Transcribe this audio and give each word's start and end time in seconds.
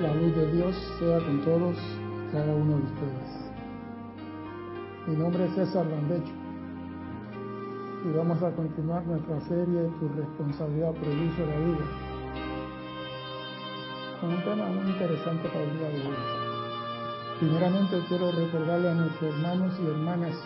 La 0.00 0.12
luz 0.12 0.34
de 0.34 0.50
Dios 0.50 0.74
sea 0.98 1.18
con 1.18 1.40
todos, 1.42 1.76
cada 2.32 2.52
uno 2.52 2.78
de 2.78 2.82
ustedes. 2.82 3.52
Mi 5.06 5.14
nombre 5.14 5.44
es 5.44 5.54
César 5.54 5.86
Landecho 5.86 6.32
y 8.04 8.16
vamos 8.16 8.42
a 8.42 8.50
continuar 8.50 9.06
nuestra 9.06 9.40
serie 9.42 9.88
Tu 10.00 10.08
responsabilidad 10.16 10.94
de 10.94 11.46
la 11.46 11.58
vida 11.60 11.86
con 14.20 14.30
un 14.30 14.42
tema 14.42 14.66
muy 14.66 14.90
interesante 14.90 15.48
para 15.48 15.62
el 15.62 15.78
día 15.78 15.88
de 15.88 16.08
hoy. 16.08 16.16
Primeramente 17.38 18.00
quiero 18.08 18.32
recordarle 18.32 18.90
a 18.90 18.94
nuestros 18.94 19.32
hermanos 19.32 19.78
y 19.80 19.86
hermanas 19.86 20.36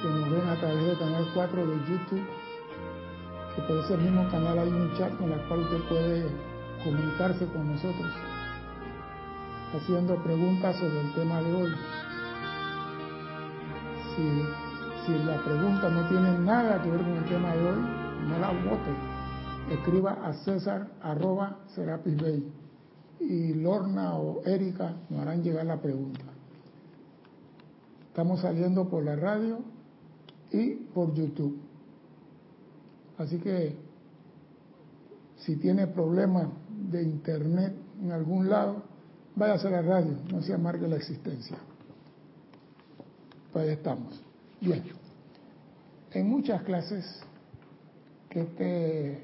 que 0.00 0.08
nos 0.08 0.30
ven 0.30 0.48
a 0.48 0.54
través 0.60 0.86
del 0.86 0.98
canal 0.98 1.26
4 1.34 1.66
de 1.66 1.74
YouTube, 1.88 2.26
que 3.56 3.62
por 3.62 3.76
ese 3.78 3.96
mismo 3.96 4.30
canal 4.30 4.56
hay 4.56 4.68
un 4.68 4.94
chat 4.96 5.16
con 5.16 5.32
el 5.32 5.40
cual 5.48 5.60
usted 5.60 5.80
puede 5.88 6.57
comunicarse 6.84 7.46
con 7.46 7.72
nosotros 7.72 8.12
haciendo 9.74 10.22
preguntas 10.22 10.76
sobre 10.76 11.00
el 11.00 11.14
tema 11.14 11.40
de 11.40 11.54
hoy. 11.54 11.70
Si, 14.14 15.06
si 15.06 15.24
la 15.24 15.42
pregunta 15.44 15.88
no 15.90 16.08
tiene 16.08 16.38
nada 16.38 16.82
que 16.82 16.90
ver 16.90 17.00
con 17.00 17.12
el 17.12 17.24
tema 17.26 17.54
de 17.54 17.68
hoy, 17.68 17.78
no 18.28 18.38
la 18.38 18.48
vote. 18.48 19.74
Escriba 19.74 20.12
a 20.24 20.32
César 20.32 20.88
arroba 21.02 21.58
Serapis 21.74 22.16
Bay 22.16 22.52
y 23.20 23.54
Lorna 23.54 24.14
o 24.14 24.42
Erika 24.44 24.94
nos 25.10 25.20
harán 25.20 25.42
llegar 25.42 25.66
la 25.66 25.80
pregunta. 25.80 26.24
Estamos 28.08 28.40
saliendo 28.40 28.88
por 28.88 29.04
la 29.04 29.16
radio 29.16 29.58
y 30.50 30.74
por 30.74 31.14
YouTube. 31.14 31.58
Así 33.18 33.38
que 33.38 33.76
si 35.36 35.56
tiene 35.56 35.86
problemas 35.86 36.48
de 36.90 37.02
internet 37.02 37.74
en 38.02 38.12
algún 38.12 38.48
lado, 38.48 38.82
váyase 39.34 39.68
a 39.68 39.70
la 39.70 39.82
radio, 39.82 40.16
no 40.32 40.42
se 40.42 40.54
amargue 40.54 40.88
la 40.88 40.96
existencia. 40.96 41.56
Pues 43.52 43.64
ahí 43.64 43.74
estamos. 43.74 44.22
Bien. 44.60 44.84
En 46.12 46.28
muchas 46.28 46.62
clases 46.62 47.04
que 48.30 48.40
este 48.40 49.22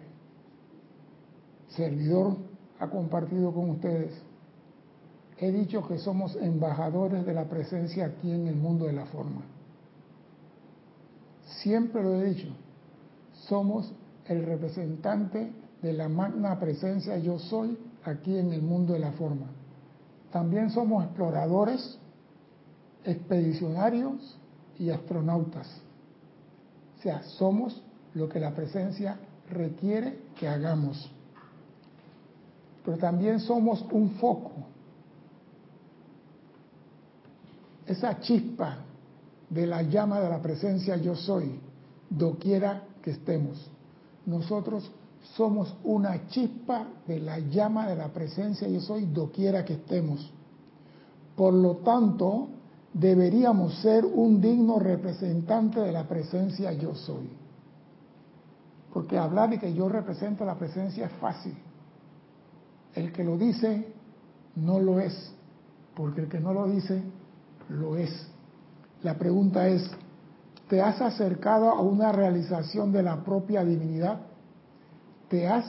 servidor 1.68 2.36
ha 2.78 2.88
compartido 2.88 3.52
con 3.52 3.70
ustedes, 3.70 4.12
he 5.38 5.50
dicho 5.50 5.86
que 5.86 5.98
somos 5.98 6.36
embajadores 6.36 7.26
de 7.26 7.34
la 7.34 7.48
presencia 7.48 8.06
aquí 8.06 8.30
en 8.30 8.46
el 8.46 8.56
mundo 8.56 8.86
de 8.86 8.92
la 8.92 9.06
forma. 9.06 9.42
Siempre 11.62 12.02
lo 12.02 12.20
he 12.20 12.24
dicho, 12.30 12.48
somos 13.48 13.92
el 14.26 14.44
representante 14.44 15.50
de 15.84 15.92
la 15.92 16.08
magna 16.08 16.58
presencia 16.58 17.18
yo 17.18 17.38
soy 17.38 17.76
aquí 18.04 18.38
en 18.38 18.54
el 18.54 18.62
mundo 18.62 18.94
de 18.94 19.00
la 19.00 19.12
forma. 19.12 19.48
También 20.32 20.70
somos 20.70 21.04
exploradores, 21.04 21.98
expedicionarios 23.04 24.38
y 24.78 24.88
astronautas. 24.88 25.68
O 26.98 27.02
sea, 27.02 27.22
somos 27.22 27.82
lo 28.14 28.30
que 28.30 28.40
la 28.40 28.54
presencia 28.54 29.18
requiere 29.50 30.20
que 30.38 30.48
hagamos. 30.48 31.12
Pero 32.82 32.96
también 32.96 33.38
somos 33.40 33.84
un 33.92 34.12
foco. 34.12 34.52
Esa 37.86 38.20
chispa 38.20 38.78
de 39.50 39.66
la 39.66 39.82
llama 39.82 40.18
de 40.18 40.30
la 40.30 40.40
presencia 40.40 40.96
yo 40.96 41.14
soy, 41.14 41.60
doquiera 42.08 42.84
que 43.02 43.10
estemos. 43.10 43.70
Nosotros 44.24 44.90
somos 45.36 45.74
una 45.84 46.28
chispa 46.28 46.86
de 47.06 47.18
la 47.18 47.38
llama 47.38 47.88
de 47.88 47.96
la 47.96 48.08
presencia 48.08 48.68
yo 48.68 48.80
soy 48.80 49.06
doquiera 49.06 49.64
que 49.64 49.74
estemos. 49.74 50.30
Por 51.34 51.54
lo 51.54 51.76
tanto, 51.78 52.48
deberíamos 52.92 53.74
ser 53.78 54.04
un 54.04 54.40
digno 54.40 54.78
representante 54.78 55.80
de 55.80 55.92
la 55.92 56.06
presencia 56.06 56.72
yo 56.72 56.94
soy. 56.94 57.28
Porque 58.92 59.18
hablar 59.18 59.50
de 59.50 59.58
que 59.58 59.74
yo 59.74 59.88
represento 59.88 60.44
la 60.44 60.54
presencia 60.54 61.06
es 61.06 61.12
fácil. 61.14 61.56
El 62.94 63.12
que 63.12 63.24
lo 63.24 63.36
dice 63.36 63.92
no 64.54 64.78
lo 64.78 65.00
es, 65.00 65.32
porque 65.96 66.20
el 66.20 66.28
que 66.28 66.38
no 66.38 66.52
lo 66.52 66.68
dice 66.68 67.02
lo 67.70 67.96
es. 67.96 68.28
La 69.02 69.18
pregunta 69.18 69.66
es, 69.66 69.90
¿te 70.68 70.80
has 70.80 71.00
acercado 71.00 71.70
a 71.70 71.80
una 71.80 72.12
realización 72.12 72.92
de 72.92 73.02
la 73.02 73.24
propia 73.24 73.64
divinidad? 73.64 74.20
Te 75.28 75.46
has 75.46 75.64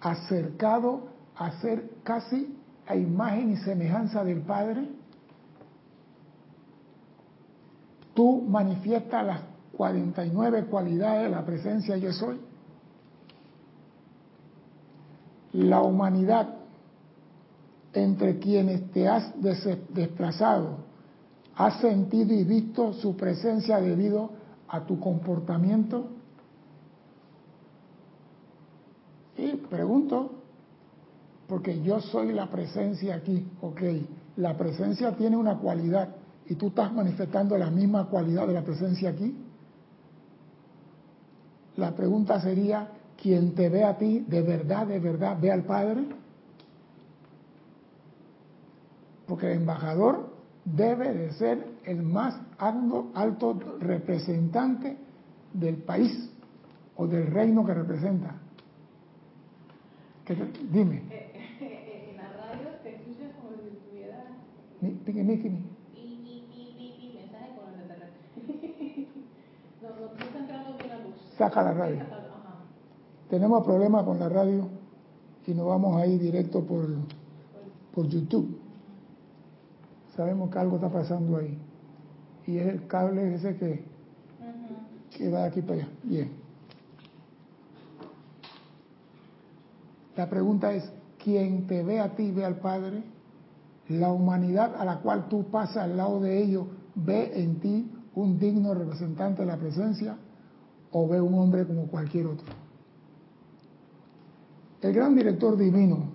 acercado 0.00 1.08
a 1.36 1.52
ser 1.60 1.90
casi 2.02 2.56
a 2.86 2.96
imagen 2.96 3.52
y 3.52 3.56
semejanza 3.58 4.24
del 4.24 4.40
Padre? 4.40 4.88
¿Tú 8.14 8.42
manifiestas 8.42 9.24
las 9.24 9.40
49 9.76 10.66
cualidades 10.66 11.24
de 11.24 11.28
la 11.30 11.44
presencia 11.44 11.96
yo 11.96 12.12
soy? 12.12 12.40
La 15.52 15.82
humanidad 15.82 16.56
entre 17.92 18.38
quienes 18.38 18.90
te 18.92 19.08
has 19.08 19.32
desplazado, 19.88 20.78
has 21.56 21.80
sentido 21.80 22.32
y 22.32 22.44
visto 22.44 22.92
su 22.94 23.16
presencia 23.16 23.80
debido 23.80 24.30
a 24.68 24.84
tu 24.84 25.00
comportamiento? 25.00 26.19
Y 29.40 29.56
pregunto, 29.56 30.32
porque 31.48 31.80
yo 31.80 31.98
soy 32.00 32.32
la 32.32 32.50
presencia 32.50 33.14
aquí, 33.14 33.48
ok, 33.62 33.80
la 34.36 34.54
presencia 34.56 35.16
tiene 35.16 35.36
una 35.36 35.56
cualidad 35.56 36.10
y 36.46 36.56
tú 36.56 36.68
estás 36.68 36.92
manifestando 36.92 37.56
la 37.56 37.70
misma 37.70 38.06
cualidad 38.06 38.46
de 38.46 38.52
la 38.52 38.62
presencia 38.62 39.08
aquí. 39.08 39.34
La 41.76 41.94
pregunta 41.94 42.38
sería, 42.38 42.88
¿quién 43.16 43.54
te 43.54 43.70
ve 43.70 43.82
a 43.82 43.96
ti 43.96 44.20
de 44.28 44.42
verdad, 44.42 44.86
de 44.86 44.98
verdad, 44.98 45.38
ve 45.40 45.50
al 45.50 45.64
Padre? 45.64 46.04
Porque 49.26 49.46
el 49.46 49.60
embajador 49.60 50.34
debe 50.66 51.14
de 51.14 51.32
ser 51.32 51.66
el 51.86 52.02
más 52.02 52.38
alto, 52.58 53.10
alto 53.14 53.58
representante 53.80 54.98
del 55.54 55.76
país 55.78 56.30
o 56.96 57.06
del 57.06 57.28
reino 57.28 57.64
que 57.64 57.72
representa. 57.72 58.39
Dime. 60.30 61.02
Eh, 61.10 61.32
eh, 61.60 62.10
en 62.10 62.16
la 62.16 62.28
radio 62.30 62.68
te 62.84 62.94
escuchas 62.94 63.32
como 63.34 63.56
si 63.56 63.76
estuviera. 63.76 64.26
Miki, 64.80 65.22
Miki. 65.24 65.48
Mi, 65.48 67.12
mensaje 67.16 67.50
con 67.56 67.74
el 67.74 67.80
extraterrestre. 67.80 69.08
no, 69.82 69.88
no, 69.88 70.24
está 70.24 70.38
entrando 70.38 70.78
bien 70.78 70.88
la 70.88 70.98
luz. 71.04 71.14
Saca 71.36 71.62
la 71.64 71.74
radio. 71.74 71.98
Tenemos 73.28 73.64
problemas 73.64 74.04
con 74.04 74.20
la 74.20 74.28
radio 74.28 74.68
y 75.48 75.54
nos 75.54 75.66
vamos 75.66 75.96
a 76.00 76.06
ir 76.06 76.20
directo 76.20 76.64
por, 76.64 76.86
por 77.92 78.06
YouTube. 78.06 78.56
Sabemos 80.14 80.48
que 80.50 80.58
algo 80.60 80.76
está 80.76 80.90
pasando 80.90 81.38
ahí. 81.38 81.58
Y 82.46 82.58
es 82.58 82.68
el 82.68 82.86
cable 82.86 83.34
ese 83.34 83.56
que, 83.56 83.84
que 85.10 85.28
va 85.28 85.40
de 85.40 85.46
aquí 85.46 85.62
para 85.62 85.80
allá. 85.80 85.88
Bien. 86.04 86.39
La 90.16 90.28
pregunta 90.28 90.72
es, 90.72 90.90
¿quién 91.22 91.66
te 91.66 91.82
ve 91.82 92.00
a 92.00 92.14
ti 92.14 92.30
ve 92.30 92.44
al 92.44 92.56
Padre? 92.56 93.02
La 93.88 94.12
humanidad 94.12 94.74
a 94.76 94.84
la 94.84 95.00
cual 95.00 95.28
tú 95.28 95.50
pasas 95.50 95.78
al 95.78 95.96
lado 95.96 96.20
de 96.20 96.42
ellos 96.42 96.66
ve 96.94 97.42
en 97.42 97.60
ti 97.60 97.90
un 98.14 98.38
digno 98.38 98.74
representante 98.74 99.42
de 99.42 99.46
la 99.46 99.56
presencia 99.56 100.16
o 100.92 101.08
ve 101.08 101.20
un 101.20 101.34
hombre 101.34 101.66
como 101.66 101.86
cualquier 101.86 102.26
otro. 102.26 102.46
El 104.80 104.92
gran 104.92 105.14
director 105.14 105.56
divino, 105.56 106.10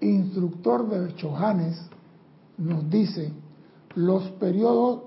instructor 0.00 0.88
de 0.88 1.14
Chojanes, 1.16 1.78
nos 2.58 2.88
dice, 2.90 3.32
los 3.94 4.30
periodos 4.32 5.04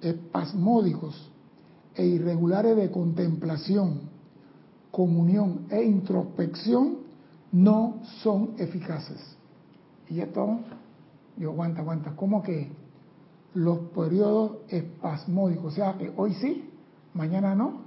espasmódicos 0.00 1.30
e 1.94 2.06
irregulares 2.06 2.76
de 2.76 2.90
contemplación, 2.90 4.00
comunión 4.90 5.66
e 5.70 5.82
introspección 5.84 7.03
no 7.54 8.00
son 8.20 8.54
eficaces. 8.58 9.36
Y 10.10 10.20
esto, 10.20 10.58
yo 11.36 11.52
aguanta, 11.52 11.82
aguanta, 11.82 12.12
¿cómo 12.16 12.42
que 12.42 12.68
los 13.54 13.78
periodos 13.94 14.56
espasmódicos? 14.68 15.72
O 15.72 15.76
sea 15.76 15.96
que 15.96 16.12
hoy 16.16 16.34
sí, 16.34 16.68
mañana 17.14 17.54
no, 17.54 17.82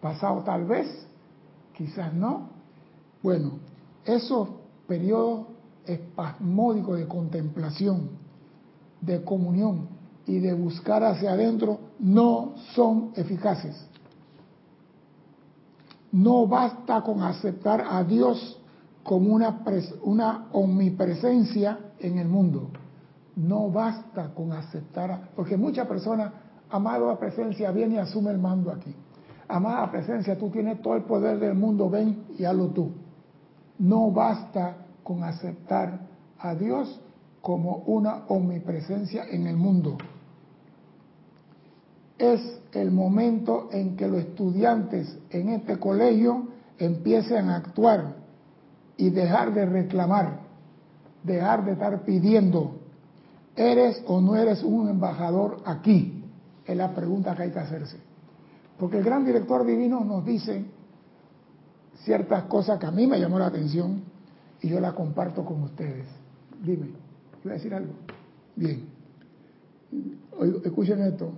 pasado 0.00 0.42
tal 0.42 0.64
vez, 0.64 1.06
quizás 1.76 2.12
no. 2.12 2.48
Bueno, 3.22 3.52
esos 4.04 4.48
periodos 4.88 5.46
espasmódicos 5.86 6.98
de 6.98 7.06
contemplación, 7.06 8.10
de 9.00 9.22
comunión 9.22 9.86
y 10.26 10.40
de 10.40 10.54
buscar 10.54 11.04
hacia 11.04 11.34
adentro 11.34 11.78
no 12.00 12.54
son 12.74 13.12
eficaces. 13.14 13.86
No 16.10 16.48
basta 16.48 17.00
con 17.02 17.22
aceptar 17.22 17.84
a 17.88 18.02
Dios 18.02 18.58
como 19.04 19.34
una, 19.34 19.62
una 20.02 20.46
omnipresencia 20.52 21.78
en 22.00 22.18
el 22.18 22.26
mundo. 22.26 22.70
No 23.36 23.70
basta 23.70 24.34
con 24.34 24.52
aceptar, 24.52 25.30
porque 25.36 25.56
muchas 25.56 25.86
personas, 25.86 26.32
amada 26.70 27.16
presencia, 27.18 27.70
viene 27.70 27.96
y 27.96 27.98
asume 27.98 28.30
el 28.30 28.38
mando 28.38 28.72
aquí. 28.72 28.94
Amada 29.46 29.90
presencia, 29.90 30.38
tú 30.38 30.48
tienes 30.48 30.80
todo 30.80 30.96
el 30.96 31.02
poder 31.02 31.38
del 31.38 31.54
mundo, 31.54 31.90
ven 31.90 32.24
y 32.38 32.44
hazlo 32.44 32.68
tú. 32.68 32.92
No 33.78 34.10
basta 34.10 34.78
con 35.02 35.22
aceptar 35.22 36.00
a 36.38 36.54
Dios 36.54 37.00
como 37.42 37.82
una 37.86 38.24
omnipresencia 38.28 39.24
en 39.30 39.46
el 39.46 39.56
mundo. 39.56 39.98
Es 42.16 42.40
el 42.72 42.90
momento 42.90 43.68
en 43.70 43.96
que 43.96 44.08
los 44.08 44.20
estudiantes 44.20 45.18
en 45.30 45.50
este 45.50 45.78
colegio 45.78 46.46
empiecen 46.78 47.50
a 47.50 47.56
actuar 47.56 48.23
y 48.96 49.10
dejar 49.10 49.52
de 49.54 49.66
reclamar, 49.66 50.40
dejar 51.22 51.64
de 51.64 51.72
estar 51.72 52.04
pidiendo, 52.04 52.76
¿eres 53.56 54.02
o 54.06 54.20
no 54.20 54.36
eres 54.36 54.62
un 54.62 54.88
embajador 54.88 55.58
aquí? 55.64 56.24
Es 56.66 56.76
la 56.76 56.94
pregunta 56.94 57.34
que 57.34 57.42
hay 57.44 57.50
que 57.50 57.58
hacerse. 57.58 57.98
Porque 58.78 58.98
el 58.98 59.04
gran 59.04 59.24
director 59.24 59.64
divino 59.64 60.04
nos 60.04 60.24
dice 60.24 60.64
ciertas 62.04 62.44
cosas 62.44 62.78
que 62.78 62.86
a 62.86 62.90
mí 62.90 63.06
me 63.06 63.18
llamó 63.18 63.38
la 63.38 63.46
atención 63.46 64.02
y 64.60 64.68
yo 64.68 64.80
la 64.80 64.92
comparto 64.92 65.44
con 65.44 65.62
ustedes. 65.62 66.06
Dime, 66.64 66.88
¿iba 67.44 67.52
a 67.52 67.56
decir 67.56 67.74
algo? 67.74 67.92
Bien. 68.56 68.88
Escuchen 70.64 71.02
esto. 71.02 71.32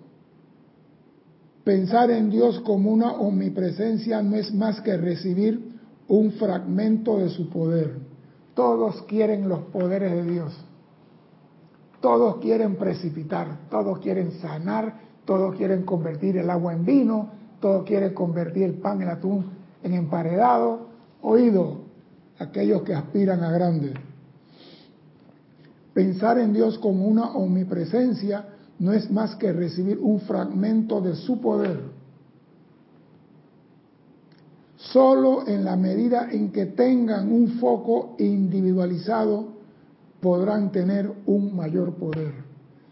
Pensar 1.65 2.11
en 2.11 2.31
Dios 2.31 2.61
como 2.61 2.93
una 2.93 3.13
omnipresencia 3.13 4.23
no 4.23 4.37
es 4.37 4.55
más 4.55 4.81
que 4.81 4.97
recibir 4.97 5.66
un 6.09 6.33
fragmento 6.33 7.19
de 7.19 7.29
su 7.29 7.49
poder. 7.49 7.99
Todos 8.55 9.03
quieren 9.03 9.49
los 9.49 9.61
poderes 9.65 10.13
de 10.13 10.23
Dios. 10.25 10.65
Todos 12.01 12.37
quieren 12.37 12.77
precipitar, 12.77 13.69
todos 13.71 13.99
quieren 13.99 14.33
sanar, 14.41 15.01
todos 15.25 15.57
quieren 15.57 15.83
convertir 15.83 16.37
el 16.37 16.49
agua 16.51 16.73
en 16.73 16.85
vino, 16.85 17.31
todos 17.61 17.85
quieren 17.85 18.15
convertir 18.15 18.65
el 18.65 18.75
pan, 18.75 19.03
el 19.03 19.09
atún 19.09 19.47
en 19.83 19.95
emparedado. 19.95 20.87
Oído, 21.23 21.81
aquellos 22.39 22.83
que 22.83 22.95
aspiran 22.95 23.43
a 23.43 23.51
grande. 23.51 23.95
Pensar 25.95 26.39
en 26.39 26.53
Dios 26.53 26.79
como 26.79 27.07
una 27.07 27.31
omnipresencia 27.31 28.47
no 28.79 28.93
es 28.93 29.11
más 29.11 29.35
que 29.37 29.53
recibir 29.53 29.99
un 29.99 30.21
fragmento 30.21 31.01
de 31.01 31.17
su 31.17 31.41
poder. 31.41 31.96
Solo 34.97 35.47
en 35.47 35.63
la 35.63 35.77
medida 35.77 36.31
en 36.33 36.51
que 36.51 36.65
tengan 36.65 37.31
un 37.31 37.59
foco 37.61 38.15
individualizado 38.19 39.49
podrán 40.23 40.73
tener 40.73 41.13
un 41.27 41.55
mayor 41.55 41.97
poder. 41.97 42.33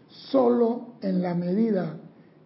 Solo 0.07 0.89
en 1.01 1.23
la 1.23 1.33
medida 1.33 1.97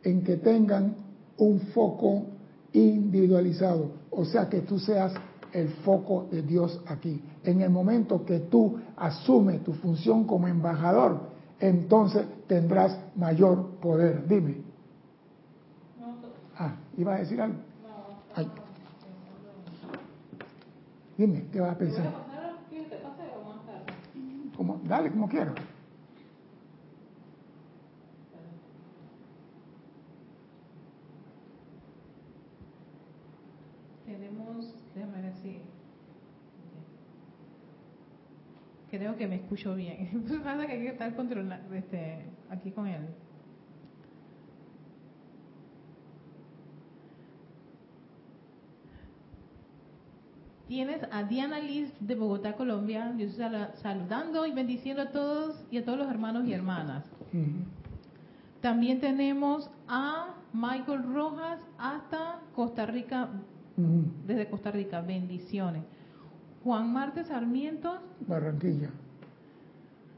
en 0.01 0.23
que 0.23 0.37
tengan 0.37 0.95
un 1.39 1.59
foco 1.73 2.27
individualizado. 2.71 3.91
O 4.11 4.23
sea, 4.23 4.47
que 4.47 4.61
tú 4.61 4.79
seas 4.79 5.11
el 5.51 5.67
foco 5.83 6.29
de 6.31 6.41
Dios 6.41 6.81
aquí. 6.87 7.21
En 7.43 7.59
el 7.59 7.69
momento 7.69 8.23
que 8.23 8.39
tú 8.39 8.77
asumes 8.95 9.61
tu 9.65 9.73
función 9.73 10.23
como 10.23 10.47
embajador, 10.47 11.19
entonces 11.59 12.23
tendrás 12.47 12.97
mayor 13.17 13.71
poder. 13.81 14.25
Dime. 14.25 14.55
Ah, 16.57 16.77
¿iba 16.97 17.15
a 17.15 17.19
decir 17.19 17.41
algo? 17.41 17.68
Dime, 21.19 21.43
¿qué 21.51 21.59
vas 21.59 21.73
a 21.73 21.77
pensar? 21.77 22.13
Como, 24.55 24.79
dale, 24.85 25.11
como 25.11 25.27
quieras. 25.27 25.53
Tenemos, 34.05 34.73
déjame 34.95 35.21
ver 35.21 35.33
si 35.35 35.59
creo 38.89 39.17
que 39.17 39.27
me 39.27 39.35
escucho 39.35 39.75
bien. 39.75 40.23
Pasa 40.45 40.67
que 40.67 40.71
hay 40.71 40.83
que 40.83 40.87
estar 40.87 41.13
controlando 41.17 41.75
este, 41.75 42.27
aquí 42.49 42.71
con 42.71 42.87
él. 42.87 43.09
Tienes 50.69 51.01
a 51.11 51.23
Diana 51.23 51.57
Liz 51.59 51.91
de 51.99 52.13
Bogotá, 52.13 52.53
Colombia. 52.53 53.11
Yo 53.17 53.25
estoy 53.25 53.47
saludando 53.81 54.45
y 54.45 54.51
bendiciendo 54.51 55.01
a 55.01 55.09
todos 55.09 55.65
y 55.71 55.79
a 55.79 55.83
todos 55.83 55.97
los 55.97 56.07
hermanos 56.07 56.47
y 56.47 56.53
hermanas. 56.53 57.03
También 58.61 58.99
tenemos 58.99 59.71
a 59.87 60.35
Michael 60.53 61.11
Rojas 61.11 61.59
hasta 61.79 62.41
Costa 62.53 62.85
Rica, 62.85 63.29
desde 64.27 64.47
Costa 64.47 64.69
Rica. 64.69 65.01
Bendiciones. 65.01 65.81
Juan 66.63 66.93
Marte 66.93 67.23
Sarmiento. 67.23 67.97
Barranquilla. 68.27 68.91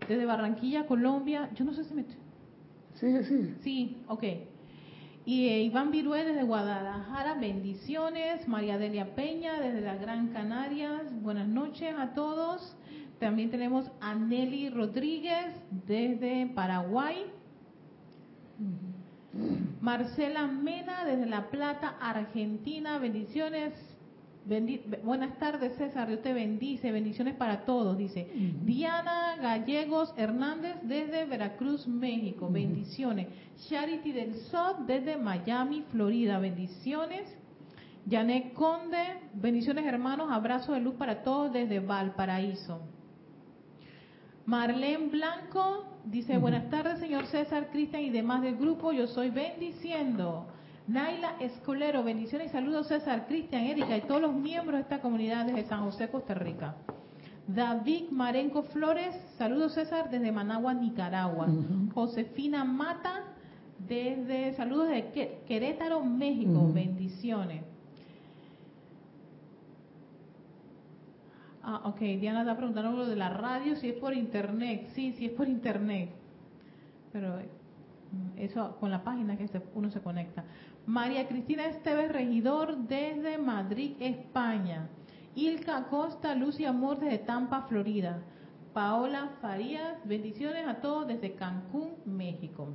Desde 0.06 0.25
Barranquilla, 0.25 0.86
Colombia. 0.86 1.50
Yo 1.56 1.63
no 1.63 1.71
sé 1.71 1.86
si 1.86 1.94
me... 1.94 2.03
Sigue, 2.95 3.24
sigue. 3.24 3.56
Sí, 3.62 4.03
ok. 4.09 4.24
Y 5.26 5.50
eh, 5.50 5.62
Iván 5.62 5.92
Virué 5.92 6.26
desde 6.26 6.44
Guadalajara, 6.44 7.36
bendiciones. 7.36 8.48
María 8.48 8.78
Delia 8.80 9.14
Peña 9.14 9.60
desde 9.60 9.82
la 9.82 9.96
Gran 9.96 10.30
Canarias, 10.30 11.04
buenas 11.22 11.48
noches 11.48 11.94
a 11.98 12.14
todos. 12.14 12.76
También 13.20 13.52
tenemos 13.52 13.92
a 14.02 14.16
Nelly 14.16 14.70
Rodríguez 14.72 15.54
desde 15.70 16.48
Paraguay. 16.48 17.28
Marcela 19.80 20.48
Mena 20.48 21.06
desde 21.06 21.28
La 21.28 21.50
Plata, 21.52 21.96
Argentina, 22.02 22.98
bendiciones 22.98 23.74
buenas 25.03 25.38
tardes, 25.39 25.75
César. 25.77 26.07
Dios 26.07 26.21
te 26.21 26.33
bendice. 26.33 26.92
Bendiciones 26.92 27.36
para 27.36 27.65
todos, 27.65 27.98
dice. 27.98 28.30
Diana 28.63 29.36
Gallegos 29.42 30.13
Hernández 30.18 30.75
desde 30.83 31.25
Veracruz, 31.25 31.88
México. 31.88 32.50
Bendiciones. 32.50 33.27
Charity 33.69 34.12
del 34.12 34.36
SOT 34.36 34.80
desde 34.88 35.18
Miami, 35.18 35.83
Florida. 35.92 36.39
Bendiciones. 36.39 37.38
Janet 38.09 38.53
Conde. 38.53 39.19
Bendiciones, 39.33 39.86
hermanos. 39.86 40.30
Abrazo 40.31 40.74
de 40.74 40.81
luz 40.81 40.95
para 40.95 41.24
todos 41.24 41.53
desde 41.53 41.80
Valparaíso. 41.80 42.81
Marlene 44.45 45.09
Blanco 45.09 45.86
dice, 46.05 46.38
buenas 46.38 46.70
tardes, 46.70 47.00
señor 47.00 47.27
César, 47.27 47.70
Cristian 47.72 48.01
y 48.01 48.10
demás 48.10 48.41
del 48.41 48.58
grupo. 48.58 48.91
Yo 48.91 49.08
soy 49.08 49.29
bendiciendo. 49.29 50.48
Naila 50.88 51.36
Escolero, 51.40 52.04
bendiciones 52.04 52.48
y 52.48 52.52
saludos 52.52 52.88
César, 52.88 53.28
Cristian, 53.28 53.64
Erika 53.64 53.96
y 53.98 54.02
todos 54.02 54.22
los 54.22 54.34
miembros 54.34 54.76
de 54.76 54.82
esta 54.82 55.00
comunidad 55.00 55.46
desde 55.46 55.66
San 55.66 55.84
José, 55.84 56.10
Costa 56.10 56.34
Rica. 56.34 56.76
David 57.48 58.10
Marenco 58.12 58.64
Flores, 58.64 59.16
saludos 59.38 59.74
César 59.74 60.10
desde 60.10 60.32
Managua, 60.32 60.74
Nicaragua. 60.74 61.48
Josefina 61.94 62.64
Mata, 62.64 63.24
desde 63.88 64.54
saludos 64.54 64.90
de 64.90 65.42
Querétaro, 65.48 66.04
México, 66.04 66.70
bendiciones. 66.74 67.64
Ah, 71.64 71.82
ok, 71.86 72.00
Diana 72.00 72.42
está 72.42 72.58
preguntando 72.58 72.92
lo 72.92 73.06
de 73.06 73.16
la 73.16 73.30
radio, 73.30 73.76
si 73.76 73.90
es 73.90 73.96
por 73.96 74.14
internet. 74.14 74.90
Sí, 74.94 75.14
sí 75.14 75.28
es 75.28 75.32
por 75.32 75.48
internet. 75.48 76.10
Pero 77.12 77.36
mm, 77.36 78.40
eso 78.40 78.78
con 78.80 78.90
la 78.90 79.04
página 79.04 79.38
que 79.38 79.48
uno 79.76 79.92
se 79.92 80.02
conecta. 80.02 80.44
María 80.86 81.28
Cristina 81.28 81.68
Esteves 81.68 82.12
Regidor 82.12 82.76
desde 82.76 83.38
Madrid, 83.38 83.96
España. 84.00 84.90
Ilka 85.36 85.86
Costa, 85.86 86.34
Luz 86.36 86.60
y 86.60 86.66
Amor 86.66 87.00
desde 87.00 87.20
Tampa, 87.20 87.64
Florida. 87.70 88.24
Paola 88.74 89.30
Farías, 89.42 89.98
bendiciones 90.06 90.68
a 90.68 90.82
todos 90.82 91.08
desde 91.08 91.36
Cancún, 91.36 91.92
México. 92.06 92.70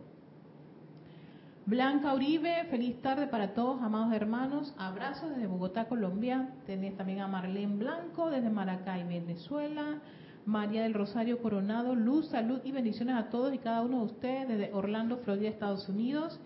Blanca 1.67 2.15
Uribe, 2.15 2.65
feliz 2.71 3.03
tarde 3.03 3.27
para 3.27 3.55
todos, 3.55 3.83
amados 3.83 4.15
hermanos. 4.15 4.73
Abrazos 4.79 5.31
desde 5.31 5.49
Bogotá, 5.49 5.87
Colombia. 5.87 6.51
Tenés 6.65 6.97
también 6.97 7.21
a 7.21 7.27
Marlene 7.27 7.77
Blanco 7.77 8.31
desde 8.31 8.51
Maracay, 8.51 9.03
Venezuela. 9.03 10.01
María 10.45 10.85
del 10.85 10.95
Rosario 10.95 11.43
Coronado, 11.43 11.97
luz, 11.97 12.29
salud 12.29 12.61
y 12.63 12.71
bendiciones 12.71 13.17
a 13.17 13.31
todos 13.31 13.53
y 13.53 13.59
cada 13.59 13.83
uno 13.83 13.99
de 13.99 14.05
ustedes 14.05 14.47
desde 14.47 14.73
Orlando, 14.73 15.19
Florida, 15.19 15.49
Estados 15.49 15.89
Unidos. 15.89 16.41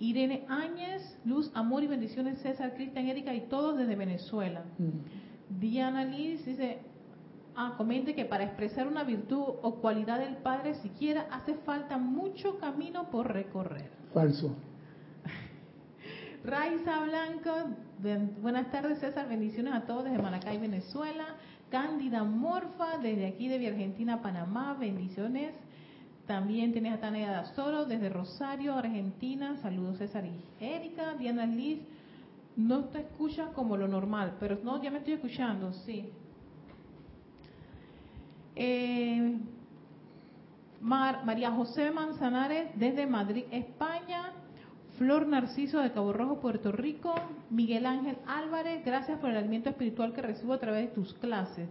Irene 0.00 0.46
Áñez, 0.48 1.18
Luz, 1.26 1.52
Amor 1.54 1.84
y 1.84 1.86
Bendiciones, 1.86 2.38
César, 2.40 2.74
Cristian, 2.74 3.06
Erika 3.06 3.34
y 3.34 3.42
todos 3.42 3.76
desde 3.78 3.94
Venezuela. 3.94 4.64
Mm. 4.78 5.60
Diana 5.60 6.04
Liz 6.04 6.44
dice, 6.46 6.78
ah, 7.54 7.74
comente 7.76 8.14
que 8.14 8.24
para 8.24 8.44
expresar 8.44 8.88
una 8.88 9.04
virtud 9.04 9.42
o 9.62 9.76
cualidad 9.76 10.18
del 10.18 10.36
Padre 10.38 10.74
siquiera 10.76 11.26
hace 11.30 11.54
falta 11.54 11.98
mucho 11.98 12.58
camino 12.58 13.10
por 13.10 13.30
recorrer. 13.30 13.90
Falso. 14.14 14.56
Raiza 16.44 17.04
Blanco, 17.04 17.76
buenas 18.40 18.70
tardes 18.72 19.00
César, 19.00 19.28
bendiciones 19.28 19.74
a 19.74 19.82
todos 19.82 20.04
desde 20.04 20.18
Maracay, 20.18 20.58
Venezuela. 20.58 21.36
Cándida 21.70 22.24
Morfa, 22.24 22.98
desde 23.00 23.28
aquí 23.28 23.46
de 23.46 23.64
Argentina, 23.68 24.20
Panamá, 24.20 24.74
bendiciones. 24.74 25.54
También 26.30 26.70
tienes 26.70 26.94
a 26.94 27.00
Tania 27.00 27.28
Dazoro 27.28 27.86
desde 27.86 28.08
Rosario, 28.08 28.74
Argentina. 28.74 29.56
Saludos 29.62 29.98
César 29.98 30.24
y 30.24 30.64
Erika. 30.64 31.14
Diana 31.14 31.44
Liz, 31.44 31.80
no 32.54 32.84
te 32.84 33.00
escuchas 33.00 33.48
como 33.52 33.76
lo 33.76 33.88
normal, 33.88 34.36
pero 34.38 34.56
no, 34.62 34.80
ya 34.80 34.92
me 34.92 34.98
estoy 34.98 35.14
escuchando, 35.14 35.72
sí. 35.72 36.08
Eh, 38.54 39.38
María 40.80 41.50
José 41.50 41.90
Manzanares 41.90 42.68
desde 42.76 43.08
Madrid, 43.08 43.46
España. 43.50 44.30
Flor 44.98 45.26
Narciso 45.26 45.80
de 45.80 45.90
Cabo 45.90 46.12
Rojo, 46.12 46.38
Puerto 46.38 46.70
Rico. 46.70 47.12
Miguel 47.50 47.86
Ángel 47.86 48.18
Álvarez, 48.28 48.84
gracias 48.84 49.18
por 49.18 49.30
el 49.30 49.36
alimento 49.36 49.68
espiritual 49.68 50.12
que 50.12 50.22
recibo 50.22 50.52
a 50.52 50.60
través 50.60 50.90
de 50.90 50.94
tus 50.94 51.12
clases, 51.14 51.68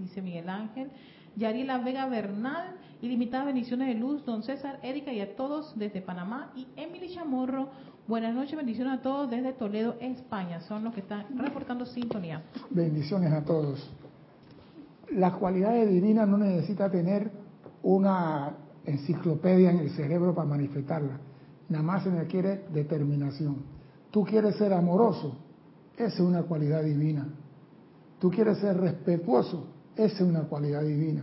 dice 0.00 0.20
Miguel 0.20 0.48
Ángel. 0.48 0.90
Yariela 1.36 1.78
Vega 1.78 2.06
Bernal, 2.06 2.76
ilimitadas 3.00 3.46
bendiciones 3.46 3.88
de 3.88 3.94
luz, 3.94 4.24
don 4.24 4.42
César, 4.42 4.78
Erika 4.82 5.12
y 5.12 5.20
a 5.20 5.36
todos 5.36 5.76
desde 5.78 6.02
Panamá. 6.02 6.52
Y 6.54 6.66
Emily 6.76 7.14
Chamorro, 7.14 7.68
buenas 8.06 8.34
noches, 8.34 8.56
bendiciones 8.56 8.98
a 8.98 9.02
todos 9.02 9.30
desde 9.30 9.52
Toledo, 9.52 9.96
España. 10.00 10.60
Son 10.60 10.84
los 10.84 10.94
que 10.94 11.00
están 11.00 11.26
reportando 11.36 11.86
sintonía. 11.86 12.42
Bendiciones 12.70 13.32
a 13.32 13.44
todos. 13.44 13.90
La 15.10 15.32
cualidad 15.32 15.74
divina 15.86 16.24
no 16.26 16.38
necesita 16.38 16.90
tener 16.90 17.30
una 17.82 18.54
enciclopedia 18.84 19.70
en 19.70 19.78
el 19.78 19.90
cerebro 19.90 20.34
para 20.34 20.48
manifestarla. 20.48 21.18
Nada 21.68 21.82
más 21.82 22.04
se 22.04 22.10
requiere 22.10 22.64
determinación. 22.72 23.56
Tú 24.10 24.24
quieres 24.24 24.56
ser 24.56 24.72
amoroso, 24.72 25.36
esa 25.96 26.06
es 26.06 26.20
una 26.20 26.42
cualidad 26.42 26.82
divina. 26.82 27.26
Tú 28.20 28.30
quieres 28.30 28.58
ser 28.58 28.76
respetuoso, 28.76 29.66
esa 29.96 30.14
es 30.14 30.20
una 30.20 30.42
cualidad 30.42 30.82
divina. 30.82 31.22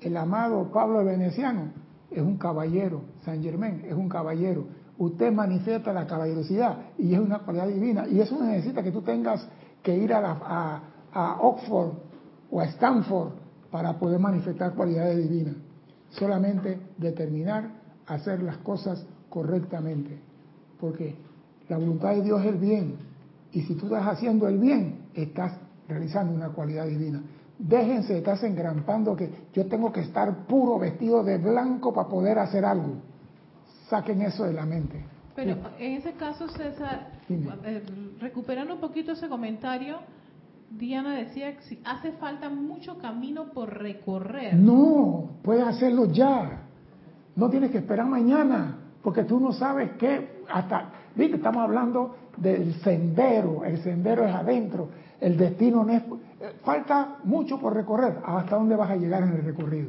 El 0.00 0.16
amado 0.16 0.70
Pablo 0.70 1.04
Veneciano 1.04 1.72
es 2.10 2.22
un 2.22 2.36
caballero, 2.36 3.02
San 3.24 3.42
Germán 3.42 3.82
es 3.84 3.94
un 3.94 4.08
caballero. 4.08 4.66
Usted 4.98 5.32
manifiesta 5.32 5.92
la 5.92 6.06
caballerosidad 6.06 6.78
y 6.98 7.14
es 7.14 7.20
una 7.20 7.40
cualidad 7.40 7.68
divina. 7.68 8.06
Y 8.08 8.20
eso 8.20 8.42
necesita 8.42 8.82
que 8.82 8.92
tú 8.92 9.02
tengas 9.02 9.46
que 9.82 9.96
ir 9.96 10.12
a, 10.12 10.82
a 11.12 11.38
Oxford 11.40 11.94
o 12.50 12.60
a 12.60 12.64
Stanford 12.66 13.32
para 13.70 13.98
poder 13.98 14.20
manifestar 14.20 14.74
cualidades 14.74 15.28
divinas. 15.28 15.56
Solamente 16.10 16.78
determinar 16.96 17.70
hacer 18.06 18.42
las 18.42 18.58
cosas 18.58 19.04
correctamente. 19.28 20.20
Porque 20.80 21.16
la 21.68 21.78
voluntad 21.78 22.10
de 22.10 22.22
Dios 22.22 22.40
es 22.42 22.46
el 22.46 22.58
bien. 22.58 22.96
Y 23.52 23.62
si 23.62 23.74
tú 23.74 23.86
estás 23.86 24.06
haciendo 24.06 24.46
el 24.48 24.58
bien, 24.58 25.06
estás 25.14 25.58
realizando 25.88 26.32
una 26.32 26.48
cualidad 26.48 26.86
divina. 26.86 27.22
Déjense 27.58 28.14
de 28.14 28.18
estarse 28.18 28.46
engrampando 28.46 29.14
que 29.14 29.30
yo 29.52 29.66
tengo 29.66 29.92
que 29.92 30.00
estar 30.00 30.46
puro 30.46 30.78
vestido 30.78 31.22
de 31.22 31.38
blanco 31.38 31.92
para 31.92 32.08
poder 32.08 32.38
hacer 32.38 32.64
algo. 32.64 32.96
Saquen 33.88 34.22
eso 34.22 34.44
de 34.44 34.52
la 34.52 34.66
mente. 34.66 35.04
Pero 35.36 35.56
en 35.78 35.92
ese 35.92 36.12
caso, 36.12 36.48
César, 36.48 37.10
recuperando 38.20 38.74
un 38.74 38.80
poquito 38.80 39.12
ese 39.12 39.28
comentario, 39.28 39.98
Diana 40.70 41.14
decía 41.16 41.56
que 41.56 41.62
si 41.62 41.80
hace 41.84 42.12
falta 42.12 42.48
mucho 42.48 42.98
camino 42.98 43.46
por 43.52 43.72
recorrer. 43.78 44.54
No, 44.54 45.30
puedes 45.42 45.66
hacerlo 45.66 46.06
ya. 46.06 46.62
No 47.36 47.50
tienes 47.50 47.70
que 47.70 47.78
esperar 47.78 48.06
mañana, 48.06 48.78
porque 49.02 49.24
tú 49.24 49.40
no 49.40 49.52
sabes 49.52 49.92
qué, 49.98 50.42
hasta, 50.52 50.90
viste, 51.14 51.36
estamos 51.36 51.62
hablando 51.62 52.16
del 52.36 52.74
sendero, 52.80 53.64
el 53.64 53.78
sendero 53.82 54.24
es 54.24 54.34
adentro, 54.34 54.88
el 55.24 55.38
destino 55.38 55.84
no 55.84 55.92
es... 55.92 56.02
Falta 56.62 57.16
mucho 57.24 57.58
por 57.58 57.72
recorrer, 57.72 58.18
¿hasta 58.26 58.56
dónde 58.56 58.76
vas 58.76 58.90
a 58.90 58.96
llegar 58.96 59.22
en 59.22 59.30
el 59.30 59.42
recorrido? 59.42 59.88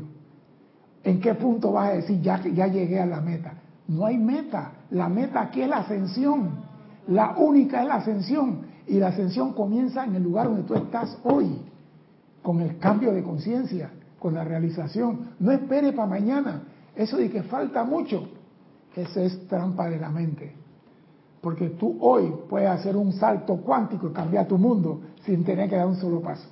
¿En 1.04 1.20
qué 1.20 1.34
punto 1.34 1.74
vas 1.74 1.90
a 1.90 1.94
decir, 1.96 2.22
ya, 2.22 2.42
ya 2.42 2.68
llegué 2.68 3.02
a 3.02 3.06
la 3.06 3.20
meta? 3.20 3.54
No 3.90 4.06
hay 4.06 4.18
meta, 4.18 4.72
la 4.92 5.10
meta 5.10 5.42
aquí 5.42 5.62
es 5.62 5.68
la 5.68 5.80
ascensión, 5.80 6.52
la 7.08 7.36
única 7.38 7.82
es 7.82 7.88
la 7.88 7.96
ascensión. 7.96 8.62
Y 8.88 9.00
la 9.00 9.08
ascensión 9.08 9.54
comienza 9.54 10.06
en 10.06 10.16
el 10.16 10.24
lugar 10.24 10.48
donde 10.48 10.64
tú 10.64 10.74
estás 10.76 11.18
hoy, 11.24 11.60
con 12.42 12.62
el 12.62 12.78
cambio 12.78 13.12
de 13.12 13.22
conciencia, 13.22 13.90
con 14.20 14.36
la 14.36 14.44
realización. 14.46 15.32
No 15.40 15.52
espere 15.52 15.92
para 15.92 16.08
mañana. 16.08 16.64
Eso 16.96 17.18
de 17.18 17.30
que 17.30 17.44
falta 17.44 17.84
mucho, 17.84 18.30
esa 18.96 19.22
es 19.22 19.48
trampa 19.48 19.90
de 19.90 20.00
la 20.00 20.10
mente. 20.10 20.56
Porque 21.42 21.72
tú 21.72 21.98
hoy 22.00 22.34
puedes 22.50 22.70
hacer 22.70 22.96
un 22.96 23.12
salto 23.12 23.58
cuántico 23.58 24.08
y 24.08 24.14
cambiar 24.14 24.48
tu 24.48 24.58
mundo 24.58 25.02
sin 25.26 25.44
tener 25.44 25.70
que 25.70 25.76
dar 25.76 25.88
un 25.88 25.96
solo 25.96 26.22
paso. 26.22 26.48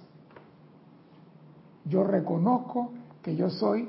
Yo 1.85 2.03
reconozco 2.03 2.91
que 3.21 3.35
yo 3.35 3.49
soy 3.49 3.87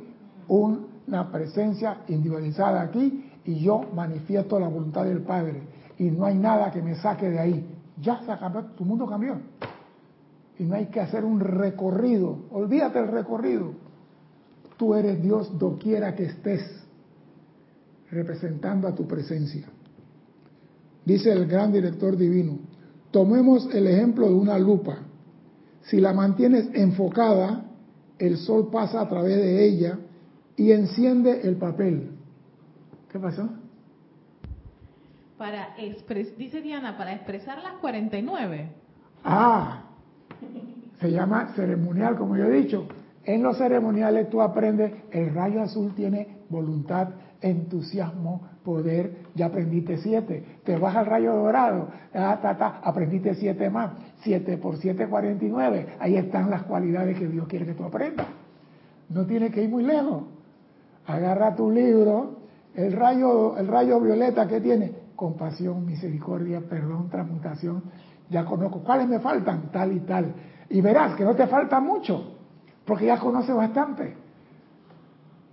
una 0.48 1.30
presencia 1.30 1.98
individualizada 2.08 2.82
aquí 2.82 3.30
y 3.44 3.60
yo 3.60 3.82
manifiesto 3.94 4.58
la 4.58 4.68
voluntad 4.68 5.04
del 5.04 5.22
Padre. 5.22 5.62
Y 5.98 6.10
no 6.10 6.24
hay 6.24 6.36
nada 6.36 6.70
que 6.70 6.82
me 6.82 6.96
saque 6.96 7.30
de 7.30 7.38
ahí. 7.38 7.66
Ya 8.00 8.20
se 8.20 8.38
cambió, 8.38 8.64
tu 8.76 8.84
mundo 8.84 9.06
cambió. 9.06 9.38
Y 10.58 10.64
no 10.64 10.74
hay 10.74 10.86
que 10.86 11.00
hacer 11.00 11.24
un 11.24 11.40
recorrido. 11.40 12.38
Olvídate 12.50 12.98
el 12.98 13.08
recorrido. 13.08 13.72
Tú 14.76 14.94
eres 14.94 15.22
Dios 15.22 15.56
doquiera 15.58 16.14
que 16.14 16.24
estés, 16.24 16.62
representando 18.10 18.88
a 18.88 18.94
tu 18.94 19.06
presencia. 19.06 19.66
Dice 21.04 21.30
el 21.30 21.46
gran 21.46 21.72
director 21.72 22.16
divino, 22.16 22.58
tomemos 23.14 23.72
el 23.72 23.86
ejemplo 23.86 24.26
de 24.26 24.34
una 24.34 24.58
lupa. 24.58 24.96
Si 25.82 26.00
la 26.00 26.12
mantienes 26.12 26.68
enfocada, 26.74 27.64
el 28.18 28.38
sol 28.38 28.70
pasa 28.72 29.02
a 29.02 29.08
través 29.08 29.36
de 29.36 29.64
ella 29.64 30.00
y 30.56 30.72
enciende 30.72 31.42
el 31.42 31.54
papel. 31.54 32.10
¿Qué 33.12 33.20
pasó? 33.20 33.48
para 35.38 35.76
dice 36.36 36.60
Diana, 36.60 36.96
para 36.98 37.12
expresar 37.12 37.62
las 37.62 37.74
49. 37.74 38.68
Ah, 39.22 39.84
se 41.00 41.10
llama 41.12 41.52
ceremonial, 41.54 42.16
como 42.16 42.36
yo 42.36 42.46
he 42.46 42.62
dicho. 42.62 42.88
En 43.22 43.44
los 43.44 43.58
ceremoniales 43.58 44.28
tú 44.28 44.42
aprendes, 44.42 44.92
el 45.12 45.32
rayo 45.32 45.62
azul 45.62 45.94
tiene 45.94 46.38
voluntad, 46.48 47.10
entusiasmo, 47.40 48.48
poder, 48.64 49.18
ya 49.34 49.46
aprendiste 49.46 49.98
siete. 49.98 50.44
Te 50.64 50.76
vas 50.78 50.94
al 50.96 51.06
rayo 51.06 51.34
dorado, 51.34 51.88
ah, 52.14 52.80
aprendiste 52.82 53.34
siete 53.34 53.68
más. 53.68 53.92
Siete 54.22 54.56
por 54.58 54.76
siete, 54.76 55.06
cuarenta 55.08 55.44
y 55.44 55.48
nueve. 55.48 55.86
Ahí 55.98 56.16
están 56.16 56.50
las 56.50 56.62
cualidades 56.62 57.18
que 57.18 57.26
Dios 57.26 57.46
quiere 57.48 57.66
que 57.66 57.74
tú 57.74 57.84
aprendas. 57.84 58.26
No 59.08 59.26
tienes 59.26 59.52
que 59.52 59.62
ir 59.62 59.70
muy 59.70 59.82
lejos. 59.82 60.24
Agarra 61.06 61.54
tu 61.54 61.70
libro, 61.70 62.38
el 62.74 62.92
rayo, 62.92 63.56
el 63.58 63.68
rayo 63.68 64.00
violeta 64.00 64.46
que 64.48 64.60
tiene, 64.60 64.92
compasión, 65.16 65.84
misericordia, 65.84 66.60
perdón, 66.60 67.10
transmutación. 67.10 67.82
Ya 68.30 68.44
conozco 68.44 68.82
cuáles 68.82 69.08
me 69.08 69.20
faltan, 69.20 69.70
tal 69.70 69.92
y 69.92 70.00
tal. 70.00 70.32
Y 70.70 70.80
verás 70.80 71.14
que 71.16 71.24
no 71.24 71.34
te 71.34 71.46
falta 71.46 71.78
mucho, 71.80 72.36
porque 72.86 73.06
ya 73.06 73.18
conoces 73.18 73.54
bastante. 73.54 74.23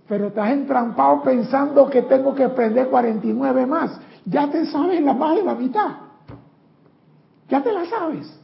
Pero 0.08 0.28
estás 0.28 0.50
entrampado 0.50 1.22
pensando 1.22 1.88
que 1.88 2.02
tengo 2.02 2.34
que 2.34 2.44
aprender 2.44 2.88
49 2.88 3.66
más. 3.66 3.98
Ya 4.24 4.50
te 4.50 4.66
sabes 4.66 5.02
la 5.02 5.14
más 5.14 5.36
de 5.36 5.42
la 5.42 5.54
mitad. 5.54 5.90
Ya 7.48 7.62
te 7.62 7.72
la 7.72 7.84
sabes. 7.86 8.38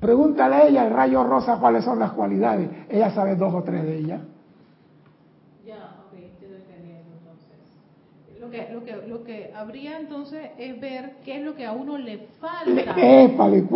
Pregúntale 0.00 0.54
a 0.54 0.66
ella, 0.66 0.86
el 0.86 0.92
rayo 0.92 1.24
rosa, 1.24 1.56
cuáles 1.58 1.84
son 1.84 1.98
las 1.98 2.12
cualidades. 2.12 2.68
Ella 2.88 3.10
sabe 3.10 3.36
dos 3.36 3.54
o 3.54 3.62
tres 3.62 3.82
de 3.84 3.98
ellas. 3.98 4.20
Lo 8.44 8.84
que, 8.84 9.06
lo 9.08 9.24
que 9.24 9.52
habría 9.54 9.98
entonces 9.98 10.50
es 10.58 10.80
ver 10.80 11.16
qué 11.24 11.38
es 11.38 11.44
lo 11.44 11.54
que 11.54 11.66
a 11.66 11.72
uno 11.72 11.96
le 11.98 12.28
falta. 12.40 12.94
¡Épale, 12.96 13.66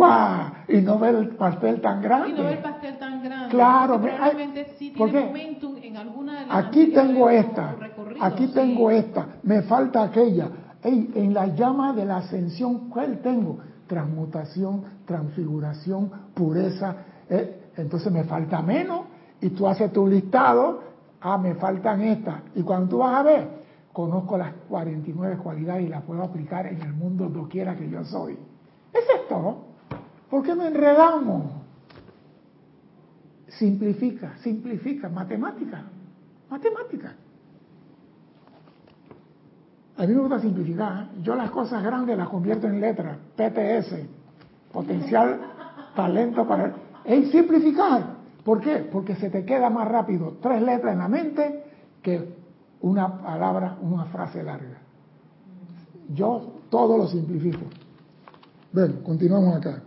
Y 0.67 0.77
no 0.77 0.99
ver 0.99 1.15
el 1.15 1.29
pastel 1.29 1.81
tan 1.81 2.01
grande. 2.01 2.29
Y 2.29 2.33
no 2.33 2.43
ver 2.43 2.57
el 2.57 2.63
pastel 2.63 2.97
tan 2.97 3.23
grande. 3.23 3.49
Claro. 3.49 4.01
probablemente 4.01 4.75
sí 4.77 4.91
tiene 4.91 5.25
momentum 5.25 5.77
en 5.81 5.97
alguna 5.97 6.41
de 6.41 6.45
las 6.47 6.65
Aquí 6.65 6.87
tengo 6.87 7.29
esta. 7.29 7.75
Aquí 8.21 8.47
tengo 8.47 8.91
esta. 8.91 9.27
Me 9.43 9.63
falta 9.63 10.03
aquella. 10.03 10.49
en 10.83 11.33
la 11.33 11.47
llama 11.47 11.93
de 11.93 12.05
la 12.05 12.17
ascensión, 12.17 12.89
¿cuál 12.89 13.19
tengo? 13.19 13.59
Transmutación, 13.87 14.83
transfiguración, 15.05 16.11
pureza. 16.33 16.95
Eh, 17.29 17.71
entonces 17.77 18.11
me 18.11 18.23
falta 18.23 18.61
menos. 18.61 19.01
Y 19.41 19.49
tú 19.49 19.67
haces 19.67 19.91
tu 19.91 20.07
listado. 20.07 20.81
Ah, 21.21 21.37
me 21.37 21.55
faltan 21.55 22.01
estas. 22.01 22.35
Y 22.55 22.61
cuando 22.61 22.89
tú 22.89 22.97
vas 22.99 23.15
a 23.15 23.23
ver, 23.23 23.58
conozco 23.99 24.37
las 24.37 24.53
49 24.69 25.39
cualidades 25.43 25.85
y 25.85 25.89
las 25.89 26.03
puedo 26.03 26.23
aplicar 26.23 26.65
en 26.67 26.81
el 26.81 26.93
mundo 26.93 27.27
doquiera 27.27 27.75
que 27.75 27.89
yo 27.89 28.01
soy. 28.05 28.37
Es 28.93 29.03
esto. 29.21 29.65
¿Por 30.29 30.41
qué 30.41 30.55
no 30.55 30.65
enredamos? 30.65 31.51
Simplifica, 33.49 34.37
simplifica, 34.37 35.09
matemática, 35.09 35.83
matemática. 36.49 37.13
A 39.97 40.07
mí 40.07 40.13
me 40.13 40.21
gusta 40.21 40.39
simplificar. 40.39 41.09
Yo 41.21 41.35
las 41.35 41.51
cosas 41.51 41.83
grandes 41.83 42.17
las 42.17 42.29
convierto 42.29 42.67
en 42.67 42.79
letras. 42.79 43.17
PTS, 43.35 43.95
potencial 44.71 45.41
talento 45.95 46.47
para... 46.47 46.73
Es 47.03 47.31
simplificar. 47.31 48.15
¿Por 48.45 48.61
qué? 48.61 48.77
Porque 48.89 49.15
se 49.15 49.29
te 49.29 49.43
queda 49.43 49.69
más 49.69 49.89
rápido 49.89 50.37
tres 50.41 50.61
letras 50.61 50.93
en 50.93 50.99
la 50.99 51.09
mente 51.09 51.63
que 52.01 52.38
una 52.81 53.21
palabra, 53.21 53.77
una 53.81 54.05
frase 54.05 54.43
larga. 54.43 54.81
Yo 56.13 56.53
todo 56.69 56.97
lo 56.97 57.07
simplifico. 57.07 57.65
Bueno, 58.71 58.95
continuamos 59.03 59.55
acá. 59.55 59.81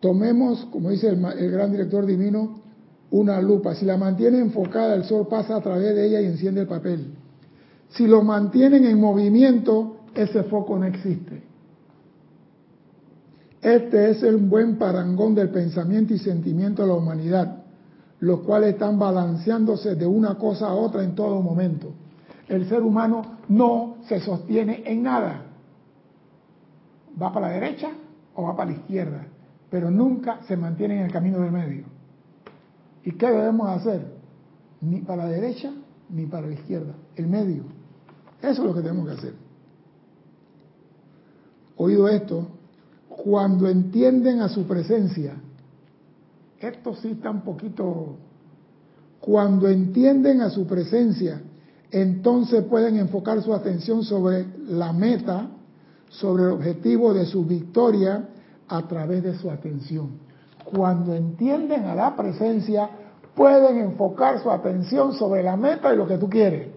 Tomemos, 0.00 0.66
como 0.66 0.90
dice 0.90 1.08
el, 1.08 1.24
el, 1.24 1.50
gran 1.50 1.72
director 1.72 2.04
divino, 2.04 2.60
una 3.10 3.40
lupa. 3.40 3.74
Si 3.74 3.84
la 3.84 3.96
mantiene 3.96 4.38
enfocada, 4.38 4.94
el 4.94 5.04
sol 5.04 5.26
pasa 5.28 5.56
a 5.56 5.60
través 5.60 5.94
de 5.94 6.06
ella 6.06 6.20
y 6.20 6.26
enciende 6.26 6.62
el 6.62 6.66
papel. 6.66 7.14
Si 7.90 8.06
lo 8.06 8.22
mantienen 8.22 8.84
en 8.84 9.00
movimiento, 9.00 9.96
ese 10.14 10.44
foco 10.44 10.78
no 10.78 10.86
existe. 10.86 11.42
Este 13.62 14.10
es 14.10 14.22
el 14.22 14.36
buen 14.36 14.76
parangón 14.76 15.34
del 15.34 15.48
pensamiento 15.48 16.14
y 16.14 16.18
sentimiento 16.18 16.82
de 16.82 16.88
la 16.88 16.94
humanidad, 16.94 17.64
los 18.20 18.40
cuales 18.40 18.74
están 18.74 18.98
balanceándose 18.98 19.94
de 19.94 20.06
una 20.06 20.36
cosa 20.36 20.68
a 20.68 20.74
otra 20.74 21.04
en 21.04 21.14
todo 21.14 21.42
momento. 21.42 21.92
El 22.48 22.68
ser 22.68 22.82
humano 22.82 23.38
no 23.48 23.96
se 24.08 24.20
sostiene 24.20 24.82
en 24.86 25.02
nada. 25.02 25.42
Va 27.20 27.32
para 27.32 27.48
la 27.48 27.54
derecha 27.54 27.90
o 28.34 28.44
va 28.44 28.56
para 28.56 28.70
la 28.70 28.76
izquierda, 28.76 29.26
pero 29.70 29.90
nunca 29.90 30.40
se 30.46 30.56
mantiene 30.56 30.98
en 30.98 31.06
el 31.06 31.12
camino 31.12 31.40
del 31.40 31.52
medio. 31.52 31.84
¿Y 33.04 33.12
qué 33.12 33.30
debemos 33.30 33.68
hacer? 33.68 34.14
Ni 34.80 35.00
para 35.00 35.24
la 35.24 35.30
derecha 35.30 35.72
ni 36.08 36.26
para 36.26 36.46
la 36.46 36.54
izquierda, 36.54 36.94
el 37.16 37.26
medio. 37.26 37.64
Eso 38.40 38.62
es 38.62 38.68
lo 38.68 38.74
que 38.74 38.82
tenemos 38.82 39.06
que 39.08 39.14
hacer. 39.14 39.34
Oído 41.76 42.08
esto, 42.08 42.48
cuando 43.08 43.68
entienden 43.68 44.40
a 44.40 44.48
su 44.48 44.66
presencia, 44.66 45.34
esto 46.68 46.94
sí 46.94 47.12
está 47.12 47.30
un 47.30 47.42
poquito, 47.42 48.16
cuando 49.20 49.68
entienden 49.68 50.40
a 50.40 50.50
su 50.50 50.66
presencia, 50.66 51.40
entonces 51.90 52.64
pueden 52.64 52.96
enfocar 52.96 53.42
su 53.42 53.54
atención 53.54 54.02
sobre 54.02 54.46
la 54.68 54.92
meta, 54.92 55.48
sobre 56.08 56.44
el 56.44 56.50
objetivo 56.50 57.14
de 57.14 57.26
su 57.26 57.44
victoria 57.44 58.28
a 58.68 58.82
través 58.86 59.22
de 59.22 59.34
su 59.34 59.50
atención. 59.50 60.18
Cuando 60.64 61.14
entienden 61.14 61.84
a 61.84 61.94
la 61.94 62.16
presencia, 62.16 62.88
pueden 63.34 63.78
enfocar 63.78 64.42
su 64.42 64.50
atención 64.50 65.12
sobre 65.12 65.42
la 65.42 65.56
meta 65.56 65.92
y 65.92 65.96
lo 65.96 66.06
que 66.06 66.18
tú 66.18 66.28
quieres. 66.28 66.68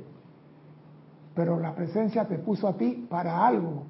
Pero 1.35 1.59
la 1.59 1.73
presencia 1.73 2.25
te 2.25 2.37
puso 2.37 2.67
a 2.67 2.77
ti 2.77 3.07
para 3.09 3.45
algo. 3.45 3.83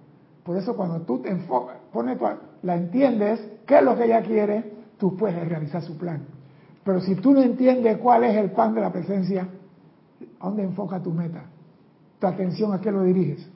Por 0.43 0.57
eso 0.57 0.75
cuando 0.75 1.01
tú 1.01 1.19
te 1.19 1.29
enfocas, 1.29 1.77
pones 1.91 2.17
la 2.63 2.75
entiendes, 2.75 3.39
qué 3.65 3.77
es 3.77 3.83
lo 3.83 3.97
que 3.97 4.05
ella 4.05 4.21
quiere, 4.21 4.78
tú 4.99 5.15
puedes 5.15 5.47
realizar 5.47 5.81
su 5.81 5.97
plan. 5.97 6.21
Pero 6.83 6.99
si 7.01 7.15
tú 7.15 7.31
no 7.33 7.41
entiendes 7.41 7.97
cuál 7.97 8.25
es 8.25 8.35
el 8.35 8.51
plan 8.51 8.75
de 8.75 8.81
la 8.81 8.91
presencia, 8.91 9.47
¿a 10.39 10.45
dónde 10.45 10.63
enfoca 10.63 11.01
tu 11.01 11.11
meta? 11.11 11.45
¿Tu 12.19 12.27
atención 12.27 12.73
a 12.73 12.81
qué 12.81 12.91
lo 12.91 13.03
diriges? 13.03 13.49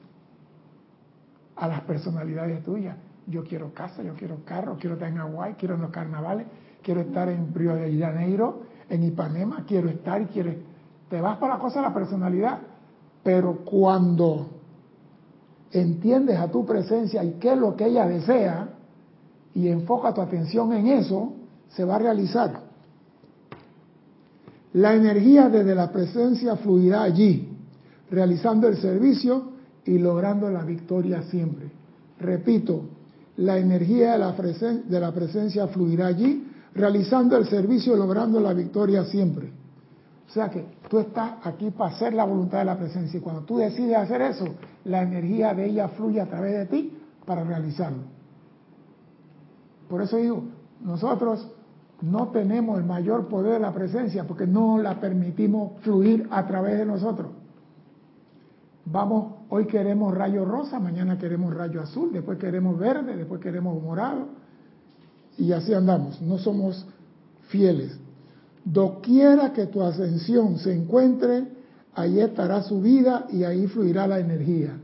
A 1.56 1.68
las 1.68 1.82
personalidades 1.82 2.64
tuyas. 2.64 2.96
Yo 3.26 3.44
quiero 3.44 3.72
casa, 3.72 4.02
yo 4.02 4.14
quiero 4.14 4.44
carro, 4.44 4.76
quiero 4.78 4.94
estar 4.94 5.08
en 5.08 5.16
Hawái, 5.16 5.54
quiero 5.54 5.76
en 5.76 5.82
los 5.82 5.90
carnavales, 5.90 6.46
quiero 6.82 7.02
estar 7.02 7.28
en 7.28 7.54
Río 7.54 7.74
de 7.74 7.98
Janeiro, 7.98 8.62
en 8.88 9.02
Ipanema, 9.04 9.64
quiero 9.66 9.88
estar 9.88 10.20
y 10.22 10.26
quieres... 10.26 10.56
Te 11.08 11.20
vas 11.20 11.36
para 11.38 11.54
la 11.54 11.60
cosa 11.60 11.80
de 11.80 11.86
la 11.86 11.94
personalidad. 11.94 12.60
Pero 13.22 13.64
cuando 13.64 14.50
entiendes 15.70 16.38
a 16.38 16.50
tu 16.50 16.64
presencia 16.64 17.24
y 17.24 17.32
qué 17.34 17.52
es 17.52 17.58
lo 17.58 17.76
que 17.76 17.86
ella 17.86 18.06
desea 18.06 18.73
y 19.54 19.68
enfoca 19.68 20.12
tu 20.12 20.20
atención 20.20 20.72
en 20.72 20.88
eso, 20.88 21.32
se 21.68 21.84
va 21.84 21.96
a 21.96 21.98
realizar. 21.98 22.60
La 24.74 24.94
energía 24.94 25.48
desde 25.48 25.74
la 25.74 25.92
presencia 25.92 26.56
fluirá 26.56 27.04
allí, 27.04 27.48
realizando 28.10 28.66
el 28.66 28.76
servicio 28.76 29.52
y 29.84 29.98
logrando 29.98 30.50
la 30.50 30.62
victoria 30.62 31.22
siempre. 31.22 31.70
Repito, 32.18 32.82
la 33.36 33.58
energía 33.58 34.12
de 34.12 34.18
la, 34.18 34.32
de 34.32 35.00
la 35.00 35.12
presencia 35.12 35.68
fluirá 35.68 36.06
allí, 36.06 36.44
realizando 36.74 37.36
el 37.36 37.46
servicio 37.46 37.94
y 37.94 37.98
logrando 37.98 38.40
la 38.40 38.52
victoria 38.52 39.04
siempre. 39.04 39.52
O 40.28 40.32
sea 40.32 40.48
que 40.50 40.64
tú 40.88 40.98
estás 40.98 41.34
aquí 41.44 41.70
para 41.70 41.94
hacer 41.94 42.12
la 42.12 42.24
voluntad 42.24 42.58
de 42.58 42.64
la 42.64 42.76
presencia 42.76 43.18
y 43.18 43.20
cuando 43.20 43.42
tú 43.42 43.58
decides 43.58 43.96
hacer 43.96 44.22
eso, 44.22 44.46
la 44.84 45.02
energía 45.02 45.54
de 45.54 45.66
ella 45.66 45.88
fluye 45.88 46.20
a 46.20 46.26
través 46.26 46.52
de 46.52 46.66
ti 46.66 46.98
para 47.24 47.44
realizarlo. 47.44 48.13
Por 49.88 50.02
eso 50.02 50.16
digo, 50.16 50.44
nosotros 50.82 51.48
no 52.00 52.28
tenemos 52.28 52.78
el 52.78 52.84
mayor 52.84 53.28
poder 53.28 53.54
de 53.54 53.60
la 53.60 53.72
presencia 53.72 54.24
porque 54.24 54.46
no 54.46 54.78
la 54.78 55.00
permitimos 55.00 55.80
fluir 55.80 56.26
a 56.30 56.46
través 56.46 56.78
de 56.78 56.86
nosotros. 56.86 57.28
Vamos, 58.86 59.34
hoy 59.48 59.66
queremos 59.66 60.14
rayo 60.14 60.44
rosa, 60.44 60.78
mañana 60.78 61.16
queremos 61.18 61.54
rayo 61.54 61.80
azul, 61.80 62.12
después 62.12 62.38
queremos 62.38 62.78
verde, 62.78 63.16
después 63.16 63.40
queremos 63.40 63.82
morado 63.82 64.26
y 65.38 65.52
así 65.52 65.72
andamos. 65.72 66.20
No 66.20 66.38
somos 66.38 66.86
fieles. 67.48 67.98
Doquiera 68.64 69.52
que 69.52 69.66
tu 69.66 69.82
ascensión 69.82 70.58
se 70.58 70.74
encuentre, 70.74 71.48
ahí 71.94 72.20
estará 72.20 72.62
su 72.62 72.80
vida 72.80 73.26
y 73.30 73.44
ahí 73.44 73.66
fluirá 73.66 74.06
la 74.06 74.18
energía. 74.18 74.76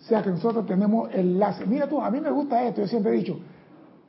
O 0.00 0.04
sea 0.04 0.22
que 0.22 0.30
nosotros 0.30 0.66
tenemos 0.66 1.10
el 1.14 1.38
láser. 1.38 1.66
Mira 1.66 1.88
tú, 1.88 2.00
a 2.00 2.10
mí 2.10 2.20
me 2.20 2.30
gusta 2.30 2.62
esto, 2.64 2.82
yo 2.82 2.88
siempre 2.88 3.12
he 3.12 3.16
dicho, 3.16 3.38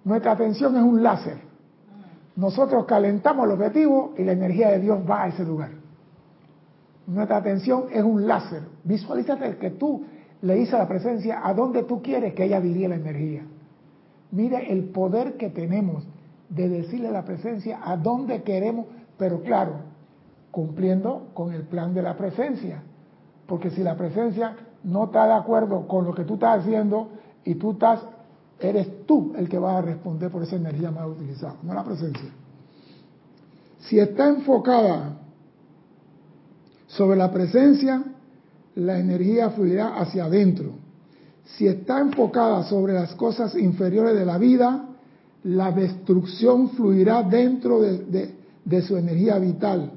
nuestra 0.04 0.32
atención 0.32 0.76
es 0.76 0.84
un 0.84 1.04
láser. 1.04 1.38
Nosotros 2.36 2.86
calentamos 2.86 3.46
el 3.46 3.52
objetivo 3.52 4.14
y 4.18 4.24
la 4.24 4.32
energía 4.32 4.70
de 4.70 4.80
Dios 4.80 5.00
va 5.10 5.24
a 5.24 5.28
ese 5.28 5.44
lugar. 5.44 5.72
Nuestra 7.08 7.38
atención 7.38 7.86
es 7.92 8.04
un 8.04 8.28
láser. 8.28 8.64
Visualízate 8.84 9.58
que 9.58 9.72
tú 9.72 10.04
le 10.42 10.56
dices 10.56 10.74
a 10.74 10.80
la 10.80 10.88
presencia 10.88 11.42
a 11.46 11.54
dónde 11.54 11.84
tú 11.84 12.02
quieres 12.02 12.34
que 12.34 12.46
ella 12.46 12.62
diría 12.62 12.88
la 12.88 12.96
energía. 12.96 13.44
Mire 14.32 14.72
el 14.72 14.86
poder 14.86 15.36
que 15.38 15.50
tenemos 15.50 16.06
de 16.50 16.70
decirle 16.70 17.10
a 17.10 17.12
la 17.12 17.26
presencia 17.26 17.80
a 17.84 17.98
dónde 17.98 18.44
queremos 18.44 18.86
pero 19.22 19.44
claro, 19.44 19.74
cumpliendo 20.50 21.28
con 21.36 21.54
el 21.54 21.62
plan 21.62 21.94
de 21.94 22.02
la 22.02 22.18
presencia. 22.18 22.82
Porque 23.46 23.70
si 23.70 23.84
la 23.84 23.96
presencia 23.96 24.56
no 24.84 25.04
está 25.04 25.28
de 25.28 25.34
acuerdo 25.34 25.88
con 25.88 26.06
lo 26.06 26.16
que 26.16 26.24
tú 26.24 26.34
estás 26.34 26.62
haciendo 26.62 27.10
y 27.46 27.54
tú 27.54 27.74
estás, 27.74 28.04
eres 28.70 29.06
tú 29.06 29.34
el 29.36 29.48
que 29.50 29.60
va 29.60 29.78
a 29.78 29.82
responder 29.82 30.32
por 30.32 30.44
esa 30.44 30.56
energía 30.56 30.92
más 30.92 31.08
utilizada, 31.08 31.56
no 31.64 31.74
la 31.74 31.84
presencia. 31.84 32.30
Si 33.80 34.00
está 34.00 34.30
enfocada 34.30 35.18
sobre 36.88 37.18
la 37.18 37.32
presencia, 37.32 38.04
la 38.76 39.00
energía 39.00 39.50
fluirá 39.50 39.96
hacia 40.00 40.26
adentro. 40.26 40.72
Si 41.44 41.68
está 41.68 42.00
enfocada 42.00 42.64
sobre 42.64 42.94
las 42.94 43.14
cosas 43.16 43.56
inferiores 43.56 44.16
de 44.16 44.26
la 44.26 44.38
vida, 44.38 44.86
la 45.44 45.72
destrucción 45.72 46.70
fluirá 46.70 47.24
dentro 47.24 47.82
de, 47.82 47.98
de, 48.06 48.36
de 48.64 48.82
su 48.82 48.96
energía 48.96 49.40
vital 49.40 49.92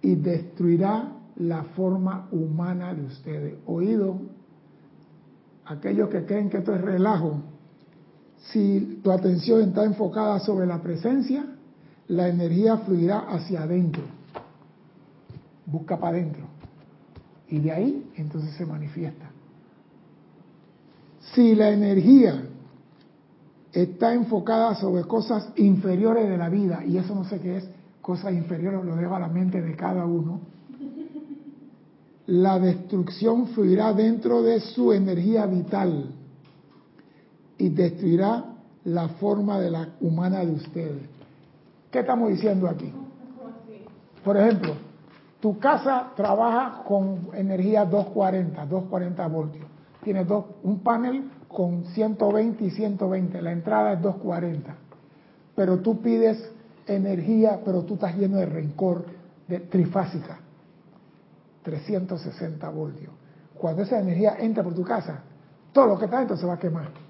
y 0.00 0.14
destruirá 0.14 1.12
la 1.36 1.64
forma 1.64 2.28
humana 2.30 2.94
de 2.94 3.04
ustedes. 3.04 3.54
Oído, 3.66 4.20
aquellos 5.66 6.08
que 6.08 6.24
creen 6.24 6.48
que 6.48 6.58
esto 6.58 6.74
es 6.74 6.80
relajo, 6.80 7.42
si 8.46 9.00
tu 9.02 9.10
atención 9.10 9.62
está 9.62 9.84
enfocada 9.84 10.38
sobre 10.40 10.66
la 10.66 10.80
presencia, 10.80 11.44
la 12.08 12.28
energía 12.28 12.78
fluirá 12.78 13.18
hacia 13.18 13.62
adentro. 13.62 14.02
Busca 15.66 15.98
para 15.98 16.16
adentro. 16.16 16.44
Y 17.48 17.58
de 17.58 17.72
ahí 17.72 18.10
entonces 18.16 18.54
se 18.54 18.64
manifiesta. 18.64 19.30
Si 21.34 21.54
la 21.54 21.70
energía 21.70 22.42
está 23.72 24.14
enfocada 24.14 24.74
sobre 24.76 25.04
cosas 25.04 25.50
inferiores 25.56 26.28
de 26.28 26.38
la 26.38 26.48
vida, 26.48 26.84
y 26.86 26.96
eso 26.96 27.14
no 27.14 27.24
sé 27.24 27.38
qué 27.40 27.58
es, 27.58 27.68
cosas 28.00 28.32
inferiores 28.32 28.84
lo 28.84 28.96
dejo 28.96 29.14
a 29.14 29.20
la 29.20 29.28
mente 29.28 29.60
de 29.60 29.76
cada 29.76 30.06
uno, 30.06 30.40
la 32.26 32.58
destrucción 32.58 33.48
fluirá 33.48 33.92
dentro 33.92 34.42
de 34.42 34.60
su 34.60 34.92
energía 34.92 35.46
vital 35.46 36.14
y 37.58 37.68
destruirá 37.68 38.44
la 38.84 39.08
forma 39.08 39.60
de 39.60 39.70
la 39.70 39.88
humana 40.00 40.44
de 40.44 40.52
ustedes. 40.52 41.02
¿Qué 41.90 42.00
estamos 42.00 42.30
diciendo 42.30 42.68
aquí? 42.68 42.92
Por 44.24 44.36
ejemplo, 44.36 44.74
tu 45.40 45.58
casa 45.58 46.12
trabaja 46.16 46.82
con 46.84 47.28
energía 47.34 47.84
240, 47.84 48.66
240 48.66 49.26
voltios. 49.28 49.66
Tiene 50.02 50.24
dos, 50.24 50.44
un 50.62 50.80
panel 50.80 51.30
con 51.48 51.84
120 51.86 52.64
y 52.64 52.70
120, 52.70 53.42
la 53.42 53.52
entrada 53.52 53.94
es 53.94 54.02
240. 54.02 54.74
Pero 55.54 55.78
tú 55.78 56.00
pides 56.00 56.52
energía, 56.86 57.60
pero 57.64 57.82
tú 57.82 57.94
estás 57.94 58.16
lleno 58.16 58.36
de 58.36 58.46
rencor, 58.46 59.06
de 59.48 59.60
trifásica. 59.60 60.38
360 61.62 62.68
voltios. 62.70 63.12
Cuando 63.54 63.82
esa 63.82 63.98
energía 63.98 64.36
entra 64.38 64.62
por 64.62 64.74
tu 64.74 64.84
casa, 64.84 65.20
todo 65.72 65.86
lo 65.86 65.98
que 65.98 66.04
está 66.04 66.18
dentro 66.18 66.36
se 66.36 66.46
va 66.46 66.54
a 66.54 66.58
quemar. 66.58 67.07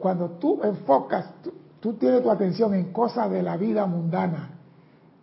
Cuando 0.00 0.30
tú 0.30 0.60
enfocas 0.62 1.26
tú 1.80 1.94
tienes 1.94 2.22
tu 2.22 2.30
atención 2.30 2.74
en 2.74 2.92
cosas 2.92 3.30
de 3.30 3.42
la 3.42 3.56
vida 3.56 3.86
mundana, 3.86 4.50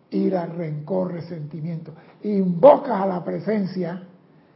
ira, 0.10 0.46
rencor, 0.46 1.13
resentimiento, 1.13 1.94
invocas 2.24 3.02
a 3.02 3.06
la 3.06 3.24
presencia, 3.24 4.04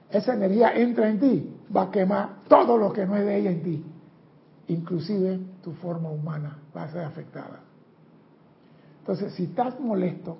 esa 0.09 0.33
energía 0.33 0.73
entra 0.73 1.07
en 1.07 1.19
ti, 1.19 1.55
va 1.75 1.83
a 1.83 1.91
quemar 1.91 2.41
todo 2.47 2.77
lo 2.77 2.91
que 2.91 3.05
no 3.05 3.15
es 3.15 3.25
de 3.25 3.37
ella 3.37 3.51
en 3.51 3.63
ti, 3.63 3.85
inclusive 4.67 5.39
tu 5.63 5.73
forma 5.73 6.09
humana 6.09 6.57
va 6.75 6.83
a 6.83 6.91
ser 6.91 7.03
afectada. 7.03 7.61
Entonces, 8.99 9.33
si 9.33 9.45
estás 9.45 9.79
molesto 9.79 10.37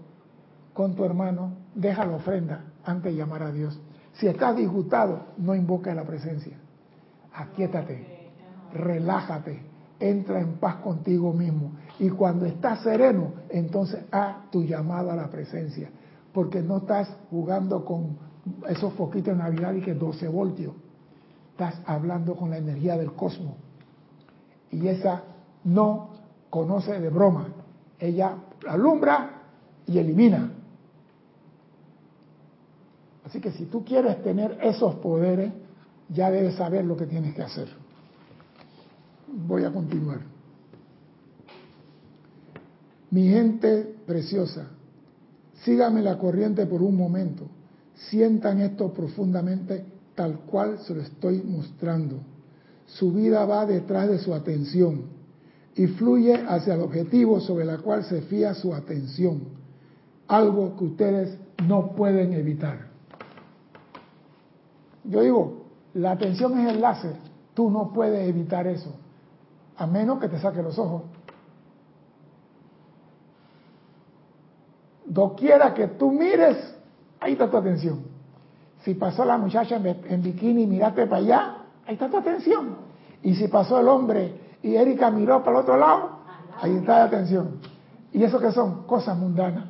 con 0.73 0.95
tu 0.95 1.05
hermano, 1.05 1.53
deja 1.75 2.05
la 2.05 2.15
ofrenda 2.15 2.65
antes 2.83 3.11
de 3.11 3.17
llamar 3.17 3.43
a 3.43 3.51
Dios. 3.51 3.79
Si 4.13 4.27
estás 4.27 4.55
disgustado, 4.55 5.27
no 5.37 5.55
invoca 5.55 5.93
la 5.93 6.03
presencia. 6.03 6.57
Aquietate, 7.33 8.29
relájate, 8.73 9.70
entra 10.01 10.39
en 10.41 10.53
paz 10.53 10.77
contigo 10.77 11.31
mismo. 11.31 11.73
Y 11.99 12.09
cuando 12.09 12.45
estás 12.45 12.81
sereno, 12.81 13.33
entonces 13.49 14.03
haz 14.11 14.49
tu 14.51 14.63
llamado 14.63 15.11
a 15.11 15.15
la 15.15 15.29
presencia. 15.29 15.89
Porque 16.33 16.61
no 16.61 16.77
estás 16.77 17.09
jugando 17.29 17.85
con 17.85 18.17
esos 18.67 18.93
foquitos 18.93 19.37
de 19.37 19.43
Navidad 19.43 19.73
y 19.73 19.81
que 19.81 19.93
12 19.93 20.27
voltios. 20.27 20.73
Estás 21.51 21.79
hablando 21.85 22.35
con 22.35 22.49
la 22.49 22.57
energía 22.57 22.97
del 22.97 23.13
cosmos. 23.13 23.53
Y 24.71 24.87
esa 24.87 25.23
no 25.63 26.09
conoce 26.49 26.99
de 26.99 27.09
broma. 27.09 27.49
Ella 27.99 28.35
alumbra 28.67 29.41
y 29.85 29.99
elimina. 29.99 30.51
Así 33.25 33.39
que 33.39 33.51
si 33.51 33.65
tú 33.65 33.85
quieres 33.85 34.23
tener 34.23 34.57
esos 34.61 34.95
poderes, 34.95 35.53
ya 36.09 36.31
debes 36.31 36.55
saber 36.55 36.83
lo 36.83 36.97
que 36.97 37.05
tienes 37.05 37.35
que 37.35 37.43
hacer. 37.43 37.80
Voy 39.31 39.63
a 39.63 39.71
continuar. 39.71 40.19
Mi 43.11 43.29
gente 43.29 43.95
preciosa, 44.05 44.67
sígame 45.63 46.01
la 46.01 46.17
corriente 46.17 46.65
por 46.65 46.81
un 46.81 46.95
momento. 46.95 47.45
Sientan 48.09 48.61
esto 48.61 48.93
profundamente 48.93 49.85
tal 50.15 50.39
cual 50.39 50.79
se 50.79 50.95
lo 50.95 51.01
estoy 51.01 51.41
mostrando. 51.43 52.19
Su 52.85 53.11
vida 53.11 53.45
va 53.45 53.65
detrás 53.65 54.09
de 54.09 54.19
su 54.19 54.33
atención 54.33 55.05
y 55.75 55.87
fluye 55.87 56.35
hacia 56.47 56.73
el 56.73 56.81
objetivo 56.81 57.39
sobre 57.39 57.65
el 57.65 57.81
cual 57.81 58.03
se 58.03 58.21
fía 58.23 58.53
su 58.53 58.73
atención, 58.73 59.43
algo 60.27 60.75
que 60.77 60.83
ustedes 60.85 61.37
no 61.65 61.95
pueden 61.95 62.33
evitar. 62.33 62.89
Yo 65.05 65.21
digo, 65.21 65.65
la 65.93 66.11
atención 66.11 66.59
es 66.59 66.73
el 66.73 66.81
láser, 66.81 67.15
tú 67.53 67.69
no 67.69 67.93
puedes 67.93 68.27
evitar 68.27 68.67
eso, 68.67 68.93
a 69.81 69.87
menos 69.87 70.19
que 70.19 70.27
te 70.27 70.39
saque 70.39 70.61
los 70.61 70.77
ojos. 70.77 71.03
Doquiera 75.05 75.73
que 75.73 75.87
tú 75.87 76.11
mires, 76.11 76.75
ahí 77.19 77.33
está 77.33 77.49
tu 77.49 77.57
atención. 77.57 78.03
Si 78.83 78.93
pasó 78.93 79.25
la 79.25 79.37
muchacha 79.37 79.77
en, 79.77 80.21
bikini 80.21 80.63
y 80.63 80.67
miraste 80.67 81.07
para 81.07 81.21
allá, 81.21 81.57
ahí 81.87 81.95
está 81.95 82.09
tu 82.09 82.17
atención. 82.17 82.75
Y 83.23 83.35
si 83.35 83.47
pasó 83.47 83.79
el 83.79 83.87
hombre 83.87 84.35
y 84.61 84.75
Erika 84.75 85.09
miró 85.09 85.43
para 85.43 85.57
el 85.57 85.63
otro 85.63 85.77
lado, 85.77 86.09
ahí 86.61 86.75
está 86.77 86.99
la 86.99 87.03
atención. 87.05 87.59
¿Y 88.13 88.23
eso 88.23 88.39
que 88.39 88.51
son? 88.51 88.83
Cosas 88.83 89.17
mundanas. 89.17 89.65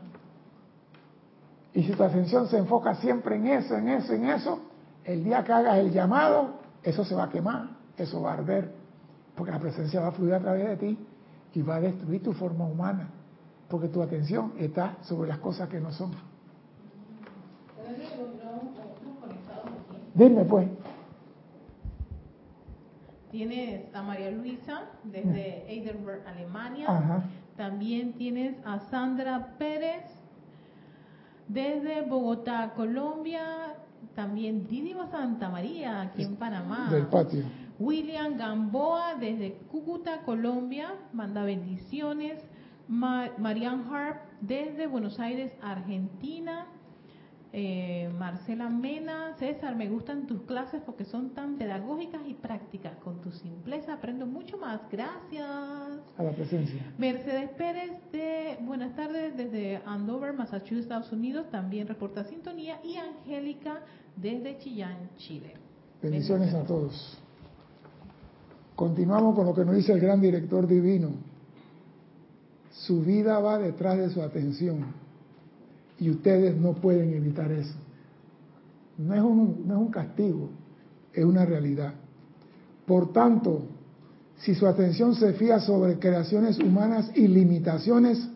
Y 1.74 1.84
si 1.84 1.94
tu 1.94 2.04
atención 2.04 2.48
se 2.48 2.58
enfoca 2.58 2.96
siempre 2.96 3.38
en 3.38 3.48
eso, 3.48 3.76
en 3.76 3.88
eso, 3.88 4.14
en 4.14 4.26
eso, 4.26 4.60
el 5.06 5.24
día 5.24 5.42
que 5.46 5.54
hagas 5.54 5.78
el 5.78 5.92
llamado, 5.92 6.56
eso 6.84 7.06
se 7.06 7.16
va 7.16 7.24
a 7.24 7.30
quemar, 7.30 7.70
eso 7.98 8.22
va 8.22 8.32
a 8.32 8.34
arder, 8.34 8.81
porque 9.36 9.52
la 9.52 9.60
presencia 9.60 10.02
va 10.02 10.08
a 10.08 10.12
fluir 10.12 10.34
a 10.34 10.40
través 10.40 10.68
de 10.68 10.78
ti 10.78 10.98
y 11.54 11.62
va 11.62 11.76
a 11.76 11.82
destruir 11.82 12.24
tu 12.24 12.34
forma 12.34 12.66
humana, 12.66 13.10
porque 13.70 13.88
tu 13.88 14.02
atención 14.02 14.54
está 14.58 14.98
sobre 15.02 15.30
las 15.30 15.40
cosas 15.40 15.70
que 15.70 15.80
no 15.80 15.92
son. 15.92 16.12
Dime 20.14 20.46
pues. 20.46 20.68
Tienes 23.32 23.96
a 23.96 24.02
María 24.02 24.30
Luisa 24.32 24.84
desde 25.06 25.66
Heidelberg, 25.72 26.28
Alemania. 26.28 27.24
También 27.56 28.14
tienes 28.14 28.56
a 28.66 28.80
Sandra 28.90 29.56
Pérez 29.58 30.04
desde 31.48 32.02
Bogotá, 32.02 32.74
Colombia. 32.76 33.76
También 34.16 34.68
Didimo 34.68 35.08
Santa 35.08 35.48
María, 35.48 36.02
aquí 36.02 36.24
en 36.24 36.36
Panamá. 36.36 36.90
Del 36.92 37.06
patio. 37.06 37.44
William 37.82 38.38
Gamboa 38.38 39.16
desde 39.20 39.54
Cúcuta, 39.72 40.22
Colombia, 40.22 40.94
manda 41.14 41.44
bendiciones. 41.44 42.40
Marian 42.88 43.88
Harp 43.92 44.18
desde 44.42 44.86
Buenos 44.86 45.20
Aires, 45.20 45.52
Argentina. 45.64 46.68
Eh, 47.54 48.10
Marcela 48.18 48.70
Mena, 48.70 49.36
César, 49.40 49.76
me 49.76 49.90
gustan 49.90 50.28
tus 50.28 50.44
clases 50.44 50.82
porque 50.86 51.06
son 51.06 51.32
tan 51.32 51.58
pedagógicas 51.58 52.22
y 52.28 52.36
prácticas. 52.36 52.96
Con 52.98 53.20
tu 53.20 53.32
simpleza 53.32 53.94
aprendo 53.94 54.28
mucho 54.28 54.58
más. 54.58 54.82
Gracias. 54.92 55.48
A 56.18 56.24
la 56.24 56.32
presencia. 56.34 56.94
Mercedes 57.00 57.50
Pérez, 57.58 57.92
de 58.12 58.58
buenas 58.62 58.96
tardes, 58.96 59.36
desde 59.36 59.82
Andover, 59.86 60.34
Massachusetts, 60.34 60.84
Estados 60.84 61.12
Unidos, 61.12 61.50
también 61.50 61.88
reporta 61.88 62.26
sintonía. 62.26 62.80
Y 62.84 62.98
Angélica, 62.98 63.82
desde 64.16 64.60
Chillán, 64.60 65.10
Chile. 65.18 65.56
Bendiciones 66.02 66.54
a 66.54 66.64
todos. 66.64 67.21
Continuamos 68.82 69.36
con 69.36 69.46
lo 69.46 69.54
que 69.54 69.64
nos 69.64 69.76
dice 69.76 69.94
el 69.94 70.00
gran 70.00 70.20
director 70.20 70.66
divino. 70.66 71.10
Su 72.72 73.04
vida 73.04 73.38
va 73.38 73.60
detrás 73.60 73.96
de 74.00 74.10
su 74.10 74.24
atención 74.24 74.86
y 76.00 76.10
ustedes 76.10 76.60
no 76.60 76.74
pueden 76.74 77.14
evitar 77.14 77.52
eso. 77.52 77.76
No 78.98 79.14
es 79.14 79.22
un, 79.22 79.92
castigo, 79.92 80.50
es 81.14 81.24
una 81.24 81.46
realidad. 81.46 81.94
Por 82.88 83.14
tanto, 83.14 83.66
si 84.38 84.56
su 84.56 84.66
atención 84.66 85.14
se 85.14 85.34
fía 85.34 85.60
sobre 85.60 86.00
creaciones 86.00 86.58
humanas 86.58 87.12
y 87.14 87.28
limitaciones, 87.28 88.30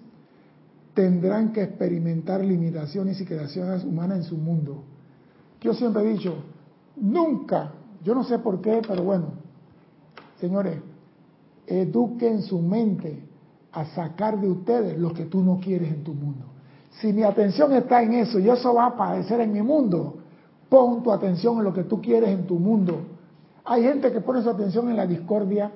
tendrán 0.94 1.54
que 1.54 1.64
experimentar 1.64 2.46
limitaciones 2.46 3.20
y 3.20 3.26
creaciones 3.26 3.84
humanas 3.84 4.20
en 4.20 4.24
su 4.26 4.38
mundo. 4.38 4.84
Yo 5.60 5.74
siempre 5.74 6.04
he 6.04 6.14
dicho, 6.14 6.36
nunca, 6.98 7.72
yo 8.04 8.14
no 8.14 8.24
sé 8.24 8.38
por 8.38 8.62
qué, 8.62 8.84
pero 8.88 9.04
bueno, 9.04 9.45
señores, 10.40 10.80
eduquen 11.68 12.42
su 12.42 12.60
mente 12.60 13.24
a 13.72 13.86
sacar 13.86 14.40
de 14.40 14.50
ustedes 14.50 14.98
lo 14.98 15.14
que 15.14 15.26
tú 15.26 15.44
no 15.44 15.60
quieres 15.60 15.92
en 15.92 16.04
tu 16.04 16.14
mundo. 16.14 16.46
Si 17.02 17.12
mi 17.12 17.24
atención 17.24 17.74
está 17.74 18.02
en 18.02 18.14
eso 18.14 18.40
y 18.40 18.50
eso 18.50 18.74
va 18.74 18.86
a 18.86 18.88
aparecer 18.88 19.42
en 19.42 19.52
mi 19.52 19.62
mundo, 19.62 20.16
pon 20.70 21.04
tu 21.04 21.12
atención 21.12 21.58
en 21.58 21.66
lo 21.66 21.74
que 21.74 21.84
tú 21.84 22.02
quieres 22.02 22.30
en 22.30 22.48
tu 22.48 22.58
mundo. 22.58 23.00
Hay 23.66 23.84
gente 23.84 24.12
que 24.12 24.22
pone 24.22 24.42
su 24.42 24.50
atención 24.50 24.90
en 24.90 24.96
la 24.96 25.06
discordia, 25.06 25.72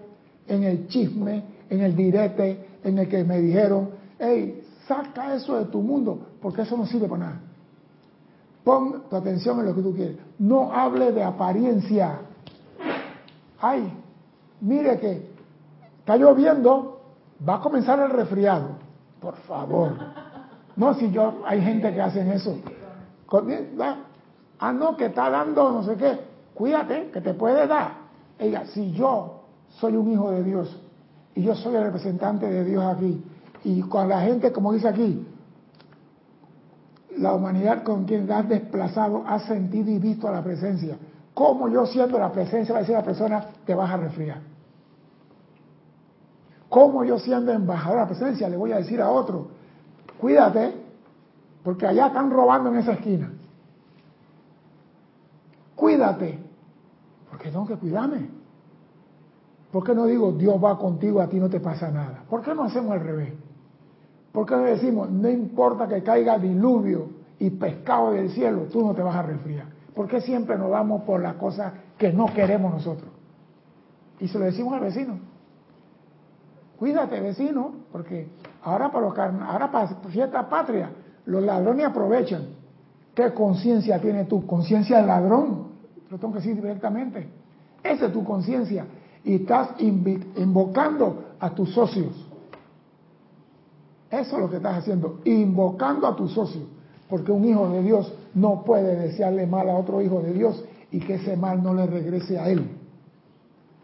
en 0.47 0.63
el 0.63 0.87
chisme, 0.87 1.43
en 1.69 1.81
el 1.81 1.95
direte, 1.95 2.67
en 2.83 2.97
el 2.97 3.09
que 3.09 3.23
me 3.23 3.41
dijeron, 3.41 3.89
hey, 4.17 4.63
saca 4.87 5.35
eso 5.35 5.57
de 5.57 5.65
tu 5.65 5.81
mundo, 5.81 6.19
porque 6.41 6.61
eso 6.61 6.77
no 6.77 6.85
sirve 6.85 7.07
para 7.07 7.25
nada. 7.25 7.41
Pon 8.63 9.03
tu 9.09 9.15
atención 9.15 9.59
en 9.59 9.65
lo 9.65 9.75
que 9.75 9.81
tú 9.81 9.93
quieres. 9.93 10.17
No 10.37 10.71
hable 10.71 11.11
de 11.11 11.23
apariencia. 11.23 12.21
Ay, 13.59 13.91
mire 14.61 14.99
que 14.99 15.29
está 15.99 16.17
lloviendo, 16.17 17.01
va 17.47 17.55
a 17.55 17.59
comenzar 17.59 17.99
el 17.99 18.09
resfriado. 18.11 18.69
Por 19.19 19.35
favor. 19.35 19.93
No, 20.75 20.93
si 20.93 21.11
yo, 21.11 21.41
hay 21.45 21.61
gente 21.61 21.93
que 21.93 22.01
hacen 22.01 22.31
eso. 22.31 22.57
Ah, 24.59 24.73
no, 24.73 24.97
que 24.97 25.05
está 25.05 25.29
dando 25.29 25.71
no 25.71 25.83
sé 25.83 25.95
qué. 25.95 26.19
Cuídate, 26.53 27.09
que 27.11 27.21
te 27.21 27.33
puede 27.33 27.67
dar. 27.67 27.93
Ella, 28.37 28.65
si 28.67 28.91
yo 28.91 29.43
soy 29.79 29.95
un 29.95 30.11
hijo 30.11 30.31
de 30.31 30.43
Dios 30.43 30.79
y 31.35 31.43
yo 31.43 31.55
soy 31.55 31.75
el 31.75 31.83
representante 31.83 32.47
de 32.47 32.65
Dios 32.65 32.83
aquí, 32.83 33.23
y 33.63 33.81
con 33.81 34.07
la 34.07 34.21
gente, 34.21 34.51
como 34.51 34.73
dice 34.73 34.87
aquí, 34.87 35.25
la 37.17 37.33
humanidad 37.33 37.83
con 37.83 38.05
quien 38.05 38.31
has 38.31 38.47
desplazado 38.47 39.23
ha 39.27 39.39
sentido 39.39 39.91
y 39.91 39.99
visto 39.99 40.31
la 40.31 40.41
presencia. 40.41 40.97
¿Cómo 41.33 41.69
yo 41.69 41.85
siendo 41.85 42.19
la 42.19 42.31
presencia 42.31 42.75
a 42.77 42.81
la 42.81 43.03
persona, 43.03 43.45
te 43.65 43.73
vas 43.73 43.89
a 43.91 43.97
resfriar? 43.97 44.41
¿Cómo 46.69 47.03
yo 47.03 47.17
siendo 47.17 47.51
embajador 47.51 47.97
de 47.97 48.01
la 48.01 48.07
presencia 48.07 48.49
le 48.49 48.57
voy 48.57 48.71
a 48.71 48.77
decir 48.77 49.01
a 49.01 49.09
otro, 49.09 49.47
cuídate, 50.19 50.73
porque 51.63 51.87
allá 51.87 52.07
están 52.07 52.31
robando 52.31 52.69
en 52.69 52.77
esa 52.77 52.93
esquina. 52.93 53.31
Cuídate, 55.75 56.39
porque 57.29 57.49
tengo 57.49 57.65
que 57.65 57.75
cuidarme. 57.75 58.29
¿Por 59.71 59.83
qué 59.83 59.93
no 59.93 60.05
digo 60.05 60.31
Dios 60.31 60.55
va 60.63 60.77
contigo, 60.77 61.21
a 61.21 61.27
ti 61.27 61.39
no 61.39 61.49
te 61.49 61.59
pasa 61.59 61.91
nada? 61.91 62.23
¿Por 62.29 62.41
qué 62.41 62.53
no 62.53 62.63
hacemos 62.63 62.91
al 62.91 63.01
revés? 63.01 63.33
¿Por 64.31 64.45
qué 64.45 64.55
no 64.55 64.63
decimos, 64.63 65.09
no 65.09 65.29
importa 65.29 65.87
que 65.87 66.03
caiga 66.03 66.37
diluvio 66.37 67.09
y 67.39 67.49
pescado 67.51 68.11
del 68.11 68.31
cielo, 68.31 68.63
tú 68.71 68.85
no 68.85 68.93
te 68.93 69.01
vas 69.01 69.15
a 69.15 69.21
resfriar? 69.21 69.67
¿Por 69.99 70.07
qué 70.07 70.21
siempre 70.21 70.57
nos 70.57 70.69
vamos 70.69 71.03
por 71.03 71.21
las 71.21 71.35
cosas 71.35 71.73
que 71.97 72.13
no 72.13 72.27
queremos 72.33 72.71
nosotros? 72.71 73.09
Y 74.21 74.29
se 74.29 74.39
lo 74.39 74.45
decimos 74.45 74.73
al 74.75 74.79
vecino. 74.79 75.19
cuídate 76.77 77.19
vecino, 77.19 77.73
porque 77.91 78.29
ahora 78.63 78.89
para, 78.93 79.07
los, 79.07 79.19
ahora 79.19 79.69
para 79.69 79.87
fiesta 80.09 80.47
patria, 80.47 80.89
los 81.25 81.43
ladrones 81.43 81.85
aprovechan. 81.85 82.47
¿Qué 83.13 83.33
conciencia 83.33 83.99
tiene 83.99 84.23
tú? 84.23 84.47
Conciencia 84.47 85.01
de 85.01 85.03
ladrón. 85.05 85.67
Lo 86.09 86.17
tengo 86.17 86.31
que 86.31 86.39
decir 86.39 86.55
directamente. 86.55 87.27
Esa 87.83 88.05
es 88.05 88.13
tu 88.13 88.23
conciencia. 88.23 88.85
Y 89.25 89.35
estás 89.35 89.71
invocando 89.81 91.25
a 91.41 91.49
tus 91.49 91.73
socios. 91.73 92.25
Eso 94.09 94.35
es 94.37 94.41
lo 94.41 94.49
que 94.49 94.55
estás 94.55 94.77
haciendo, 94.77 95.19
invocando 95.25 96.07
a 96.07 96.15
tus 96.15 96.31
socios. 96.31 96.63
Porque 97.09 97.33
un 97.33 97.43
hijo 97.43 97.67
de 97.67 97.83
Dios 97.83 98.13
no 98.33 98.63
puede 98.63 98.95
desearle 98.95 99.47
mal 99.47 99.69
a 99.69 99.75
otro 99.75 100.01
hijo 100.01 100.21
de 100.21 100.33
Dios 100.33 100.63
y 100.91 100.99
que 100.99 101.15
ese 101.15 101.35
mal 101.35 101.61
no 101.63 101.73
le 101.73 101.85
regrese 101.85 102.39
a 102.39 102.49
él. 102.49 102.67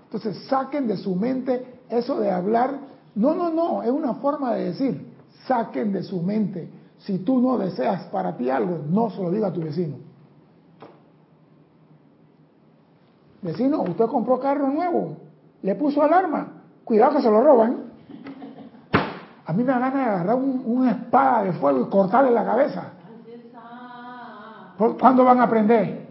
Entonces 0.06 0.38
saquen 0.48 0.88
de 0.88 0.98
su 0.98 1.16
mente 1.16 1.66
eso 1.90 2.20
de 2.20 2.32
hablar. 2.32 2.80
No, 3.16 3.34
no, 3.34 3.52
no, 3.52 3.84
es 3.84 3.92
una 3.92 4.16
forma 4.16 4.54
de 4.54 4.66
decir. 4.66 5.14
Saquen 5.48 5.92
de 5.92 6.04
su 6.04 6.22
mente. 6.22 6.70
Si 7.00 7.20
tú 7.20 7.40
no 7.40 7.58
deseas 7.58 8.04
para 8.06 8.36
ti 8.36 8.50
algo, 8.50 8.80
no 8.90 9.10
se 9.10 9.22
lo 9.22 9.30
diga 9.32 9.48
a 9.48 9.54
tu 9.54 9.62
vecino. 9.62 9.98
Vecino, 13.42 13.84
usted 13.84 14.06
compró 14.06 14.40
carro 14.40 14.68
nuevo, 14.70 15.18
le 15.62 15.76
puso 15.76 16.02
alarma, 16.02 16.64
cuidado 16.84 17.18
que 17.18 17.22
se 17.22 17.30
lo 17.30 17.44
roban. 17.44 17.92
A 19.46 19.54
mí 19.54 19.64
me 19.64 19.72
da 19.72 19.78
ganas 19.78 19.94
de 19.94 20.02
agarrar 20.02 20.36
una 20.36 20.92
espada 20.92 21.44
de 21.44 21.54
fuego 21.54 21.82
y 21.82 21.90
cortarle 21.92 22.32
la 22.32 22.44
cabeza. 22.44 22.94
¿Cuándo 24.78 25.24
van 25.24 25.40
a 25.40 25.44
aprender? 25.44 26.06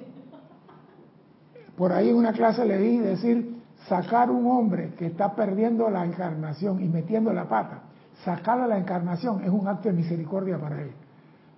Por 1.76 1.92
ahí 1.92 2.08
en 2.10 2.16
una 2.16 2.32
clase 2.32 2.64
le 2.64 2.78
decir, 2.78 3.62
sacar 3.88 4.30
un 4.30 4.46
hombre 4.46 4.94
que 4.96 5.06
está 5.06 5.34
perdiendo 5.34 5.90
la 5.90 6.04
encarnación 6.04 6.82
y 6.82 6.88
metiendo 6.88 7.32
la 7.32 7.48
pata, 7.48 7.82
sacarle 8.24 8.68
la 8.68 8.78
encarnación 8.78 9.42
es 9.42 9.50
un 9.50 9.66
acto 9.66 9.88
de 9.88 9.94
misericordia 9.94 10.58
para 10.58 10.80
él. 10.80 10.92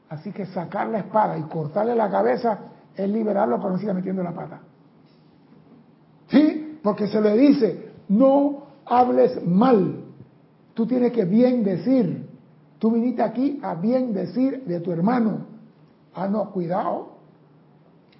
Así 0.08 0.32
que 0.32 0.46
sacar 0.46 0.88
la 0.88 0.98
espada 0.98 1.36
y 1.38 1.42
cortarle 1.42 1.94
la 1.94 2.10
cabeza 2.10 2.58
es 2.94 3.08
liberarlo 3.08 3.58
para 3.58 3.72
no 3.72 3.78
siga 3.78 3.92
metiendo 3.92 4.22
la 4.22 4.32
pata. 4.32 4.60
¿Sí? 6.28 6.78
Porque 6.82 7.08
se 7.08 7.20
le 7.20 7.36
dice, 7.36 7.92
no 8.08 8.66
hables 8.86 9.44
mal. 9.46 10.04
Tú 10.74 10.86
tienes 10.86 11.12
que 11.12 11.24
bien 11.24 11.64
decir. 11.64 12.26
Tú 12.78 12.90
viniste 12.90 13.22
aquí 13.22 13.58
a 13.62 13.74
bien 13.74 14.12
decir 14.12 14.64
de 14.64 14.80
tu 14.80 14.92
hermano. 14.92 15.55
Ah, 16.16 16.28
no, 16.28 16.50
cuidado. 16.50 17.08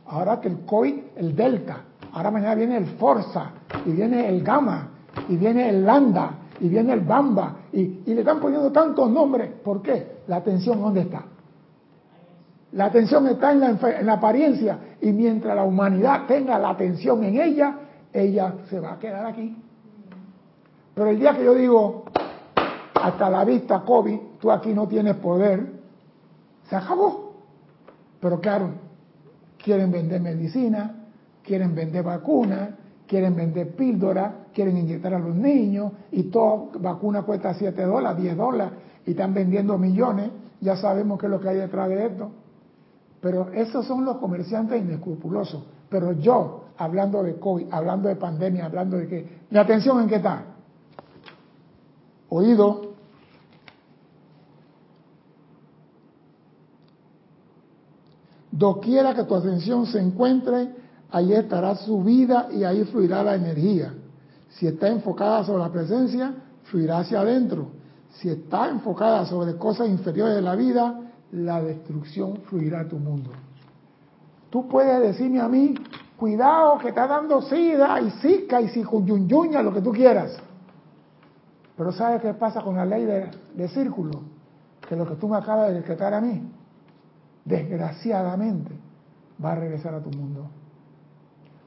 Ahora 0.06 0.38
que 0.40 0.48
el 0.48 0.66
COVID, 0.66 0.94
el 1.16 1.35
Delta, 1.35 1.78
ahora 2.12 2.30
mañana 2.30 2.54
viene 2.54 2.76
el 2.76 2.87
Forza, 2.98 3.52
y 3.87 3.90
viene 3.90 4.28
el 4.28 4.44
Gamma, 4.44 4.88
y 5.28 5.37
viene 5.37 5.70
el 5.70 5.85
Lambda, 5.85 6.30
y 6.61 6.68
viene 6.68 6.92
el 6.92 7.00
Bamba, 7.00 7.56
y, 7.72 8.02
le 8.04 8.20
están 8.20 8.38
poniendo 8.38 8.70
tantos 8.70 9.11
nombres. 9.11 9.50
¿Por 9.64 9.80
qué? 9.80 10.18
La 10.28 10.37
atención, 10.37 10.80
¿dónde 10.80 11.00
está? 11.00 11.22
La 12.72 12.85
atención 12.85 13.26
está 13.28 13.52
en 13.52 13.61
la, 13.61 13.70
en 13.70 14.06
la 14.06 14.12
apariencia, 14.12 14.78
y 15.00 15.11
mientras 15.12 15.56
la 15.56 15.64
humanidad 15.64 16.26
tenga 16.26 16.59
la 16.59 16.70
atención 16.70 17.24
en 17.24 17.40
ella, 17.40 17.78
ella 18.12 18.54
se 18.68 18.78
va 18.78 18.92
a 18.92 18.98
quedar 18.98 19.24
aquí. 19.24 19.56
Pero 20.94 21.11
el 21.11 21.18
día 21.18 21.35
que 21.35 21.44
yo 21.44 21.54
digo, 21.54 22.04
hasta 22.94 23.30
la 23.30 23.44
vista 23.44 23.80
COVID, 23.80 24.18
tú 24.38 24.50
aquí 24.50 24.74
no 24.74 24.87
tienes 24.87 25.16
poder, 25.16 25.66
se 26.68 26.76
acabó. 26.76 27.26
Pero 28.20 28.40
claro, 28.40 28.70
quieren 29.62 29.90
vender 29.90 30.20
medicina, 30.20 31.07
quieren 31.42 31.74
vender 31.74 32.02
vacunas, 32.02 32.70
quieren 33.07 33.37
vender 33.37 33.74
píldoras, 33.74 34.33
quieren 34.52 34.76
inyectar 34.76 35.14
a 35.14 35.18
los 35.18 35.35
niños 35.35 35.92
y 36.11 36.24
toda 36.24 36.79
vacuna 36.81 37.22
cuesta 37.22 37.55
7 37.55 37.83
dólares, 37.83 38.22
10 38.22 38.37
dólares 38.37 38.72
y 39.07 39.12
están 39.12 39.33
vendiendo 39.33 39.79
millones. 39.79 40.31
Ya 40.61 40.76
sabemos 40.76 41.18
qué 41.18 41.26
es 41.26 41.31
lo 41.31 41.40
que 41.40 41.48
hay 41.48 41.57
detrás 41.57 41.88
de 41.88 42.07
esto. 42.07 42.31
Pero 43.20 43.50
esos 43.52 43.87
son 43.87 44.05
los 44.05 44.16
comerciantes 44.18 44.81
inescrupulosos. 44.81 45.64
Pero 45.88 46.12
yo, 46.12 46.64
hablando 46.76 47.22
de 47.22 47.38
COVID, 47.38 47.66
hablando 47.70 48.09
de 48.09 48.16
pandemia, 48.16 48.66
hablando 48.66 48.96
de 48.96 49.09
qué, 49.09 49.29
¿mi 49.50 49.59
atención 49.59 50.00
en 50.00 50.09
qué 50.09 50.16
está? 50.16 50.44
Oído. 52.29 52.86
Doquiera 58.57 59.14
que 59.14 59.25
tu 59.25 59.35
atención 59.35 59.85
se 59.85 60.01
encuentre, 60.01 60.71
ahí 61.11 61.33
estará 61.35 61.75
su 61.77 62.03
vida 62.03 62.49
y 62.51 62.64
ahí 62.64 62.85
fluirá 62.85 63.23
la 63.23 63.35
energía. 63.35 63.92
Si 64.49 64.66
está 64.66 64.88
enfocada 64.88 65.45
sobre 65.45 65.62
la 65.62 65.71
presencia, 65.71 66.35
fluirá 66.64 67.01
hacia 67.01 67.21
adentro. 67.21 67.69
Si 68.12 68.31
está 68.31 68.71
enfocada 68.71 69.27
sobre 69.27 69.57
cosas 69.57 69.88
inferiores 69.88 70.37
de 70.37 70.42
la 70.42 70.57
vida, 70.57 71.01
la 71.33 71.61
destrucción 71.61 72.38
fluirá 72.45 72.81
a 72.81 72.88
tu 72.88 72.97
mundo. 72.97 73.31
Tú 74.49 74.66
puedes 74.69 75.03
decirme 75.03 75.40
a 75.40 75.49
mí, 75.49 75.75
cuidado 76.16 76.79
que 76.79 76.88
está 76.88 77.07
dando 77.07 77.42
sida 77.42 78.01
y 78.01 78.11
zika 78.23 78.62
y 78.62 78.69
sicuyunyuña, 78.69 79.62
lo 79.62 79.75
que 79.75 79.83
tú 79.83 79.92
quieras. 79.92 80.35
Pero 81.77 81.92
¿sabes 81.92 82.23
qué 82.23 82.33
pasa 82.33 82.62
con 82.62 82.77
la 82.77 82.87
ley 82.87 83.05
de, 83.05 83.69
círculo? 83.69 84.23
Que 84.88 84.97
lo 84.97 85.07
que 85.07 85.16
tú 85.16 85.29
me 85.29 85.37
acabas 85.37 85.69
de 85.69 85.75
decretar 85.75 86.14
a 86.14 86.23
mí, 86.23 86.42
desgraciadamente, 87.46 88.72
va 89.42 89.52
a 89.52 89.54
regresar 89.54 89.94
a 89.94 90.00
tu 90.00 90.11
mundo. 90.11 90.46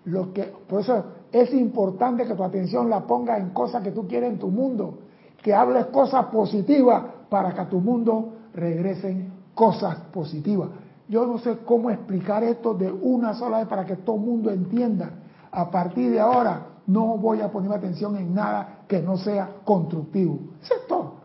Lo 0.05 0.31
que, 0.33 0.43
por 0.67 0.81
eso 0.81 1.03
es 1.31 1.53
importante 1.53 2.25
que 2.25 2.35
tu 2.35 2.43
atención 2.43 2.89
la 2.89 3.07
ponga 3.07 3.37
en 3.37 3.49
cosas 3.49 3.81
que 3.81 3.91
tú 3.91 4.07
quieres 4.07 4.31
en 4.33 4.39
tu 4.39 4.49
mundo, 4.49 4.99
que 5.41 5.53
hables 5.53 5.87
cosas 5.87 6.25
positivas 6.25 7.03
para 7.29 7.53
que 7.53 7.61
a 7.61 7.69
tu 7.69 7.79
mundo 7.79 8.33
regresen 8.53 9.31
cosas 9.55 9.95
positivas. 10.11 10.69
Yo 11.07 11.25
no 11.25 11.39
sé 11.39 11.59
cómo 11.65 11.89
explicar 11.89 12.43
esto 12.43 12.73
de 12.73 12.91
una 12.91 13.33
sola 13.33 13.59
vez 13.59 13.67
para 13.67 13.85
que 13.85 13.95
todo 13.95 14.17
el 14.17 14.21
mundo 14.21 14.51
entienda. 14.51 15.11
A 15.51 15.71
partir 15.71 16.11
de 16.11 16.19
ahora 16.19 16.67
no 16.87 17.17
voy 17.17 17.41
a 17.41 17.51
poner 17.51 17.71
atención 17.71 18.15
en 18.17 18.33
nada 18.33 18.83
que 18.87 19.01
no 19.01 19.17
sea 19.17 19.49
constructivo. 19.63 20.39
Eso 20.61 20.73
es 20.75 20.87
todo. 20.87 21.18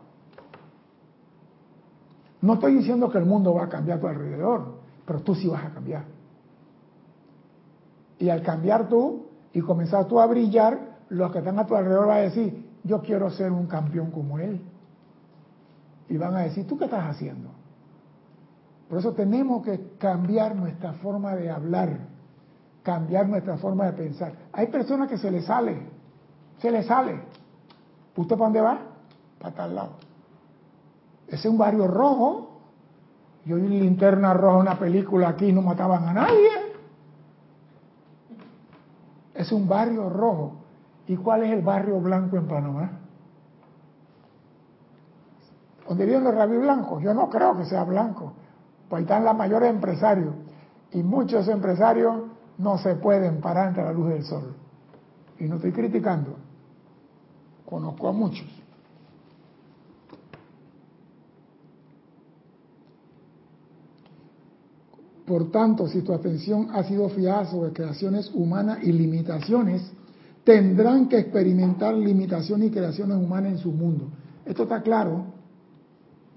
No 2.45 2.53
estoy 2.53 2.75
diciendo 2.75 3.09
que 3.09 3.17
el 3.17 3.25
mundo 3.25 3.55
va 3.55 3.63
a 3.63 3.69
cambiar 3.69 3.97
a 3.97 4.01
tu 4.01 4.07
alrededor, 4.07 4.75
pero 5.03 5.19
tú 5.21 5.33
sí 5.33 5.47
vas 5.47 5.65
a 5.65 5.71
cambiar. 5.71 6.03
Y 8.19 8.29
al 8.29 8.43
cambiar 8.43 8.87
tú 8.87 9.25
y 9.51 9.61
comenzar 9.61 10.05
tú 10.05 10.19
a 10.19 10.27
brillar, 10.27 10.99
los 11.09 11.31
que 11.31 11.39
están 11.39 11.57
a 11.57 11.65
tu 11.65 11.75
alrededor 11.75 12.05
van 12.05 12.17
a 12.17 12.21
decir, 12.21 12.69
yo 12.83 13.01
quiero 13.01 13.31
ser 13.31 13.51
un 13.51 13.65
campeón 13.65 14.11
como 14.11 14.37
él. 14.37 14.61
Y 16.07 16.17
van 16.17 16.35
a 16.35 16.41
decir, 16.41 16.67
¿tú 16.67 16.77
qué 16.77 16.85
estás 16.85 17.09
haciendo? 17.09 17.49
Por 18.89 18.99
eso 18.99 19.13
tenemos 19.13 19.65
que 19.65 19.93
cambiar 19.97 20.55
nuestra 20.55 20.93
forma 20.93 21.35
de 21.35 21.49
hablar, 21.49 21.97
cambiar 22.83 23.27
nuestra 23.27 23.57
forma 23.57 23.87
de 23.87 23.93
pensar. 23.93 24.33
Hay 24.53 24.67
personas 24.67 25.09
que 25.09 25.17
se 25.17 25.31
les 25.31 25.45
sale, 25.45 25.79
se 26.59 26.69
les 26.69 26.85
sale. 26.85 27.21
¿Usted 28.15 28.35
para 28.35 28.45
dónde 28.45 28.61
va? 28.61 28.81
Para 29.39 29.55
tal 29.55 29.73
lado. 29.73 30.04
Es 31.27 31.45
un 31.45 31.57
barrio 31.57 31.87
rojo. 31.87 32.61
Yo 33.45 33.57
vi 33.57 33.67
linterna 33.67 34.33
roja 34.33 34.57
una 34.57 34.79
película 34.79 35.29
aquí 35.29 35.47
y 35.47 35.53
no 35.53 35.61
mataban 35.61 36.07
a 36.07 36.13
nadie. 36.13 36.49
Es 39.33 39.51
un 39.51 39.67
barrio 39.67 40.09
rojo. 40.09 40.57
¿Y 41.07 41.15
cuál 41.17 41.43
es 41.43 41.51
el 41.51 41.61
barrio 41.61 41.99
blanco 41.99 42.37
en 42.37 42.47
Panamá? 42.47 42.91
¿Dónde 45.87 46.05
viven 46.05 46.23
los 46.23 46.33
rabios 46.33 46.63
blancos? 46.63 47.03
Yo 47.03 47.13
no 47.13 47.29
creo 47.29 47.55
que 47.55 47.65
sea 47.65 47.83
blanco. 47.83 48.33
Pues 48.89 48.99
ahí 48.99 49.03
están 49.03 49.23
los 49.23 49.35
mayores 49.35 49.69
empresarios. 49.69 50.33
Y 50.91 51.03
muchos 51.03 51.47
empresarios 51.47 52.23
no 52.57 52.77
se 52.77 52.95
pueden 52.95 53.41
parar 53.41 53.67
entre 53.69 53.83
la 53.83 53.91
luz 53.91 54.09
del 54.09 54.23
sol. 54.23 54.55
Y 55.37 55.45
no 55.45 55.55
estoy 55.55 55.71
criticando. 55.71 56.37
Conozco 57.65 58.07
a 58.07 58.11
muchos. 58.11 58.47
Por 65.35 65.51
tanto, 65.51 65.85
si 65.89 66.01
tu 66.01 66.13
atención 66.13 66.69
ha 66.71 66.85
sido 66.85 67.09
fijada 67.09 67.51
sobre 67.51 67.73
creaciones 67.73 68.31
humanas 68.33 68.79
y 68.83 68.93
limitaciones, 68.93 69.81
tendrán 70.45 71.09
que 71.09 71.17
experimentar 71.17 71.93
limitaciones 71.93 72.69
y 72.69 72.71
creaciones 72.71 73.17
humanas 73.17 73.51
en 73.51 73.57
su 73.57 73.69
mundo. 73.73 74.05
Esto 74.45 74.63
está 74.63 74.81
claro. 74.81 75.25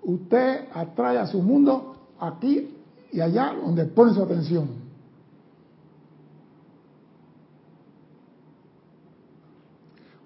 Usted 0.02 0.64
atrae 0.74 1.16
a 1.16 1.28
su 1.28 1.40
mundo 1.40 2.08
aquí 2.18 2.74
y 3.12 3.20
allá 3.20 3.54
donde 3.64 3.84
pone 3.84 4.14
su 4.14 4.20
atención. 4.20 4.66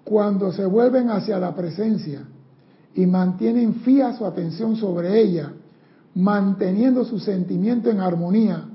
Cuando 0.03 0.51
se 0.51 0.65
vuelven 0.65 1.11
hacia 1.11 1.37
la 1.37 1.53
presencia 1.53 2.23
y 2.95 3.05
mantienen 3.05 3.75
fija 3.81 4.17
su 4.17 4.25
atención 4.25 4.75
sobre 4.75 5.21
ella, 5.21 5.53
manteniendo 6.15 7.05
su 7.05 7.19
sentimiento 7.19 7.89
en 7.89 7.99
armonía, 7.99 8.65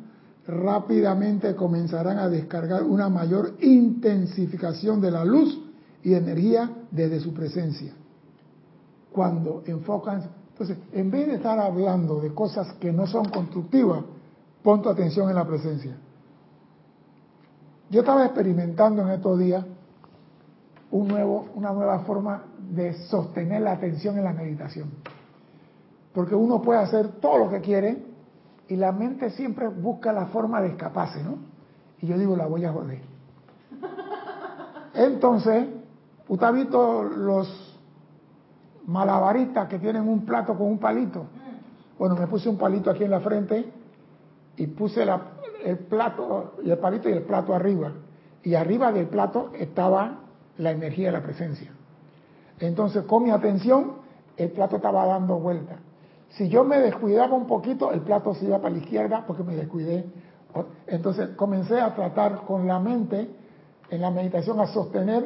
rápidamente 0.47 1.55
comenzarán 1.55 2.19
a 2.19 2.29
descargar 2.29 2.83
una 2.83 3.09
mayor 3.09 3.55
intensificación 3.61 5.01
de 5.01 5.11
la 5.11 5.25
luz 5.25 5.61
y 6.03 6.15
energía 6.15 6.71
desde 6.91 7.21
su 7.21 7.35
presencia. 7.35 7.93
cuando 9.11 9.63
enfocan. 9.67 10.31
Entonces, 10.51 10.77
en 10.93 11.11
vez 11.11 11.27
de 11.27 11.35
estar 11.37 11.59
hablando 11.59 12.21
de 12.21 12.33
cosas 12.35 12.75
que 12.75 12.93
no 12.93 13.07
son 13.07 13.25
constructivas, 13.31 14.05
pon 14.63 14.83
tu 14.83 14.89
atención 14.89 15.29
en 15.29 15.35
la 15.35 15.47
presencia. 15.47 15.97
Yo 17.91 18.01
estaba 18.01 18.27
experimentando 18.27 19.03
en 19.03 19.09
estos 19.09 19.39
días 19.39 19.65
una 20.91 21.73
nueva 21.73 22.01
forma 22.01 22.45
de 22.71 22.93
sostener 23.09 23.63
la 23.63 23.73
atención 23.73 24.19
en 24.19 24.25
la 24.25 24.33
meditación. 24.33 24.91
Porque 26.13 26.35
uno 26.35 26.63
puede 26.63 26.81
hacer 26.81 27.21
todo 27.21 27.39
lo 27.39 27.51
que 27.51 27.61
quiere 27.61 28.03
y 28.69 28.77
la 28.77 28.93
mente 28.93 29.31
siempre 29.31 29.69
busca 29.69 30.13
la 30.13 30.27
forma 30.27 30.61
de 30.61 30.69
escaparse, 30.69 31.23
¿no? 31.23 31.37
Y 32.01 32.07
yo 32.07 32.19
digo, 32.19 32.37
la 32.37 32.47
voy 32.47 32.65
a 32.65 32.73
joder. 32.73 33.01
Entonces, 34.95 35.67
¿usted 36.29 36.47
ha 36.47 36.51
visto 36.51 37.03
los 37.03 37.79
malabaristas 38.87 39.69
que 39.69 39.79
tienen 39.79 40.09
un 40.09 40.25
plato 40.25 40.57
con 40.57 40.67
un 40.67 40.79
palito? 40.79 41.27
Bueno, 41.99 42.15
me 42.17 42.27
puse 42.27 42.49
un 42.49 42.59
palito 42.59 42.91
aquí 42.91 43.05
en 43.05 43.11
la 43.11 43.21
frente 43.21 43.73
y 44.57 44.67
puse 44.69 45.05
el 45.65 45.79
plato 45.79 46.55
y 46.63 46.71
el 46.71 46.79
palito 46.79 47.09
y 47.09 47.13
el 47.13 47.23
plato 47.23 47.55
arriba. 47.55 47.93
Y 48.43 48.55
arriba 48.55 48.93
del 48.93 49.07
plato 49.09 49.51
estaba 49.55 50.21
la 50.59 50.71
energía 50.71 51.07
de 51.09 51.13
la 51.13 51.23
presencia. 51.23 51.73
Entonces, 52.61 53.05
con 53.05 53.25
mi 53.25 53.31
atención, 53.31 53.95
el 54.37 54.51
plato 54.51 54.77
estaba 54.77 55.07
dando 55.07 55.39
vuelta. 55.39 55.77
Si 56.31 56.49
yo 56.49 56.65
me 56.65 56.79
descuidaba 56.79 57.35
un 57.35 57.47
poquito, 57.47 57.91
el 57.93 58.01
plato 58.01 58.35
se 58.35 58.45
iba 58.45 58.59
para 58.59 58.75
la 58.75 58.79
izquierda 58.79 59.25
porque 59.27 59.43
me 59.43 59.57
descuidé. 59.57 60.05
Entonces 60.87 61.31
comencé 61.31 61.81
a 61.81 61.95
tratar 61.95 62.43
con 62.47 62.67
la 62.67 62.79
mente 62.79 63.31
en 63.91 64.01
la 64.01 64.11
meditación 64.11 64.61
a 64.61 64.67
sostener 64.67 65.25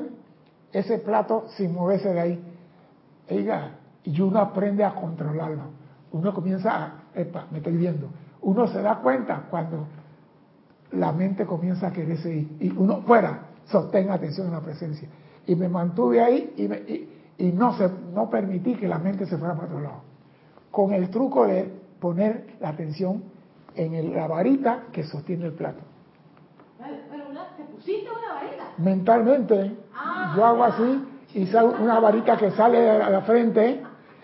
ese 0.72 0.98
plato 0.98 1.44
sin 1.56 1.74
moverse 1.74 2.12
de 2.12 2.20
ahí. 2.20 2.44
y 4.04 4.20
uno 4.20 4.38
aprende 4.40 4.84
a 4.84 4.94
controlarlo. 4.94 5.82
Uno 6.12 6.34
comienza 6.34 6.70
a, 6.74 7.02
me 7.50 7.58
estoy 7.58 7.76
viendo. 7.76 8.08
Uno 8.42 8.66
se 8.68 8.82
da 8.82 8.96
cuenta 8.96 9.46
cuando 9.50 9.86
la 10.92 11.12
mente 11.12 11.46
comienza 11.46 11.88
a 11.88 11.92
quererse 11.92 12.34
ir. 12.34 12.56
Y 12.60 12.70
uno 12.76 13.02
fuera, 13.02 13.46
sostenga 13.66 14.14
atención 14.14 14.48
en 14.48 14.52
la 14.52 14.60
presencia. 14.60 15.08
Y 15.46 15.54
me 15.54 15.68
mantuve 15.68 16.20
ahí 16.20 16.54
y, 16.56 17.44
y, 17.46 17.52
no, 17.52 17.76
se, 17.76 17.90
no 18.12 18.28
permití 18.30 18.74
que 18.74 18.88
la 18.88 18.98
mente 18.98 19.26
se 19.26 19.36
fuera 19.38 19.54
para 19.54 19.66
otro 19.66 19.80
lado. 19.80 20.11
Con 20.72 20.92
el 20.92 21.08
truco 21.10 21.46
de 21.46 21.70
poner 22.00 22.56
la 22.60 22.70
atención 22.70 23.22
en 23.76 24.16
la 24.16 24.26
varita 24.26 24.86
que 24.90 25.04
sostiene 25.04 25.46
el 25.46 25.52
plato. 25.52 25.82
Pero 26.78 27.24
¿te 27.56 27.62
pusiste 27.64 28.10
una 28.10 28.34
varita? 28.34 28.64
Mentalmente, 28.78 29.76
ah, 29.94 30.34
yo 30.36 30.44
hago 30.44 30.64
así 30.64 31.04
y 31.34 31.46
sale 31.46 31.68
una 31.80 32.00
varita 32.00 32.36
que 32.36 32.50
sale 32.50 32.90
a 32.90 33.08
la 33.08 33.20
frente 33.20 33.82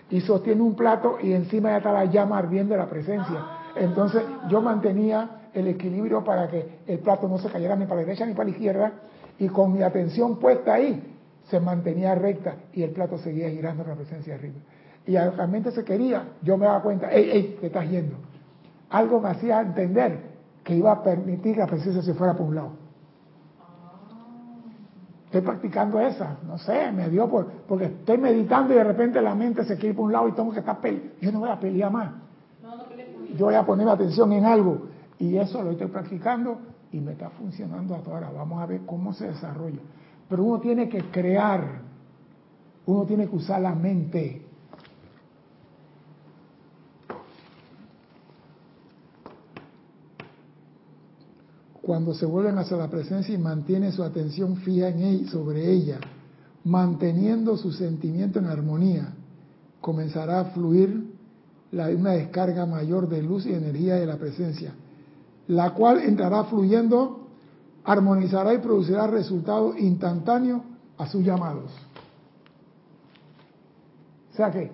y 0.09 0.21
sostiene 0.21 0.61
un 0.61 0.75
plato 0.75 1.17
y 1.21 1.31
encima 1.31 1.69
ya 1.69 1.77
está 1.77 1.93
la 1.93 2.05
llama 2.05 2.37
ardiendo 2.37 2.73
de 2.73 2.79
la 2.79 2.89
presencia. 2.89 3.37
Ah. 3.39 3.71
Entonces 3.75 4.23
yo 4.49 4.61
mantenía 4.61 5.29
el 5.53 5.67
equilibrio 5.67 6.23
para 6.23 6.49
que 6.49 6.79
el 6.85 6.99
plato 6.99 7.27
no 7.27 7.37
se 7.37 7.49
cayera 7.49 7.75
ni 7.75 7.85
para 7.85 8.01
la 8.01 8.07
derecha 8.07 8.25
ni 8.25 8.33
para 8.33 8.45
la 8.45 8.51
izquierda 8.51 8.91
y 9.37 9.47
con 9.47 9.71
mi 9.71 9.81
atención 9.81 10.37
puesta 10.37 10.73
ahí 10.73 11.15
se 11.45 11.59
mantenía 11.59 12.13
recta 12.15 12.55
y 12.73 12.83
el 12.83 12.91
plato 12.91 13.17
seguía 13.17 13.49
girando 13.49 13.83
la 13.83 13.95
presencia 13.95 14.35
arriba. 14.35 14.59
Y 15.09 15.13
la 15.13 15.47
mente 15.47 15.71
se 15.71 15.83
quería, 15.83 16.23
yo 16.43 16.55
me 16.55 16.67
daba 16.67 16.83
cuenta, 16.83 17.11
¡ey, 17.11 17.31
ey, 17.31 17.57
te 17.59 17.65
estás 17.65 17.89
yendo! 17.89 18.15
Algo 18.91 19.19
me 19.19 19.29
hacía 19.29 19.59
entender 19.59 20.19
que 20.63 20.75
iba 20.75 20.91
a 20.91 21.01
permitir 21.01 21.55
que 21.55 21.61
la 21.61 21.65
presencia 21.65 22.03
se 22.03 22.13
fuera 22.13 22.35
por 22.35 22.45
un 22.45 22.53
lado. 22.53 22.69
Estoy 25.25 25.41
practicando 25.41 25.99
esa, 25.99 26.37
no 26.45 26.59
sé, 26.59 26.91
me 26.91 27.09
dio 27.09 27.27
por, 27.27 27.47
porque 27.67 27.85
estoy 27.85 28.19
meditando 28.19 28.71
y 28.71 28.77
de 28.77 28.83
repente 28.83 29.19
la 29.19 29.33
mente 29.33 29.63
se 29.63 29.77
quiere 29.77 29.95
por 29.95 30.05
un 30.05 30.11
lado 30.11 30.27
y 30.27 30.33
tengo 30.33 30.51
que 30.51 30.59
estar 30.59 30.79
peleando. 30.79 31.09
Yo 31.19 31.31
no 31.31 31.39
voy 31.39 31.49
a 31.49 31.59
pelear 31.59 31.91
más. 31.91 32.11
Yo 33.35 33.45
voy 33.45 33.55
a 33.55 33.65
poner 33.65 33.89
atención 33.89 34.31
en 34.33 34.45
algo. 34.45 34.89
Y 35.17 35.37
eso 35.37 35.63
lo 35.63 35.71
estoy 35.71 35.87
practicando 35.87 36.59
y 36.91 36.99
me 36.99 37.13
está 37.13 37.31
funcionando 37.31 37.95
hasta 37.95 38.11
ahora. 38.11 38.29
Vamos 38.29 38.61
a 38.61 38.67
ver 38.67 38.81
cómo 38.85 39.11
se 39.13 39.25
desarrolla. 39.25 39.81
Pero 40.29 40.43
uno 40.43 40.59
tiene 40.59 40.87
que 40.87 41.09
crear, 41.09 41.81
uno 42.85 43.05
tiene 43.05 43.27
que 43.27 43.35
usar 43.35 43.59
la 43.59 43.73
mente. 43.73 44.45
Cuando 51.89 52.13
se 52.13 52.27
vuelven 52.27 52.55
hacia 52.59 52.77
la 52.77 52.87
presencia 52.87 53.33
y 53.33 53.39
mantiene 53.39 53.91
su 53.91 54.03
atención 54.03 54.57
fija 54.57 54.89
en 54.89 55.01
ella, 55.01 55.31
sobre 55.31 55.71
ella, 55.71 55.97
manteniendo 56.63 57.57
su 57.57 57.71
sentimiento 57.71 58.37
en 58.37 58.45
armonía, 58.45 59.15
comenzará 59.81 60.41
a 60.41 60.45
fluir 60.51 61.15
una 61.71 62.11
descarga 62.11 62.67
mayor 62.67 63.09
de 63.09 63.23
luz 63.23 63.47
y 63.47 63.53
energía 63.53 63.95
de 63.95 64.05
la 64.05 64.17
presencia 64.17 64.75
la 65.47 65.73
cual 65.73 66.01
entrará 66.01 66.43
fluyendo, 66.43 67.21
armonizará 67.83 68.53
y 68.53 68.59
producirá 68.59 69.07
resultados 69.07 69.75
instantáneos 69.79 70.61
a 70.95 71.07
sus 71.07 71.25
llamados. 71.25 71.71
O 74.31 74.35
sea 74.35 74.51
que 74.51 74.71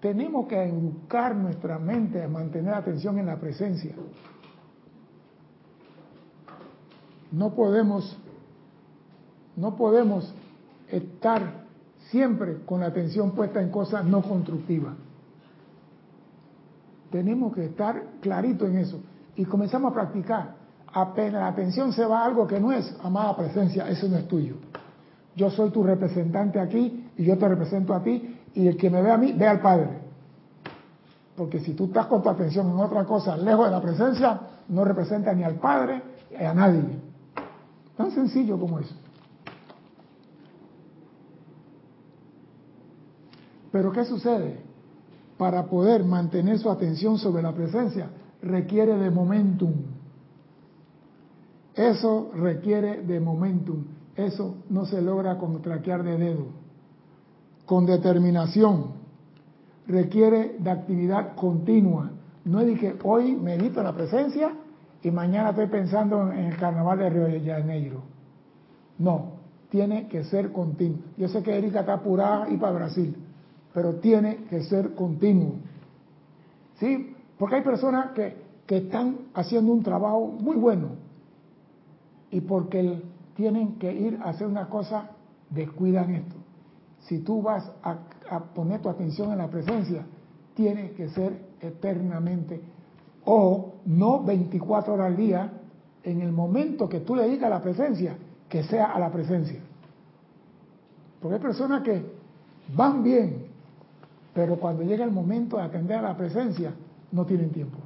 tenemos 0.00 0.46
que 0.46 0.62
educar 0.62 1.34
nuestra 1.34 1.80
mente 1.80 2.22
a 2.22 2.28
mantener 2.28 2.74
atención 2.74 3.18
en 3.18 3.26
la 3.26 3.40
presencia. 3.40 3.92
No 7.32 7.54
podemos, 7.54 8.16
no 9.56 9.76
podemos 9.76 10.32
estar 10.90 11.66
siempre 12.10 12.64
con 12.64 12.80
la 12.80 12.86
atención 12.86 13.32
puesta 13.32 13.60
en 13.60 13.70
cosas 13.70 14.04
no 14.04 14.22
constructivas. 14.22 14.94
Tenemos 17.10 17.54
que 17.54 17.66
estar 17.66 18.02
clarito 18.20 18.66
en 18.66 18.78
eso 18.78 19.00
y 19.36 19.44
comenzamos 19.44 19.92
a 19.92 19.94
practicar. 19.94 20.56
Apenas 20.92 21.40
la 21.40 21.48
atención 21.48 21.92
se 21.92 22.04
va 22.04 22.20
a 22.20 22.26
algo 22.26 22.46
que 22.46 22.60
no 22.60 22.72
es, 22.72 22.94
amada 23.02 23.36
presencia, 23.36 23.88
eso 23.88 24.08
no 24.08 24.16
es 24.16 24.26
tuyo. 24.26 24.56
Yo 25.36 25.50
soy 25.50 25.70
tu 25.70 25.82
representante 25.82 26.58
aquí 26.58 27.10
y 27.16 27.24
yo 27.24 27.38
te 27.38 27.48
represento 27.48 27.94
a 27.94 28.02
ti 28.02 28.36
y 28.54 28.66
el 28.66 28.76
que 28.76 28.90
me 28.90 29.02
ve 29.02 29.10
a 29.10 29.16
mí, 29.16 29.32
ve 29.32 29.46
al 29.46 29.60
Padre. 29.60 30.08
Porque 31.36 31.60
si 31.60 31.74
tú 31.74 31.84
estás 31.84 32.06
con 32.06 32.22
tu 32.22 32.28
atención 32.28 32.68
en 32.68 32.78
otra 32.78 33.04
cosa, 33.04 33.36
lejos 33.36 33.66
de 33.66 33.70
la 33.70 33.80
presencia, 33.80 34.40
no 34.68 34.84
representa 34.84 35.32
ni 35.32 35.44
al 35.44 35.54
Padre 35.54 36.02
ni 36.30 36.44
a 36.44 36.52
nadie. 36.52 37.07
Tan 37.98 38.12
sencillo 38.12 38.56
como 38.60 38.78
eso. 38.78 38.94
Pero 43.72 43.90
¿qué 43.90 44.04
sucede? 44.04 44.60
Para 45.36 45.66
poder 45.66 46.04
mantener 46.04 46.60
su 46.60 46.70
atención 46.70 47.18
sobre 47.18 47.42
la 47.42 47.52
presencia, 47.52 48.08
requiere 48.40 48.96
de 48.96 49.10
momentum. 49.10 49.74
Eso 51.74 52.30
requiere 52.34 53.02
de 53.02 53.18
momentum. 53.18 53.84
Eso 54.14 54.54
no 54.70 54.86
se 54.86 55.02
logra 55.02 55.36
con 55.36 55.60
traquear 55.60 56.04
de 56.04 56.18
dedo. 56.18 56.46
Con 57.66 57.84
determinación. 57.84 58.92
Requiere 59.88 60.56
de 60.60 60.70
actividad 60.70 61.34
continua. 61.34 62.12
No 62.44 62.60
es 62.60 62.68
de 62.68 62.74
que 62.78 62.96
hoy 63.02 63.34
medito 63.34 63.82
la 63.82 63.92
presencia 63.92 64.52
y 65.02 65.10
mañana 65.10 65.50
estoy 65.50 65.66
pensando 65.66 66.32
en 66.32 66.46
el 66.46 66.56
carnaval 66.56 66.98
de 66.98 67.10
Río 67.10 67.24
de 67.24 67.40
Janeiro. 67.40 68.02
No, 68.98 69.38
tiene 69.70 70.08
que 70.08 70.24
ser 70.24 70.50
continuo. 70.52 70.98
Yo 71.16 71.28
sé 71.28 71.42
que 71.42 71.56
Erika 71.56 71.80
está 71.80 71.94
apurada 71.94 72.50
y 72.50 72.56
para 72.56 72.72
Brasil, 72.72 73.16
pero 73.72 73.96
tiene 73.96 74.44
que 74.44 74.62
ser 74.64 74.94
continuo. 74.94 75.54
¿Sí? 76.80 77.14
Porque 77.38 77.56
hay 77.56 77.62
personas 77.62 78.12
que, 78.12 78.48
están 78.68 79.16
haciendo 79.32 79.72
un 79.72 79.82
trabajo 79.82 80.26
muy 80.26 80.54
bueno 80.56 80.88
y 82.30 82.42
porque 82.42 83.02
tienen 83.34 83.78
que 83.78 83.90
ir 83.90 84.18
a 84.22 84.28
hacer 84.28 84.46
una 84.46 84.68
cosa, 84.68 85.12
descuidan 85.48 86.14
esto. 86.14 86.34
Si 87.00 87.20
tú 87.20 87.40
vas 87.40 87.72
a, 87.82 87.96
a 88.30 88.40
poner 88.52 88.82
tu 88.82 88.90
atención 88.90 89.32
en 89.32 89.38
la 89.38 89.48
presencia, 89.48 90.04
tiene 90.52 90.90
que 90.90 91.08
ser 91.08 91.46
eternamente 91.62 92.60
o 93.30 93.74
no 93.84 94.24
24 94.24 94.94
horas 94.94 95.08
al 95.08 95.16
día, 95.16 95.52
en 96.02 96.22
el 96.22 96.32
momento 96.32 96.88
que 96.88 97.00
tú 97.00 97.14
le 97.14 97.28
digas 97.28 97.44
a 97.44 97.56
la 97.56 97.60
presencia, 97.60 98.16
que 98.48 98.62
sea 98.62 98.86
a 98.86 98.98
la 98.98 99.12
presencia. 99.12 99.60
Porque 101.20 101.34
hay 101.34 101.42
personas 101.42 101.82
que 101.82 102.02
van 102.74 103.02
bien, 103.02 103.48
pero 104.32 104.56
cuando 104.56 104.82
llega 104.82 105.04
el 105.04 105.10
momento 105.10 105.58
de 105.58 105.64
atender 105.64 105.98
a 105.98 106.02
la 106.02 106.16
presencia, 106.16 106.72
no 107.12 107.26
tienen 107.26 107.50
tiempo. 107.50 107.76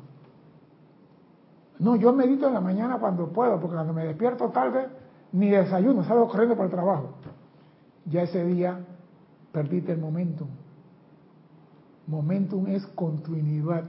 No, 1.80 1.96
yo 1.96 2.12
medito 2.12 2.46
en 2.46 2.54
la 2.54 2.60
mañana 2.60 2.98
cuando 3.00 3.26
puedo, 3.30 3.58
porque 3.58 3.74
cuando 3.74 3.92
me 3.92 4.04
despierto 4.04 4.48
tarde, 4.50 4.86
ni 5.32 5.48
desayuno, 5.48 6.04
salgo 6.04 6.28
corriendo 6.28 6.54
para 6.54 6.66
el 6.66 6.72
trabajo. 6.72 7.08
Ya 8.04 8.22
ese 8.22 8.44
día 8.44 8.78
perdiste 9.50 9.90
el 9.90 9.98
momentum. 9.98 10.46
Momentum 12.06 12.68
es 12.68 12.86
continuidad, 12.86 13.84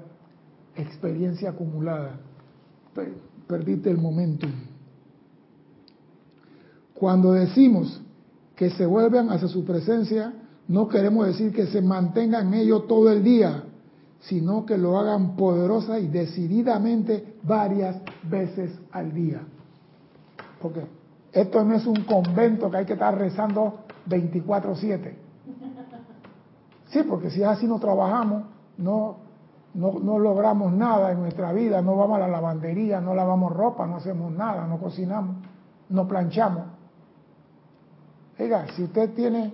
experiencia 0.76 1.52
acumulada. 1.52 2.20
Perdiste 3.48 3.90
el 3.90 3.98
momentum. 3.98 4.52
Cuando 6.94 7.34
decimos 7.34 8.02
que 8.56 8.70
se 8.70 8.86
vuelven 8.86 9.30
hacia 9.30 9.48
su 9.48 9.66
presencia, 9.66 10.34
no 10.68 10.88
queremos 10.88 11.28
decir 11.28 11.52
que 11.52 11.68
se 11.68 11.82
mantengan 11.82 12.48
en 12.48 12.62
ello 12.62 12.84
todo 12.84 13.12
el 13.12 13.24
día, 13.24 13.64
sino 14.22 14.66
que 14.66 14.78
lo 14.78 14.98
hagan 14.98 15.36
poderosa 15.36 16.00
y 16.00 16.08
decididamente 16.08 17.36
varias 17.44 17.98
veces 18.24 18.72
al 18.92 19.14
día. 19.14 19.42
Porque 20.62 20.86
esto 21.34 21.66
no 21.66 21.76
es 21.76 21.86
un 21.86 22.04
convento 22.04 22.72
que 22.72 22.78
hay 22.78 22.86
que 22.86 22.94
estar 22.94 23.18
rezando 23.18 23.80
24/7. 24.08 25.18
Sí, 26.90 27.00
porque 27.10 27.32
si 27.32 27.44
así 27.44 27.66
no 27.66 27.80
trabajamos, 27.80 28.44
no, 28.78 29.18
no, 29.74 30.20
logramos 30.20 30.72
nada 30.72 31.12
en 31.12 31.20
nuestra 31.20 31.52
vida, 31.52 31.82
no 31.82 31.96
vamos 31.96 32.18
a 32.18 32.22
la 32.22 32.28
lavandería, 32.28 33.02
no 33.02 33.16
lavamos 33.16 33.52
ropa, 33.52 33.88
no 33.88 33.98
hacemos 33.98 34.32
nada, 34.32 34.68
no 34.68 34.78
cocinamos, 34.78 35.38
no 35.90 36.08
planchamos. 36.08 36.64
Oiga, 38.40 38.68
si 38.76 38.84
usted 38.84 39.14
tiene 39.14 39.54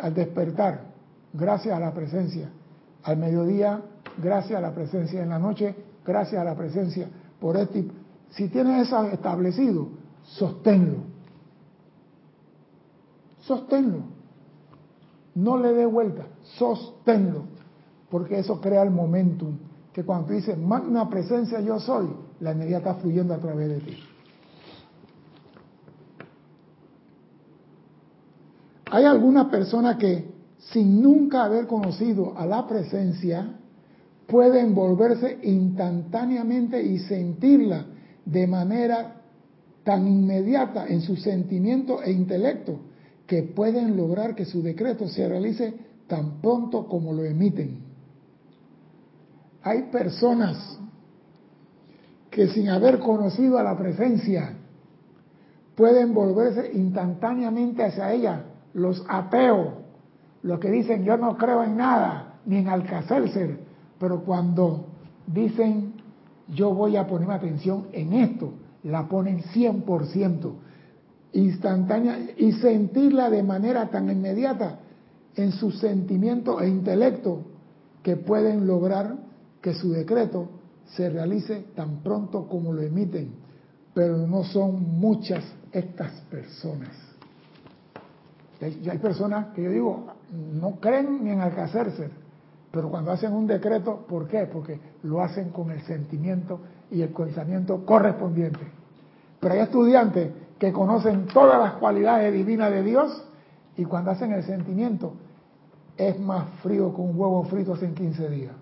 al 0.00 0.14
despertar, 0.14 0.82
gracias 1.32 1.76
a 1.76 1.80
la 1.80 1.92
presencia, 1.92 2.48
al 3.02 3.16
mediodía, 3.16 3.80
gracias 4.18 4.58
a 4.58 4.62
la 4.62 4.72
presencia, 4.72 5.22
en 5.22 5.30
la 5.30 5.38
noche, 5.38 5.74
gracias 6.04 6.40
a 6.40 6.44
la 6.44 6.54
presencia, 6.54 7.08
por 7.40 7.56
este, 7.56 7.88
si 8.30 8.48
tiene 8.48 8.80
eso 8.80 9.02
establecido, 9.04 9.88
sosténlo. 10.22 10.98
Sosténlo. 13.40 14.00
No 15.34 15.56
le 15.56 15.72
dé 15.72 15.86
vuelta, 15.86 16.26
sosténlo, 16.58 17.44
porque 18.10 18.38
eso 18.38 18.60
crea 18.60 18.82
el 18.82 18.90
momentum, 18.90 19.58
que 19.92 20.04
cuando 20.04 20.28
tú 20.28 20.34
dices, 20.34 20.56
magna 20.56 21.08
presencia 21.08 21.60
yo 21.60 21.78
soy, 21.80 22.08
la 22.40 22.52
energía 22.52 22.78
está 22.78 22.94
fluyendo 22.94 23.34
a 23.34 23.38
través 23.38 23.68
de 23.68 23.80
ti. 23.80 23.96
Hay 28.90 29.04
algunas 29.04 29.46
personas 29.48 29.96
que, 29.96 30.30
sin 30.58 31.02
nunca 31.02 31.44
haber 31.44 31.66
conocido 31.66 32.36
a 32.38 32.46
la 32.46 32.66
presencia, 32.66 33.54
pueden 34.26 34.74
volverse 34.74 35.38
instantáneamente 35.42 36.82
y 36.82 36.98
sentirla 36.98 37.86
de 38.24 38.46
manera 38.46 39.22
tan 39.84 40.06
inmediata 40.06 40.86
en 40.86 41.00
su 41.00 41.16
sentimiento 41.16 42.02
e 42.02 42.12
intelecto 42.12 42.78
que 43.26 43.42
pueden 43.42 43.96
lograr 43.96 44.34
que 44.34 44.44
su 44.44 44.62
decreto 44.62 45.08
se 45.08 45.28
realice 45.28 45.74
tan 46.06 46.40
pronto 46.40 46.86
como 46.86 47.12
lo 47.12 47.24
emiten. 47.24 47.87
Hay 49.62 49.82
personas 49.90 50.78
que 52.30 52.48
sin 52.48 52.68
haber 52.68 52.98
conocido 53.00 53.58
a 53.58 53.62
la 53.62 53.76
presencia 53.76 54.54
pueden 55.74 56.14
volverse 56.14 56.72
instantáneamente 56.74 57.84
hacia 57.84 58.12
ella. 58.12 58.44
Los 58.74 59.04
ateos, 59.08 59.74
los 60.42 60.58
que 60.60 60.70
dicen 60.70 61.04
yo 61.04 61.16
no 61.16 61.36
creo 61.36 61.64
en 61.64 61.76
nada, 61.76 62.40
ni 62.46 62.58
en 62.58 62.68
Alcacelser, 62.68 63.58
pero 63.98 64.22
cuando 64.24 64.86
dicen 65.26 65.94
yo 66.48 66.74
voy 66.74 66.96
a 66.96 67.06
poner 67.06 67.30
atención 67.30 67.88
en 67.92 68.12
esto, 68.12 68.52
la 68.84 69.08
ponen 69.08 69.42
100%, 69.42 70.52
instantánea, 71.32 72.18
y 72.36 72.52
sentirla 72.52 73.28
de 73.30 73.42
manera 73.42 73.90
tan 73.90 74.10
inmediata 74.10 74.78
en 75.36 75.52
su 75.52 75.70
sentimiento 75.72 76.60
e 76.60 76.68
intelecto 76.68 77.42
que 78.02 78.16
pueden 78.16 78.66
lograr 78.66 79.27
que 79.60 79.74
su 79.74 79.92
decreto 79.92 80.48
se 80.96 81.10
realice 81.10 81.66
tan 81.74 82.02
pronto 82.02 82.48
como 82.48 82.72
lo 82.72 82.82
emiten, 82.82 83.32
pero 83.94 84.16
no 84.26 84.44
son 84.44 84.98
muchas 84.98 85.44
estas 85.72 86.12
personas. 86.30 86.90
Hay 88.60 88.98
personas 88.98 89.54
que 89.54 89.62
yo 89.62 89.70
digo, 89.70 90.06
no 90.32 90.80
creen 90.80 91.22
ni 91.22 91.30
en 91.30 91.40
Alcacercer, 91.40 92.10
pero 92.70 92.90
cuando 92.90 93.12
hacen 93.12 93.32
un 93.32 93.46
decreto, 93.46 94.04
¿por 94.08 94.26
qué? 94.28 94.46
Porque 94.46 94.80
lo 95.02 95.22
hacen 95.22 95.50
con 95.50 95.70
el 95.70 95.82
sentimiento 95.82 96.60
y 96.90 97.02
el 97.02 97.10
pensamiento 97.10 97.84
correspondiente. 97.84 98.60
Pero 99.40 99.54
hay 99.54 99.60
estudiantes 99.60 100.32
que 100.58 100.72
conocen 100.72 101.26
todas 101.26 101.58
las 101.60 101.74
cualidades 101.74 102.32
divinas 102.32 102.70
de 102.72 102.82
Dios 102.82 103.24
y 103.76 103.84
cuando 103.84 104.10
hacen 104.10 104.32
el 104.32 104.42
sentimiento 104.42 105.12
es 105.96 106.18
más 106.18 106.48
frío 106.62 106.94
que 106.94 107.00
un 107.00 107.18
huevo 107.18 107.44
frito 107.44 107.74
hace 107.74 107.92
15 107.92 108.28
días. 108.28 108.52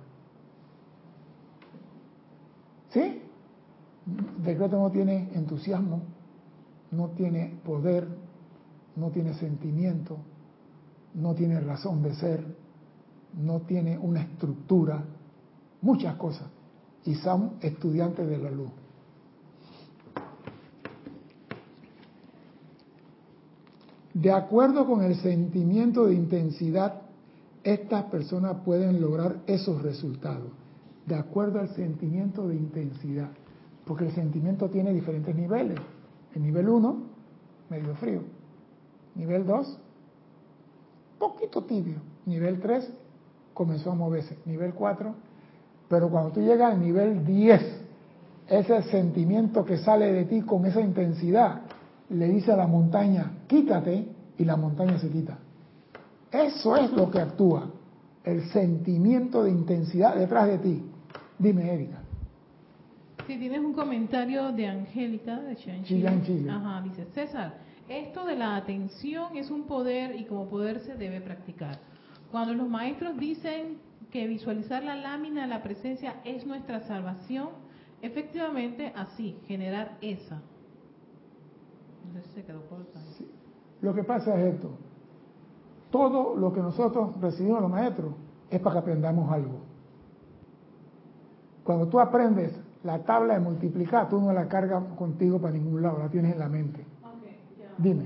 ¿Sí? 2.97 3.21
Decreto 4.43 4.79
no 4.79 4.91
tiene 4.91 5.29
entusiasmo, 5.35 6.01
no 6.93 7.09
tiene 7.09 7.59
poder, 7.63 8.09
no 8.95 9.11
tiene 9.11 9.35
sentimiento, 9.35 10.17
no 11.13 11.35
tiene 11.35 11.61
razón 11.61 12.03
de 12.03 12.15
ser, 12.15 12.43
no 13.35 13.61
tiene 13.61 13.99
una 13.99 14.23
estructura, 14.23 15.05
muchas 15.83 16.15
cosas. 16.15 16.49
Y 17.05 17.17
son 17.17 17.57
estudiantes 17.61 18.27
de 18.27 18.39
la 18.39 18.51
luz. 18.51 18.71
De 24.15 24.33
acuerdo 24.33 24.87
con 24.87 25.05
el 25.05 25.17
sentimiento 25.17 26.07
de 26.07 26.15
intensidad, 26.15 27.03
estas 27.63 28.05
personas 28.05 28.57
pueden 28.65 29.03
lograr 29.03 29.43
esos 29.47 29.83
resultados. 29.83 30.56
De 31.07 31.15
acuerdo 31.15 31.61
al 31.61 31.69
sentimiento 31.75 32.47
de 32.49 32.57
intensidad. 32.57 33.29
Porque 33.85 34.07
el 34.07 34.13
sentimiento 34.13 34.69
tiene 34.69 34.93
diferentes 34.93 35.35
niveles. 35.35 35.79
El 36.35 36.43
nivel 36.43 36.69
1, 36.69 36.97
medio 37.71 37.95
frío. 37.95 38.21
Nivel 39.15 39.47
2, 39.47 39.79
poquito 41.19 41.65
tibio. 41.65 41.97
Nivel 42.27 42.61
3, 42.61 42.93
comenzó 43.55 43.93
a 43.93 43.95
moverse. 43.95 44.37
Nivel 44.45 44.75
4, 44.75 45.15
pero 45.89 46.11
cuando 46.11 46.33
tú 46.33 46.41
llegas 46.41 46.75
al 46.75 46.81
nivel 46.81 47.25
10, 47.25 47.63
ese 48.49 48.83
sentimiento 48.85 49.65
que 49.65 49.79
sale 49.79 50.13
de 50.13 50.25
ti 50.25 50.43
con 50.43 50.67
esa 50.67 50.81
intensidad, 50.81 51.63
le 52.11 52.29
dice 52.29 52.53
a 52.53 52.57
la 52.57 52.67
montaña, 52.67 53.39
quítate, 53.47 54.09
y 54.39 54.45
la 54.45 54.57
montaña 54.57 54.99
se 54.99 55.09
quita. 55.09 55.39
Eso 56.31 56.77
es 56.77 56.93
lo 56.93 57.11
que 57.11 57.21
actúa, 57.21 57.71
el 58.25 58.49
sentimiento 58.51 59.45
de 59.45 59.51
intensidad 59.51 60.17
detrás 60.17 60.49
de 60.49 60.59
ti. 60.59 60.85
Dime, 61.39 61.73
Erika. 61.73 61.99
Si 63.27 63.37
tienes 63.39 63.61
un 63.61 63.73
comentario 63.73 64.53
de 64.53 64.69
Angélica 64.69 65.41
de 65.41 65.57
Chile. 65.57 66.51
Ajá, 66.51 66.81
dice 66.83 67.07
César, 67.07 67.55
esto 67.89 68.25
de 68.25 68.37
la 68.37 68.57
atención 68.57 69.37
es 69.37 69.51
un 69.51 69.65
poder 69.65 70.17
y 70.17 70.25
como 70.25 70.49
poder 70.49 70.81
se 70.81 70.95
debe 70.95 71.21
practicar. 71.21 71.79
Cuando 72.31 72.55
los 72.55 72.69
maestros 72.69 73.19
dicen 73.19 73.79
que 74.11 74.27
visualizar 74.27 74.83
la 74.85 74.95
lámina 74.95 75.43
de 75.43 75.49
la 75.49 75.63
presencia 75.63 76.21
es 76.25 76.47
nuestra 76.47 76.81
salvación, 76.81 77.49
efectivamente 78.01 78.93
así, 78.95 79.37
generar 79.47 79.99
esa. 80.01 80.41
se 82.35 82.45
quedó 82.45 82.63
Lo 83.83 83.95
que 83.95 84.05
pasa 84.05 84.41
es 84.41 84.55
esto. 84.55 84.71
Todo 85.91 86.37
lo 86.37 86.53
que 86.53 86.61
nosotros 86.61 87.21
recibimos 87.21 87.61
los 87.61 87.71
maestros 87.71 88.15
es 88.51 88.61
para 88.61 88.75
que 88.75 88.79
aprendamos 88.81 89.31
algo. 89.33 89.66
Cuando 91.67 91.89
tú 91.89 91.99
aprendes 91.99 92.53
la 92.85 93.01
tabla 93.01 93.35
de 93.35 93.41
multiplicar, 93.41 94.09
tú 94.09 94.21
no 94.21 94.33
la 94.33 94.47
cargas 94.47 94.85
contigo 94.97 95.41
para 95.41 95.53
ningún 95.53 95.83
lado, 95.83 95.99
la 95.99 96.09
tienes 96.09 96.33
en 96.33 96.39
la 96.39 96.49
mente. 96.49 96.85
Dime. 97.79 98.05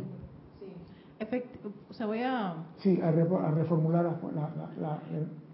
Sí. 0.58 1.42
o 1.90 1.92
sea, 1.92 2.06
voy 2.06 2.22
a... 2.22 2.54
Sí, 2.78 2.98
a, 3.02 3.10
reformular 3.10 4.04
la... 4.04 4.98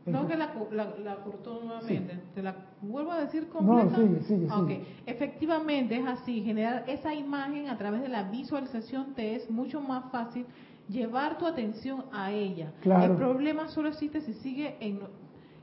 no, 0.07 0.29
que 0.29 0.37
la, 0.37 0.55
la, 1.03 1.17
cortó 1.17 1.61
nuevamente. 1.65 2.21
Te 2.35 2.43
la 2.43 2.55
vuelvo 2.81 3.11
a 3.11 3.21
decir 3.21 3.49
completa. 3.49 3.85
No, 3.85 3.97
sigue, 3.97 4.23
sigue, 4.23 4.53
okay. 4.53 5.03
Efectivamente 5.05 5.99
es 5.99 6.07
así. 6.07 6.43
Generar 6.43 6.85
esa 6.87 7.13
imagen 7.13 7.69
a 7.69 7.77
través 7.77 8.03
de 8.03 8.09
la 8.09 8.23
visualización 8.31 9.15
te 9.15 9.35
es 9.35 9.51
mucho 9.51 9.81
más 9.81 10.11
fácil 10.13 10.47
llevar 10.89 11.39
tu 11.39 11.47
atención 11.47 12.05
a 12.13 12.31
ella. 12.31 12.73
Claro. 12.83 13.13
El 13.13 13.19
problema 13.19 13.69
solo 13.69 13.89
existe 13.89 14.21
si 14.21 14.33
sigue 14.35 14.77
en... 14.81 15.01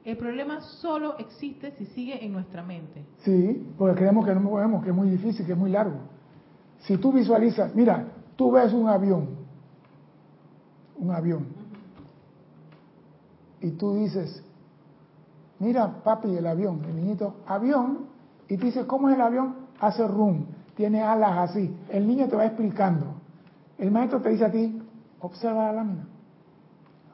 El 0.06 0.18
problema 0.18 0.60
solo 0.62 1.18
existe 1.18 1.72
si 1.78 1.86
sigue 1.88 2.26
en 2.26 2.34
nuestra 2.34 2.62
mente. 2.62 3.06
Sí, 3.20 3.74
porque 3.78 4.00
creemos 4.00 4.26
que 4.26 4.36
no 4.36 4.50
podemos, 4.50 4.84
que 4.84 4.90
es 4.90 4.96
muy 4.96 5.10
difícil, 5.10 5.46
que 5.46 5.54
es 5.54 5.58
muy 5.58 5.70
largo. 5.70 5.98
Si 6.80 6.98
tú 6.98 7.14
visualizas, 7.14 7.74
mira, 7.74 8.08
Tú 8.36 8.52
ves 8.52 8.74
un 8.74 8.90
avión, 8.90 9.30
un 10.98 11.12
avión, 11.12 11.46
y 13.62 13.72
tú 13.72 13.96
dices, 13.96 14.44
mira 15.60 16.04
papi 16.04 16.36
el 16.36 16.48
avión, 16.48 16.84
el 16.86 16.96
niñito, 16.96 17.36
avión, 17.46 18.08
y 18.50 18.58
tú 18.58 18.66
dices, 18.66 18.86
¿cómo 18.86 19.10
es 19.10 19.16
el 19.16 19.22
avión? 19.22 19.56
Hace 19.80 20.08
rum, 20.08 20.46
tiene 20.76 21.02
alas 21.02 21.50
así. 21.50 21.76
El 21.90 22.08
niño 22.08 22.28
te 22.28 22.36
va 22.36 22.46
explicando. 22.46 23.16
El 23.78 23.92
maestro 23.92 24.22
te 24.22 24.30
dice 24.30 24.46
a 24.46 24.52
ti, 24.52 24.82
observa 25.20 25.68
la 25.68 25.74
lámina, 25.74 26.08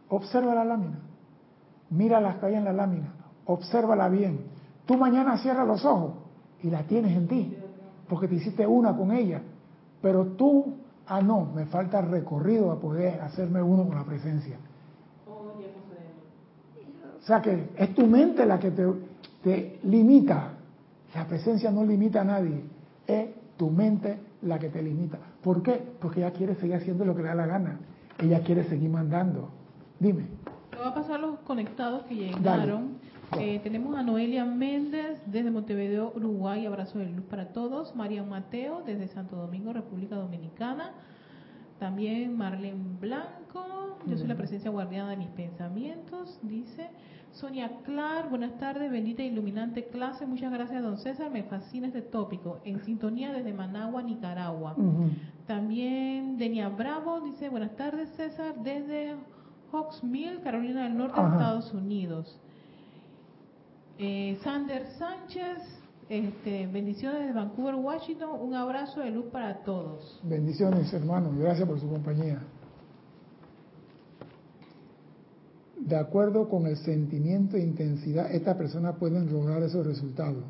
observa 0.10 0.56
la 0.56 0.64
lámina, 0.64 1.00
mira 1.90 2.20
las 2.20 2.38
que 2.38 2.48
hay 2.48 2.56
en 2.56 2.66
la 2.66 2.74
lámina, 2.74 3.14
obsérvala 3.46 4.10
bien. 4.10 4.42
Tú 4.86 4.98
mañana 4.98 5.38
cierras 5.38 5.68
los 5.68 5.86
ojos 5.86 6.14
y 6.64 6.70
la 6.70 6.84
tienes 6.84 7.16
en 7.16 7.28
ti, 7.28 7.56
porque 8.08 8.28
te 8.28 8.36
hiciste 8.36 8.66
una 8.66 8.96
con 8.96 9.12
ella, 9.12 9.42
pero 10.02 10.26
tú 10.28 10.76
ah, 11.10 11.22
no, 11.22 11.46
me 11.54 11.66
falta 11.66 12.02
recorrido 12.02 12.72
a 12.72 12.80
poder 12.80 13.20
hacerme 13.22 13.62
uno 13.62 13.86
con 13.86 13.96
la 13.96 14.04
presencia. 14.04 14.58
O 17.20 17.26
sea 17.30 17.42
que 17.42 17.70
es 17.76 17.94
tu 17.94 18.08
mente 18.08 18.46
la 18.46 18.60
que 18.60 18.72
te, 18.72 18.88
te 19.44 19.80
limita. 19.84 20.54
La 21.14 21.28
presencia 21.28 21.70
no 21.70 21.84
limita 21.84 22.22
a 22.22 22.24
nadie. 22.24 22.64
Es 23.06 23.28
tu 23.58 23.70
mente 23.70 24.18
la 24.44 24.58
que 24.58 24.70
te 24.70 24.82
limita. 24.82 25.18
¿Por 25.44 25.62
qué? 25.62 25.82
Porque 26.00 26.22
ella 26.22 26.32
quiere 26.32 26.56
seguir 26.56 26.76
haciendo 26.76 27.06
lo 27.06 27.16
que 27.16 27.22
le 27.22 27.28
da 27.28 27.36
la 27.36 27.46
gana. 27.46 27.80
Ella 28.18 28.42
quiere 28.42 28.64
seguir 28.64 28.90
mandando. 28.90 29.50
Dime. 30.00 30.28
Voy 30.80 30.88
a 30.88 30.94
pasar 30.94 31.20
los 31.20 31.40
conectados 31.40 32.04
que 32.04 32.16
llegaron. 32.16 33.00
Eh, 33.38 33.60
tenemos 33.62 33.98
a 33.98 34.02
Noelia 34.02 34.46
Méndez 34.46 35.22
desde 35.26 35.52
Montevideo, 35.52 36.14
Uruguay. 36.16 36.66
Abrazo 36.66 37.00
de 37.00 37.10
luz 37.10 37.26
para 37.26 37.52
todos. 37.52 37.94
María 37.98 38.24
Mateo 38.24 38.82
desde 38.86 39.10
Santo 39.10 39.36
Domingo, 39.36 39.74
República 39.74 40.16
Dominicana. 40.16 40.94
También 41.80 42.38
Marlene 42.38 42.98
Blanco. 42.98 43.98
Yo 44.06 44.18
soy 44.18 44.28
la 44.28 44.38
presencia 44.38 44.72
guardiana 44.72 45.10
de 45.10 45.18
mis 45.18 45.28
pensamientos. 45.30 46.40
Dice. 46.44 46.90
Sonia 47.32 47.70
Clar, 47.84 48.30
buenas 48.30 48.58
tardes, 48.58 48.90
bendita 48.90 49.22
e 49.22 49.28
iluminante 49.28 49.88
clase. 49.88 50.26
Muchas 50.26 50.52
gracias, 50.52 50.82
don 50.82 50.98
César. 50.98 51.30
Me 51.30 51.44
fascina 51.44 51.88
este 51.88 52.02
tópico. 52.02 52.62
En 52.64 52.80
sintonía 52.86 53.34
desde 53.34 53.52
Managua, 53.54 54.02
Nicaragua. 54.02 54.76
También 55.46 56.38
Denia 56.38 56.70
Bravo 56.70 57.20
dice, 57.20 57.50
buenas 57.50 57.76
tardes, 57.76 58.10
César, 58.16 58.56
desde 58.64 59.16
Hawksmill, 59.72 60.42
Carolina 60.42 60.84
del 60.84 60.98
Norte, 60.98 61.20
Estados 61.20 61.74
Unidos. 61.74 62.40
Eh, 63.98 64.38
Sander 64.44 64.88
Sánchez, 64.98 65.58
este, 66.10 66.68
bendiciones 66.68 67.20
desde 67.20 67.34
Vancouver, 67.34 67.76
Washington. 67.76 68.30
Un 68.42 68.56
abrazo 68.56 69.02
de 69.02 69.12
luz 69.12 69.26
para 69.26 69.64
todos. 69.64 70.20
Bendiciones, 70.24 70.94
hermanos. 70.94 71.38
Gracias 71.38 71.68
por 71.68 71.80
su 71.80 71.90
compañía. 71.90 72.42
de 75.90 75.96
acuerdo 75.96 76.48
con 76.48 76.68
el 76.68 76.78
sentimiento 76.78 77.58
e 77.58 77.62
intensidad, 77.62 78.32
estas 78.32 78.56
personas 78.58 78.96
pueden 78.98 79.32
lograr 79.32 79.64
esos 79.64 79.86
resultados. 79.86 80.44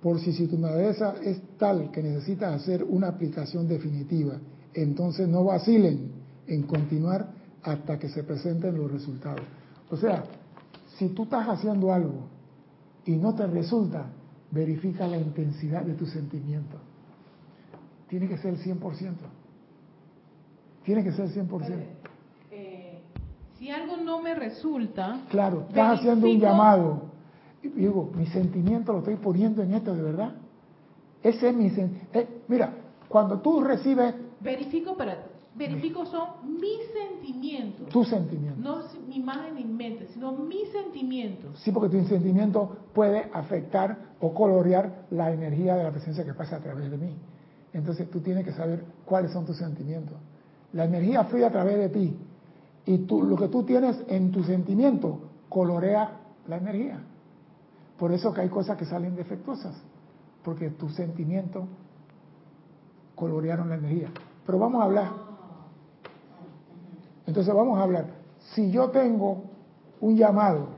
Por 0.00 0.20
si 0.20 0.32
su 0.32 0.44
naturaleza 0.58 1.14
es 1.24 1.40
tal 1.58 1.90
que 1.90 2.02
necesita 2.02 2.54
hacer 2.54 2.84
una 2.84 3.08
aplicación 3.08 3.66
definitiva, 3.66 4.38
entonces 4.74 5.26
no 5.28 5.42
vacilen 5.42 6.12
en 6.46 6.62
continuar 6.62 7.28
hasta 7.62 7.98
que 7.98 8.08
se 8.08 8.22
presenten 8.22 8.76
los 8.76 8.90
resultados. 8.90 9.42
O 9.90 9.96
sea, 9.96 10.24
si 10.98 11.08
tú 11.08 11.24
estás 11.24 11.48
haciendo 11.48 11.92
algo 11.92 12.28
y 13.04 13.16
no 13.16 13.34
te 13.34 13.46
resulta, 13.46 14.06
verifica 14.50 15.06
la 15.06 15.18
intensidad 15.18 15.82
de 15.82 15.94
tu 15.94 16.06
sentimiento. 16.06 16.76
Tiene 18.08 18.28
que 18.28 18.38
ser 18.38 18.54
el 18.54 18.60
100%. 18.60 19.14
Tiene 20.84 21.02
que 21.02 21.12
ser 21.12 21.26
el 21.26 21.48
100%. 21.48 21.96
Si 23.58 23.70
algo 23.70 23.96
no 23.96 24.20
me 24.20 24.34
resulta... 24.34 25.22
Claro, 25.30 25.64
estás 25.68 25.98
haciendo 25.98 26.28
un 26.28 26.38
llamado. 26.38 27.02
Y 27.62 27.68
digo, 27.68 28.10
mi 28.14 28.26
sentimiento 28.26 28.92
lo 28.92 28.98
estoy 28.98 29.16
poniendo 29.16 29.62
en 29.62 29.72
esto 29.72 29.94
de 29.94 30.02
verdad. 30.02 30.34
Ese 31.22 31.48
es 31.48 31.56
mi 31.56 31.70
sentimiento. 31.70 32.18
Eh, 32.18 32.42
mira, 32.48 32.74
cuando 33.08 33.40
tú 33.40 33.62
recibes... 33.62 34.14
Verifico, 34.40 34.94
pero 34.96 35.12
verifico 35.56 36.04
son 36.06 36.58
mis 36.58 36.78
sentimientos. 36.92 37.88
Tus 37.88 38.08
sentimientos. 38.08 38.62
No 38.62 38.82
mi 39.08 39.16
imagen 39.16 39.54
ni 39.54 39.64
mente, 39.64 40.08
sino 40.08 40.32
mis 40.32 40.70
sentimientos. 40.70 41.58
Sí, 41.60 41.72
porque 41.72 41.96
tu 41.96 42.04
sentimiento 42.06 42.76
puede 42.92 43.30
afectar 43.32 43.98
o 44.20 44.34
colorear 44.34 45.06
la 45.10 45.32
energía 45.32 45.76
de 45.76 45.84
la 45.84 45.90
presencia 45.90 46.24
que 46.24 46.34
pasa 46.34 46.56
a 46.56 46.60
través 46.60 46.90
de 46.90 46.96
mí. 46.96 47.14
Entonces 47.72 48.10
tú 48.10 48.20
tienes 48.20 48.44
que 48.44 48.52
saber 48.52 48.84
cuáles 49.04 49.32
son 49.32 49.44
tus 49.44 49.56
sentimientos. 49.56 50.16
La 50.72 50.84
energía 50.84 51.24
fluye 51.24 51.44
a 51.44 51.50
través 51.50 51.76
de 51.78 51.88
ti 51.88 52.16
y 52.86 52.98
tú, 52.98 53.22
lo 53.22 53.36
que 53.36 53.48
tú 53.48 53.64
tienes 53.64 54.02
en 54.08 54.30
tu 54.30 54.44
sentimiento 54.44 55.20
colorea 55.48 56.20
la 56.46 56.56
energía. 56.56 57.00
Por 57.98 58.12
eso 58.12 58.32
que 58.32 58.42
hay 58.42 58.48
cosas 58.48 58.76
que 58.76 58.84
salen 58.84 59.16
defectuosas, 59.16 59.74
porque 60.44 60.70
tu 60.70 60.88
sentimiento 60.90 61.66
colorearon 63.14 63.70
la 63.70 63.76
energía. 63.76 64.10
Pero 64.44 64.58
vamos 64.58 64.80
a 64.80 64.84
hablar. 64.84 65.25
Entonces 67.26 67.54
vamos 67.54 67.78
a 67.78 67.82
hablar. 67.82 68.06
Si 68.54 68.70
yo 68.70 68.90
tengo 68.90 69.44
un 70.00 70.16
llamado 70.16 70.68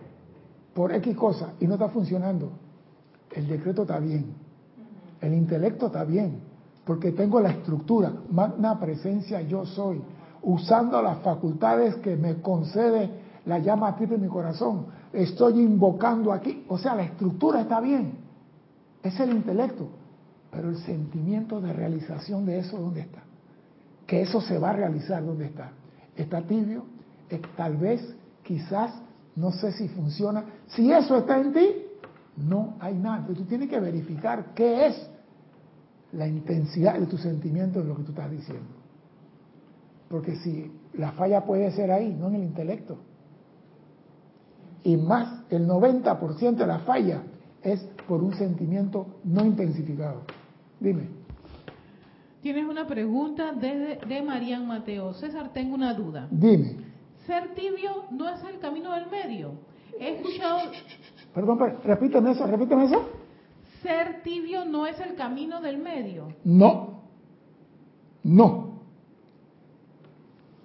por 0.75 0.95
X 0.95 1.17
cosa 1.17 1.53
y 1.61 1.67
no 1.67 1.75
está 1.75 1.89
funcionando, 1.89 2.51
el 3.33 3.47
decreto 3.47 3.83
está 3.83 3.99
bien, 3.99 4.35
el 5.21 5.35
intelecto 5.35 5.87
está 5.87 6.05
bien, 6.05 6.41
porque 6.85 7.13
tengo 7.13 7.41
la 7.41 7.51
estructura, 7.51 8.13
magna 8.31 8.79
presencia 8.81 9.43
yo 9.43 9.67
soy 9.67 10.01
usando 10.43 11.03
las 11.03 11.19
facultades 11.19 11.97
que 11.97 12.17
me 12.17 12.41
concede 12.41 13.11
la 13.47 13.59
llama 13.59 13.97
triple 13.97 14.17
en 14.17 14.23
mi 14.23 14.29
corazón. 14.29 14.87
Estoy 15.13 15.61
invocando 15.61 16.33
aquí. 16.33 16.65
O 16.69 16.79
sea, 16.79 16.95
la 16.95 17.03
estructura 17.03 17.63
está 17.63 17.81
bien. 17.81 18.13
Es 19.03 19.19
el 19.21 19.31
intelecto. 19.31 19.89
Pero 20.51 20.71
el 20.71 20.79
sentimiento 20.79 21.61
de 21.61 21.73
realización 21.73 22.47
de 22.47 22.59
eso, 22.59 22.79
¿dónde 22.79 23.01
está? 23.01 23.23
Que 24.07 24.23
eso 24.23 24.41
se 24.41 24.59
va 24.59 24.71
a 24.71 24.73
realizar, 24.75 25.25
¿dónde 25.25 25.47
está? 25.47 25.73
Está 26.19 26.43
tibio, 26.43 26.85
tal 27.57 27.77
vez, 27.77 28.03
quizás, 28.43 28.93
no 29.37 29.53
sé 29.53 29.71
si 29.73 29.89
funciona. 29.89 30.45
Si 30.67 30.91
eso 30.93 31.17
está 31.17 31.41
en 31.41 31.53
ti, 31.53 31.67
no 32.37 32.75
hay 32.81 32.95
nada. 32.95 33.25
Tú 33.29 33.45
tienes 33.45 33.71
que 33.71 33.79
verificar 33.79 34.53
qué 34.55 34.87
es 34.87 35.11
la 36.13 36.27
intensidad 36.27 36.99
de 36.99 37.07
tu 37.07 37.17
sentimiento 37.19 37.81
de 37.81 37.87
lo 37.87 37.97
que 37.97 38.03
tú 38.03 38.11
estás 38.11 38.31
diciendo. 38.31 38.67
Porque 40.09 40.37
si 40.37 40.73
la 40.95 41.13
falla 41.13 41.45
puede 41.45 41.71
ser 41.71 41.93
ahí, 41.93 42.13
no 42.13 42.29
en 42.29 42.35
el 42.35 42.43
intelecto. 42.43 42.99
Y 44.83 44.97
más, 44.97 45.45
el 45.51 45.69
90% 45.69 46.57
de 46.57 46.67
la 46.67 46.81
falla 46.81 47.23
es 47.63 47.81
por 48.09 48.25
un 48.25 48.35
sentimiento 48.35 49.07
no 49.23 49.45
intensificado. 49.45 50.23
Dime. 50.81 51.18
Tienes 52.43 52.69
una 52.69 52.87
pregunta 52.87 53.53
de, 53.53 53.99
de 54.07 54.23
Marian 54.23 54.67
Mateo. 54.67 55.13
César, 55.15 55.53
tengo 55.53 55.75
una 55.75 55.95
duda. 55.95 56.29
Dime. 56.31 56.77
Ser 57.27 57.55
tibio 57.55 58.05
no 58.11 58.29
es 58.29 58.43
el 58.45 58.59
camino 58.59 58.93
del 58.95 59.11
medio. 59.11 59.53
He 59.99 60.17
escuchado... 60.17 60.61
Perdón, 61.35 61.59
repíteme 61.85 62.31
eso, 62.31 62.47
repíteme 62.47 62.85
eso. 62.85 63.11
Ser 63.83 64.23
tibio 64.23 64.65
no 64.65 64.87
es 64.87 64.99
el 65.01 65.15
camino 65.15 65.61
del 65.61 65.79
medio. 65.79 66.29
No. 66.45 67.03
No. 68.23 68.81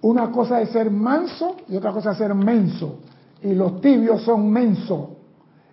Una 0.00 0.30
cosa 0.30 0.60
es 0.60 0.70
ser 0.70 0.90
manso 0.90 1.56
y 1.68 1.76
otra 1.76 1.92
cosa 1.92 2.12
es 2.12 2.18
ser 2.18 2.34
menso. 2.34 3.00
Y 3.42 3.54
los 3.54 3.80
tibios 3.80 4.22
son 4.22 4.50
mensos. 4.50 5.10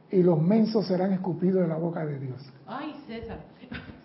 Y 0.10 0.24
los 0.24 0.42
mensos 0.42 0.88
serán 0.88 1.14
escupidos 1.14 1.62
de 1.62 1.68
la 1.68 1.78
boca 1.78 2.06
de 2.06 2.20
Dios. 2.20 2.42
Ay, 2.68 2.96
César. 3.08 3.40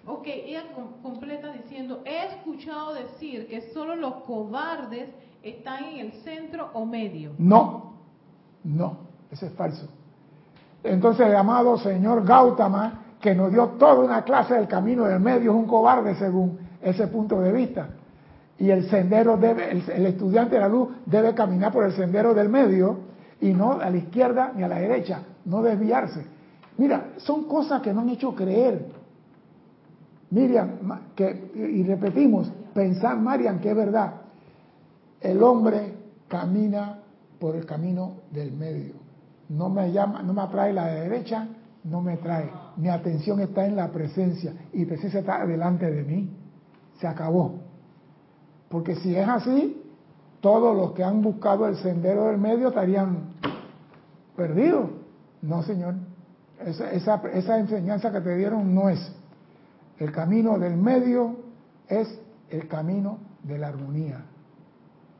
Ok, 0.07 0.27
ella 0.27 0.63
completa 1.03 1.53
diciendo, 1.53 2.03
he 2.05 2.27
escuchado 2.35 2.95
decir 2.95 3.49
que 3.49 3.73
solo 3.73 3.97
los 3.97 4.15
cobardes 4.25 5.09
están 5.43 5.85
en 5.85 6.07
el 6.07 6.13
centro 6.23 6.71
o 6.75 6.87
medio. 6.87 7.33
No, 7.39 7.95
no, 8.63 8.99
eso 9.31 9.47
es 9.47 9.53
falso. 9.53 9.89
Entonces 10.85 11.27
el 11.27 11.35
amado 11.35 11.77
señor 11.79 12.25
Gautama, 12.25 13.03
que 13.21 13.35
nos 13.35 13.51
dio 13.53 13.67
toda 13.71 14.05
una 14.05 14.23
clase 14.23 14.55
del 14.55 14.69
camino 14.69 15.05
del 15.05 15.19
medio, 15.19 15.51
es 15.51 15.57
un 15.57 15.67
cobarde 15.67 16.15
según 16.15 16.59
ese 16.81 17.09
punto 17.09 17.41
de 17.41 17.53
vista 17.53 17.89
y 18.59 18.71
el 18.71 18.89
sendero 18.89 19.37
debe, 19.37 19.71
el, 19.71 20.07
estudiante 20.07 20.55
de 20.55 20.61
la 20.61 20.69
luz 20.69 20.89
debe 21.05 21.35
caminar 21.35 21.73
por 21.73 21.85
el 21.85 21.93
sendero 21.93 22.33
del 22.33 22.49
medio 22.49 22.99
y 23.41 23.53
no 23.53 23.73
a 23.73 23.91
la 23.91 23.97
izquierda 23.97 24.53
ni 24.55 24.63
a 24.63 24.69
la 24.69 24.79
derecha, 24.79 25.21
no 25.45 25.63
desviarse. 25.63 26.25
Mira, 26.79 27.13
son 27.19 27.45
cosas 27.45 27.83
que 27.83 27.93
no 27.93 28.01
han 28.01 28.09
hecho 28.09 28.35
creer. 28.35 28.87
Miriam, 30.31 30.71
que, 31.15 31.53
y 31.55 31.83
repetimos, 31.85 32.51
pensar, 32.75 33.17
Marian, 33.19 33.61
que 33.61 33.71
es 33.71 33.77
verdad. 33.77 34.15
El 35.21 35.43
hombre 35.43 35.95
camina 36.29 37.01
por 37.39 37.55
el 37.57 37.65
camino 37.65 38.23
del 38.33 38.53
medio. 38.53 38.95
No 39.49 39.69
me 39.69 39.93
llama, 39.93 40.23
no 40.23 40.33
me 40.33 40.43
atrae 40.43 40.73
la 40.73 40.87
derecha, 40.87 41.49
no 41.85 42.01
me 42.01 42.17
trae. 42.17 42.51
Mi 42.77 42.89
atención 42.89 43.41
está 43.41 43.67
en 43.67 43.77
la 43.77 43.91
presencia 43.93 44.53
y 44.73 44.85
presencia 44.85 45.21
está 45.21 45.47
delante 45.47 45.91
de 45.91 46.03
mí. 46.03 46.31
Se 47.01 47.07
acabó. 47.07 47.61
Porque 48.69 48.97
si 48.97 49.15
es 49.15 49.29
así, 49.29 49.83
todos 50.41 50.77
los 50.77 50.93
que 50.93 51.05
han 51.05 51.23
buscado 51.23 51.67
el 51.67 51.77
sendero 51.77 52.27
del 52.27 52.39
medio 52.39 52.69
estarían 52.69 53.35
perdidos. 54.37 54.91
No, 55.43 55.63
Señor. 55.63 55.95
Esa, 56.65 56.91
esa, 56.91 57.59
enseñanza 57.59 58.11
que 58.11 58.21
te 58.21 58.37
dieron 58.37 58.75
no 58.75 58.89
es. 58.89 59.13
El 59.99 60.13
camino 60.13 60.59
del 60.59 60.77
medio 60.77 61.37
es 61.89 62.21
el 62.51 62.69
camino 62.69 63.19
de 63.43 63.59
la 63.59 63.69
armonía. 63.69 64.25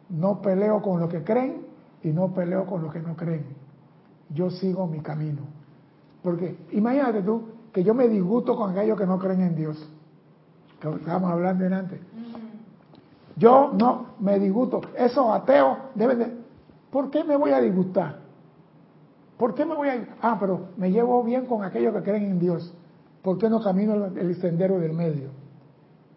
No 0.09 0.43
peleo 0.43 0.83
con 0.83 1.01
los 1.01 1.09
que 1.11 1.25
creen 1.25 1.63
y 2.03 2.09
no 2.09 2.33
peleo 2.33 2.67
con 2.67 2.83
los 2.83 2.93
que 2.93 3.01
no 3.01 3.17
creen. 3.17 3.47
Yo 4.31 4.51
sigo 4.51 4.87
mi 4.87 5.01
camino. 5.01 5.43
Porque 6.23 6.57
imagínate 6.73 7.23
tú 7.23 7.43
que 7.73 7.83
yo 7.85 7.95
me 7.95 8.09
disgusto 8.09 8.57
con 8.57 8.71
aquellos 8.71 8.99
que 8.99 9.07
no 9.07 9.19
creen 9.19 9.41
en 9.43 9.57
Dios. 9.57 9.91
Que 10.81 10.89
estábamos 10.89 11.31
hablando 11.31 11.65
antes. 11.75 12.01
Yo 13.37 13.73
no 13.73 14.07
me 14.21 14.39
disgusto. 14.39 14.81
Esos 14.97 15.29
ateos 15.31 15.79
deben 15.95 16.19
de... 16.19 16.37
¿Por 16.91 17.11
qué 17.11 17.25
me 17.25 17.37
voy 17.37 17.51
a 17.51 17.61
disgustar? 17.61 18.21
¿Por 19.37 19.55
qué 19.55 19.65
me 19.67 19.75
voy 19.75 19.89
a... 19.89 20.17
Ah, 20.23 20.37
pero 20.41 20.69
me 20.77 20.91
llevo 20.91 21.23
bien 21.23 21.47
con 21.47 21.63
aquellos 21.63 21.95
que 21.95 22.03
creen 22.03 22.25
en 22.25 22.39
Dios. 22.39 22.75
¿Por 23.27 23.39
qué 23.39 23.51
no 23.51 23.61
camino 23.61 24.07
el 24.07 24.37
sendero 24.37 24.79
del 24.79 24.93
medio? 24.93 25.31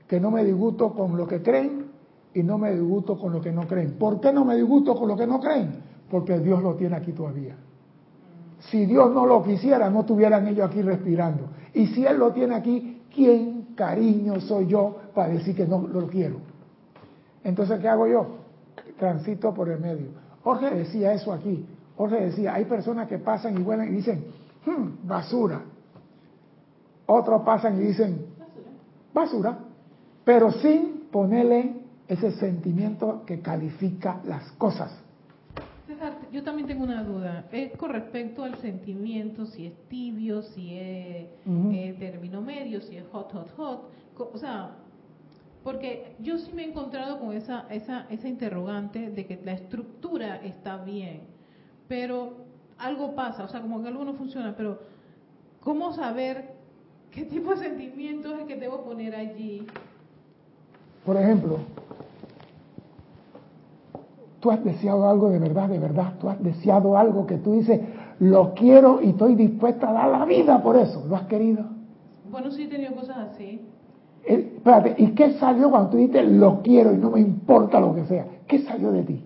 Que 0.07 0.19
no 0.19 0.29
me 0.29 0.45
disgusto 0.45 0.93
con 0.93 1.17
lo 1.17 1.25
que 1.25 1.41
creen 1.41 1.87
y 2.35 2.43
no 2.43 2.59
me 2.59 2.71
disgusto 2.71 3.17
con 3.17 3.33
lo 3.33 3.41
que 3.41 3.51
no 3.51 3.65
creen. 3.65 3.93
¿Por 3.93 4.21
qué 4.21 4.31
no 4.31 4.45
me 4.45 4.55
disgusto 4.55 4.93
con 4.93 5.07
lo 5.07 5.17
que 5.17 5.25
no 5.25 5.39
creen? 5.39 5.71
Porque 6.07 6.37
Dios 6.37 6.61
lo 6.61 6.75
tiene 6.75 6.95
aquí 6.95 7.11
todavía. 7.13 7.55
Si 8.59 8.85
Dios 8.85 9.11
no 9.11 9.25
lo 9.25 9.41
quisiera, 9.41 9.89
no 9.89 10.01
estuvieran 10.01 10.45
ellos 10.49 10.69
aquí 10.69 10.83
respirando. 10.83 11.45
Y 11.73 11.87
si 11.87 12.05
Él 12.05 12.19
lo 12.19 12.31
tiene 12.31 12.53
aquí, 12.53 13.01
¿quién 13.11 13.69
cariño 13.73 14.39
soy 14.41 14.67
yo 14.67 14.95
para 15.15 15.29
decir 15.29 15.55
que 15.55 15.65
no 15.65 15.87
lo 15.87 16.05
quiero? 16.05 16.35
Entonces, 17.43 17.79
¿qué 17.79 17.87
hago 17.87 18.05
yo? 18.05 18.27
Transito 18.99 19.51
por 19.51 19.67
el 19.69 19.79
medio. 19.79 20.09
Jorge 20.43 20.69
decía 20.75 21.13
eso 21.13 21.33
aquí. 21.33 21.65
Jorge 21.97 22.25
decía, 22.25 22.53
hay 22.53 22.65
personas 22.65 23.07
que 23.07 23.17
pasan 23.17 23.57
y 23.57 23.63
vuelan 23.63 23.87
y 23.87 23.93
dicen, 23.93 24.25
hmm, 24.63 25.07
basura. 25.07 25.59
Otros 27.11 27.41
pasan 27.41 27.81
y 27.81 27.85
dicen, 27.85 28.23
basura. 29.11 29.57
Pero 30.23 30.51
sin 30.51 31.07
ponerle 31.11 31.73
ese 32.07 32.31
sentimiento 32.33 33.23
que 33.25 33.41
califica 33.41 34.21
las 34.25 34.51
cosas. 34.51 34.91
yo 36.31 36.43
también 36.43 36.67
tengo 36.67 36.83
una 36.83 37.03
duda. 37.03 37.45
Es 37.51 37.75
con 37.77 37.89
respecto 37.93 38.43
al 38.43 38.59
sentimiento, 38.59 39.47
si 39.47 39.65
es 39.65 39.73
tibio, 39.87 40.43
si 40.43 40.77
es 40.77 41.97
término 41.97 42.43
medio, 42.43 42.79
si 42.81 42.97
es 42.97 43.05
hot, 43.11 43.33
hot, 43.33 43.55
hot. 43.57 43.89
O 44.31 44.37
sea, 44.37 44.75
porque 45.63 46.15
yo 46.19 46.37
sí 46.37 46.51
me 46.53 46.63
he 46.63 46.69
encontrado 46.69 47.19
con 47.19 47.33
esa, 47.33 47.65
esa, 47.71 48.05
esa 48.11 48.27
interrogante 48.27 49.09
de 49.09 49.25
que 49.25 49.41
la 49.43 49.53
estructura 49.53 50.35
está 50.43 50.83
bien, 50.83 51.21
pero 51.87 52.33
algo 52.77 53.15
pasa, 53.15 53.45
o 53.45 53.47
sea, 53.47 53.61
como 53.61 53.81
que 53.81 53.87
algo 53.87 54.05
no 54.05 54.13
funciona, 54.13 54.55
pero 54.55 54.79
¿cómo 55.59 55.91
saber 55.93 56.58
qué 57.11 57.25
tipo 57.25 57.51
de 57.51 57.57
sentimiento 57.57 58.33
es 58.33 58.41
el 58.41 58.47
que 58.47 58.55
debo 58.55 58.83
poner 58.83 59.15
allí? 59.15 59.65
Por 61.05 61.17
ejemplo, 61.17 61.59
tú 64.39 64.51
has 64.51 64.63
deseado 64.63 65.09
algo 65.09 65.29
de 65.29 65.39
verdad, 65.39 65.69
de 65.69 65.79
verdad, 65.79 66.13
tú 66.19 66.29
has 66.29 66.41
deseado 66.43 66.97
algo 66.97 67.25
que 67.25 67.37
tú 67.37 67.53
dices, 67.53 67.81
lo 68.19 68.53
quiero 68.53 69.01
y 69.01 69.09
estoy 69.09 69.35
dispuesta 69.35 69.89
a 69.89 69.93
dar 69.93 70.09
la 70.09 70.25
vida 70.25 70.61
por 70.61 70.77
eso, 70.77 71.05
¿lo 71.07 71.15
has 71.15 71.23
querido? 71.23 71.65
Bueno, 72.29 72.51
sí 72.51 72.63
he 72.63 72.67
tenido 72.67 72.93
cosas 72.93 73.17
así. 73.17 73.61
espérate, 74.25 74.95
¿y 74.97 75.11
qué 75.11 75.33
salió 75.39 75.69
cuando 75.69 75.89
tú 75.89 75.97
dices, 75.97 76.29
lo 76.29 76.61
quiero 76.61 76.93
y 76.93 76.97
no 76.97 77.11
me 77.11 77.21
importa 77.21 77.79
lo 77.79 77.95
que 77.95 78.05
sea? 78.05 78.25
¿Qué 78.47 78.59
salió 78.59 78.91
de 78.91 79.03
ti? 79.03 79.23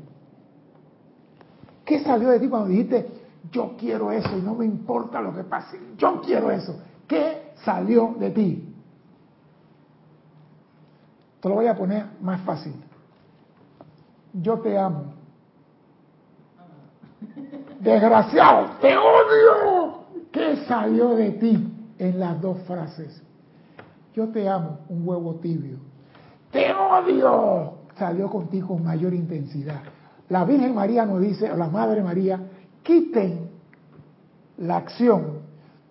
¿Qué 1.86 2.00
salió 2.00 2.30
de 2.30 2.40
ti 2.40 2.48
cuando 2.48 2.70
dijiste, 2.70 3.08
yo 3.52 3.74
quiero 3.78 4.12
eso 4.12 4.38
y 4.38 4.42
no 4.42 4.56
me 4.56 4.66
importa 4.66 5.22
lo 5.22 5.36
que 5.36 5.44
pase? 5.44 5.78
Yo 5.98 6.22
quiero 6.22 6.50
eso. 6.50 6.76
¿Qué 7.08 7.54
salió 7.64 8.16
de 8.20 8.32
ti? 8.32 8.76
Te 11.42 11.50
lo 11.50 11.56
voy 11.56 11.68
a 11.68 11.76
poner 11.76 12.06
más 12.22 12.42
fácil. 12.42 12.74
Yo 14.34 14.60
te 14.60 14.78
amo. 14.78 15.14
Desgraciado, 17.80 18.78
te 18.80 18.96
odio. 18.98 20.04
¿Qué 20.32 20.56
salió 20.66 21.10
de 21.10 21.32
ti 21.32 21.94
en 22.00 22.20
las 22.20 22.42
dos 22.42 22.60
frases? 22.64 23.22
Yo 24.14 24.30
te 24.30 24.48
amo, 24.48 24.80
un 24.90 25.08
huevo 25.08 25.36
tibio. 25.36 25.78
Te 26.52 26.74
odio. 26.74 27.74
Salió 27.98 28.30
contigo 28.30 28.70
con 28.70 28.84
mayor 28.84 29.14
intensidad. 29.14 29.82
La 30.30 30.46
Virgen 30.46 30.74
María 30.74 31.06
nos 31.06 31.22
dice, 31.22 31.52
o 31.52 31.58
la 31.58 31.68
Madre 31.68 32.02
María, 32.02 32.40
quiten 32.82 33.50
la 34.58 34.78
acción, 34.78 35.43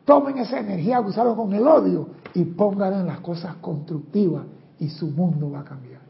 tomen 0.05 0.39
esa 0.39 0.59
energía 0.59 1.03
que 1.05 1.13
con 1.13 1.53
el 1.53 1.67
odio 1.67 2.09
y 2.35 2.45
pónganla 2.45 3.01
en 3.01 3.07
las 3.07 3.21
cosas 3.21 3.57
constructivas 3.57 4.45
y 4.79 4.89
su 4.89 5.09
mundo 5.09 5.51
va 5.51 5.61
a 5.61 5.65
cambiar. 5.65 6.01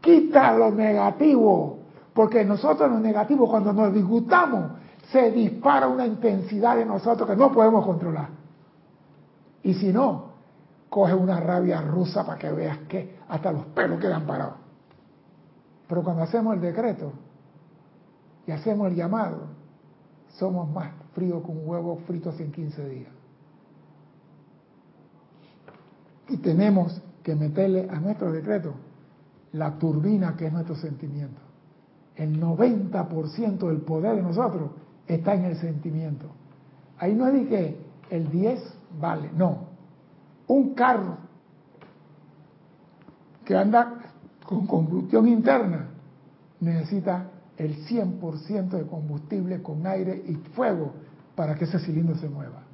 Quita 0.00 0.56
lo 0.56 0.70
negativo, 0.70 1.78
porque 2.14 2.44
nosotros 2.44 2.90
lo 2.90 3.00
negativo 3.00 3.48
cuando 3.48 3.72
nos 3.72 3.92
disgustamos 3.92 4.72
se 5.10 5.30
dispara 5.30 5.88
una 5.88 6.06
intensidad 6.06 6.76
de 6.76 6.84
nosotros 6.84 7.28
que 7.28 7.36
no 7.36 7.50
podemos 7.52 7.84
controlar. 7.84 8.28
Y 9.62 9.74
si 9.74 9.92
no, 9.92 10.28
coge 10.88 11.14
una 11.14 11.40
rabia 11.40 11.80
rusa 11.80 12.24
para 12.24 12.38
que 12.38 12.50
veas 12.50 12.78
que 12.88 13.18
hasta 13.28 13.52
los 13.52 13.64
pelos 13.66 13.98
quedan 13.98 14.26
parados. 14.26 14.54
Pero 15.88 16.02
cuando 16.02 16.22
hacemos 16.22 16.54
el 16.54 16.60
decreto 16.60 17.12
y 18.46 18.52
hacemos 18.52 18.88
el 18.88 18.94
llamado, 18.94 19.48
somos 20.28 20.70
más 20.70 20.90
fríos 21.18 21.42
que 21.42 21.50
un 21.50 21.68
huevo 21.68 21.96
frito 22.06 22.32
en 22.38 22.52
15 22.52 22.88
días. 22.88 23.12
Y 26.28 26.36
tenemos 26.36 27.02
que 27.24 27.34
meterle 27.34 27.88
a 27.90 27.98
nuestro 27.98 28.30
decreto 28.30 28.74
la 29.52 29.78
turbina 29.78 30.36
que 30.36 30.46
es 30.46 30.52
nuestro 30.52 30.76
sentimiento. 30.76 31.40
El 32.14 32.40
90% 32.40 33.66
del 33.66 33.80
poder 33.80 34.16
de 34.16 34.22
nosotros 34.22 34.70
está 35.08 35.34
en 35.34 35.46
el 35.46 35.56
sentimiento. 35.56 36.26
Ahí 36.98 37.14
no 37.14 37.26
es 37.26 37.48
que 37.48 37.76
el 38.10 38.30
10 38.30 38.74
vale, 39.00 39.30
no. 39.34 39.66
Un 40.46 40.74
carro 40.74 41.16
que 43.44 43.56
anda 43.56 44.12
con 44.46 44.66
combustión 44.66 45.26
interna 45.26 45.88
necesita 46.60 47.30
el 47.56 47.84
100% 47.86 48.68
de 48.68 48.86
combustible 48.86 49.62
con 49.62 49.84
aire 49.86 50.22
y 50.26 50.34
fuego 50.54 50.92
para 51.38 51.54
que 51.54 51.66
ese 51.66 51.78
cilindro 51.78 52.16
se 52.16 52.28
mueva. 52.28 52.64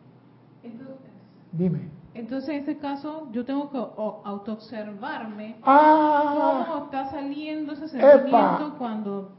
Dime. 1.52 1.90
Entonces, 2.14 2.48
en 2.48 2.62
ese 2.62 2.78
caso, 2.78 3.28
yo 3.30 3.44
tengo 3.44 3.70
que 3.70 3.76
autoobservarme 3.76 5.56
ah, 5.64 6.64
cómo 6.66 6.84
está 6.86 7.10
saliendo 7.10 7.74
ese 7.74 7.88
sentimiento 7.88 8.74
cuando... 8.78 9.32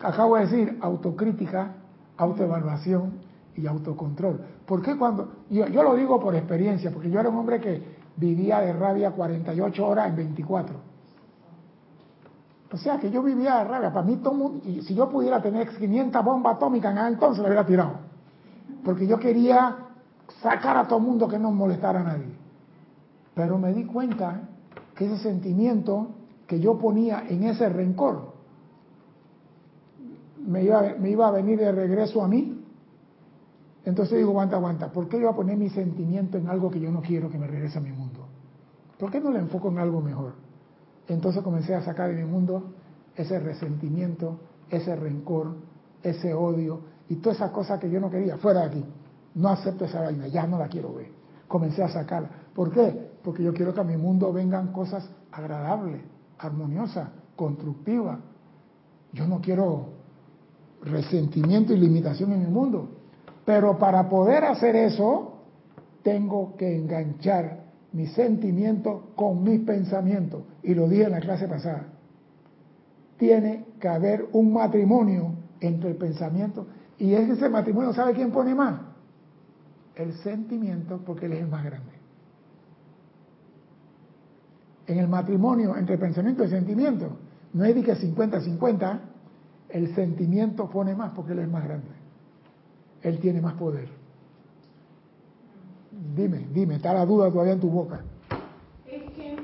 Acabo 0.00 0.34
de 0.34 0.46
decir 0.46 0.78
autocrítica, 0.80 1.74
autoevaluación 2.16 3.20
y 3.54 3.68
autocontrol. 3.68 4.40
¿Por 4.66 4.82
qué 4.82 4.96
cuando...? 4.96 5.32
Yo, 5.48 5.68
yo 5.68 5.84
lo 5.84 5.94
digo 5.94 6.18
por 6.18 6.34
experiencia, 6.34 6.90
porque 6.90 7.10
yo 7.10 7.20
era 7.20 7.28
un 7.28 7.36
hombre 7.36 7.60
que 7.60 7.84
vivía 8.16 8.58
de 8.62 8.72
rabia 8.72 9.12
48 9.12 9.86
horas 9.86 10.08
en 10.08 10.16
24. 10.16 10.76
O 12.72 12.76
sea, 12.78 12.98
que 12.98 13.12
yo 13.12 13.22
vivía 13.22 13.58
de 13.58 13.64
rabia. 13.64 13.92
Para 13.92 14.04
mí, 14.04 14.16
todo 14.16 14.54
si 14.64 14.92
yo 14.92 15.08
pudiera 15.08 15.40
tener 15.40 15.68
500 15.68 16.24
bombas 16.24 16.56
atómicas 16.56 16.96
en 16.96 17.06
entonces, 17.06 17.40
la 17.40 17.46
hubiera 17.46 17.64
tirado. 17.64 18.13
Porque 18.84 19.06
yo 19.06 19.18
quería 19.18 19.76
sacar 20.42 20.76
a 20.76 20.86
todo 20.86 20.98
el 20.98 21.04
mundo 21.04 21.28
que 21.28 21.38
no 21.38 21.50
molestara 21.50 22.00
a 22.00 22.04
nadie. 22.04 22.34
Pero 23.34 23.58
me 23.58 23.72
di 23.72 23.84
cuenta 23.84 24.48
que 24.94 25.06
ese 25.06 25.18
sentimiento 25.18 26.08
que 26.46 26.60
yo 26.60 26.78
ponía 26.78 27.24
en 27.28 27.44
ese 27.44 27.68
rencor 27.68 28.34
me 30.46 30.62
iba, 30.62 30.94
me 31.00 31.10
iba 31.10 31.26
a 31.26 31.30
venir 31.30 31.58
de 31.58 31.72
regreso 31.72 32.22
a 32.22 32.28
mí. 32.28 32.60
Entonces 33.84 34.18
digo, 34.18 34.30
aguanta, 34.30 34.56
aguanta, 34.56 34.92
¿por 34.92 35.08
qué 35.08 35.16
yo 35.16 35.24
voy 35.24 35.32
a 35.32 35.36
poner 35.36 35.56
mi 35.56 35.68
sentimiento 35.70 36.38
en 36.38 36.48
algo 36.48 36.70
que 36.70 36.80
yo 36.80 36.90
no 36.90 37.02
quiero 37.02 37.30
que 37.30 37.38
me 37.38 37.46
regrese 37.46 37.78
a 37.78 37.82
mi 37.82 37.92
mundo? 37.92 38.26
¿Por 38.98 39.10
qué 39.10 39.20
no 39.20 39.30
le 39.30 39.40
enfoco 39.40 39.68
en 39.68 39.78
algo 39.78 40.00
mejor? 40.00 40.34
Entonces 41.08 41.42
comencé 41.42 41.74
a 41.74 41.82
sacar 41.82 42.10
de 42.10 42.22
mi 42.22 42.30
mundo 42.30 42.72
ese 43.16 43.38
resentimiento, 43.38 44.38
ese 44.70 44.96
rencor, 44.96 45.56
ese 46.02 46.32
odio 46.32 46.80
y 47.08 47.16
todas 47.16 47.36
esas 47.36 47.50
cosas 47.50 47.78
que 47.80 47.90
yo 47.90 48.00
no 48.00 48.10
quería, 48.10 48.36
fuera 48.38 48.60
de 48.60 48.66
aquí. 48.66 48.84
No 49.34 49.48
acepto 49.48 49.84
esa 49.84 50.00
vaina, 50.00 50.28
ya 50.28 50.46
no 50.46 50.58
la 50.58 50.68
quiero 50.68 50.94
ver. 50.94 51.08
Comencé 51.48 51.82
a 51.82 51.88
sacarla. 51.88 52.30
¿Por 52.54 52.72
qué? 52.72 53.10
Porque 53.22 53.42
yo 53.42 53.52
quiero 53.52 53.74
que 53.74 53.80
a 53.80 53.84
mi 53.84 53.96
mundo 53.96 54.32
vengan 54.32 54.72
cosas 54.72 55.08
agradables, 55.32 56.00
armoniosas, 56.38 57.08
constructivas. 57.36 58.18
Yo 59.12 59.26
no 59.26 59.40
quiero 59.40 59.88
resentimiento 60.82 61.72
y 61.72 61.78
limitación 61.78 62.32
en 62.32 62.40
mi 62.40 62.50
mundo. 62.50 62.88
Pero 63.44 63.78
para 63.78 64.08
poder 64.08 64.44
hacer 64.44 64.76
eso, 64.76 65.34
tengo 66.02 66.56
que 66.56 66.76
enganchar 66.76 67.64
mi 67.92 68.06
sentimiento 68.06 69.10
con 69.14 69.42
mis 69.42 69.60
pensamientos. 69.60 70.42
Y 70.62 70.74
lo 70.74 70.88
dije 70.88 71.04
en 71.04 71.12
la 71.12 71.20
clase 71.20 71.48
pasada. 71.48 71.86
Tiene 73.16 73.64
que 73.80 73.88
haber 73.88 74.26
un 74.32 74.52
matrimonio 74.52 75.32
entre 75.60 75.90
el 75.90 75.96
pensamiento 75.96 76.66
y 76.98 77.14
ese 77.14 77.48
matrimonio, 77.48 77.92
¿sabe 77.92 78.14
quién 78.14 78.30
pone 78.30 78.54
más? 78.54 78.94
el 79.96 80.12
sentimiento 80.14 81.00
porque 81.04 81.26
él 81.26 81.34
es 81.34 81.40
el 81.40 81.48
más 81.48 81.64
grande. 81.64 81.92
En 84.86 84.98
el 84.98 85.08
matrimonio 85.08 85.76
entre 85.76 85.96
pensamiento 85.96 86.44
y 86.44 86.48
sentimiento, 86.48 87.16
no 87.52 87.64
es 87.64 87.74
de 87.74 87.82
que 87.82 87.94
50-50, 87.94 89.00
el 89.70 89.94
sentimiento 89.94 90.68
pone 90.68 90.94
más 90.94 91.12
porque 91.12 91.32
él 91.32 91.38
es 91.40 91.48
más 91.48 91.64
grande. 91.64 91.88
Él 93.02 93.18
tiene 93.18 93.40
más 93.40 93.54
poder. 93.54 93.88
Dime, 96.14 96.46
dime, 96.52 96.76
está 96.76 96.92
la 96.92 97.06
duda 97.06 97.30
todavía 97.30 97.54
en 97.54 97.60
tu 97.60 97.70
boca. 97.70 98.02
Es 98.86 99.10
que 99.12 99.36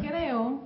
creo, 0.00 0.60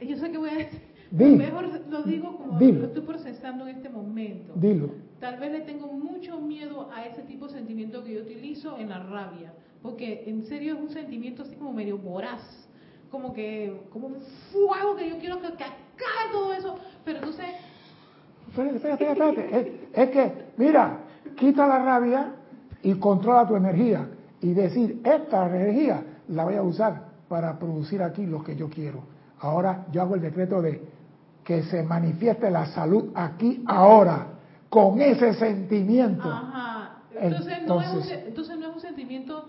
yo 0.00 0.16
sé 0.16 0.30
que 0.30 0.38
voy 0.38 0.50
a 0.50 0.54
decir, 0.54 0.91
Mejor 1.12 1.68
lo 1.90 2.02
digo 2.04 2.36
como 2.38 2.58
lo 2.58 2.86
estoy 2.86 3.02
procesando 3.02 3.66
en 3.66 3.76
este 3.76 3.90
momento. 3.90 4.54
Dilo. 4.56 4.90
Tal 5.20 5.38
vez 5.38 5.52
le 5.52 5.60
tengo 5.60 5.86
mucho 5.86 6.40
miedo 6.40 6.88
a 6.92 7.06
ese 7.06 7.22
tipo 7.22 7.46
de 7.46 7.52
sentimiento 7.52 8.02
que 8.02 8.14
yo 8.14 8.22
utilizo 8.22 8.78
en 8.78 8.88
la 8.88 9.02
rabia. 9.02 9.52
Porque 9.82 10.24
en 10.26 10.44
serio 10.46 10.74
es 10.74 10.80
un 10.80 10.88
sentimiento 10.90 11.42
así 11.42 11.54
como 11.56 11.72
medio 11.72 11.98
voraz. 11.98 12.40
Como 13.10 13.34
que, 13.34 13.82
como 13.92 14.06
un 14.06 14.16
fuego 14.50 14.96
que 14.96 15.10
yo 15.10 15.18
quiero 15.18 15.40
que, 15.42 15.48
que 15.48 15.64
acabe 15.64 16.32
todo 16.32 16.52
eso. 16.54 16.78
Pero 17.04 17.18
entonces... 17.18 17.46
Espérate, 18.48 18.76
espérate, 18.76 19.10
espérate. 19.10 19.88
es 19.92 20.10
que, 20.10 20.32
mira, 20.56 20.98
quita 21.36 21.66
la 21.66 21.84
rabia 21.84 22.32
y 22.82 22.94
controla 22.94 23.46
tu 23.46 23.54
energía. 23.54 24.08
Y 24.40 24.54
decir, 24.54 25.00
esta 25.04 25.46
energía 25.46 26.02
la 26.28 26.44
voy 26.44 26.54
a 26.54 26.62
usar 26.62 27.12
para 27.28 27.58
producir 27.58 28.02
aquí 28.02 28.24
lo 28.26 28.42
que 28.42 28.56
yo 28.56 28.68
quiero. 28.70 29.02
Ahora 29.40 29.86
yo 29.90 30.02
hago 30.02 30.14
el 30.14 30.20
decreto 30.20 30.62
de 30.62 30.91
que 31.44 31.62
se 31.64 31.82
manifieste 31.82 32.50
la 32.50 32.66
salud 32.66 33.10
aquí, 33.14 33.62
ahora, 33.66 34.26
con 34.68 35.00
ese 35.00 35.34
sentimiento. 35.34 36.30
Ajá. 36.30 36.98
Entonces, 37.14 37.62
no, 37.66 37.80
es 37.80 37.88
un, 37.92 38.02
entonces 38.26 38.58
no 38.58 38.68
es 38.68 38.74
un 38.74 38.80
sentimiento 38.80 39.48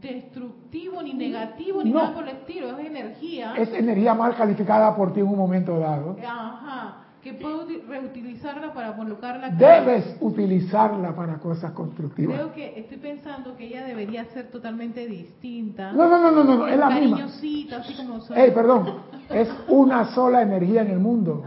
destructivo, 0.00 1.02
ni 1.02 1.14
negativo, 1.14 1.82
ni 1.82 1.92
nada 1.92 2.14
por 2.14 2.24
el 2.24 2.36
estilo, 2.36 2.78
es 2.78 2.86
energía. 2.86 3.54
Es 3.56 3.72
energía 3.72 4.14
mal 4.14 4.36
calificada 4.36 4.94
por 4.94 5.12
ti 5.12 5.20
en 5.20 5.26
un 5.26 5.38
momento 5.38 5.78
dado. 5.78 6.16
Ajá 6.24 7.04
que 7.22 7.34
puedo 7.34 7.66
reutilizarla 7.88 8.72
para 8.72 8.96
colocarla. 8.96 9.50
Debes 9.50 10.16
utilizarla 10.20 11.14
para 11.14 11.38
cosas 11.38 11.72
constructivas. 11.72 12.36
Creo 12.36 12.54
que 12.54 12.78
estoy 12.78 12.98
pensando 12.98 13.56
que 13.56 13.66
ella 13.66 13.84
debería 13.84 14.24
ser 14.26 14.50
totalmente 14.50 15.06
distinta. 15.06 15.92
No, 15.92 16.08
no, 16.08 16.18
no, 16.18 16.30
no, 16.30 16.44
no, 16.44 16.66
es 16.66 16.78
la 16.78 16.90
misma. 16.90 17.24
así 17.24 17.68
como 17.96 18.20
perdón, 18.54 18.94
es 19.30 19.48
una 19.68 20.14
sola 20.14 20.42
energía 20.42 20.82
en 20.82 20.90
el 20.90 20.98
mundo. 21.00 21.42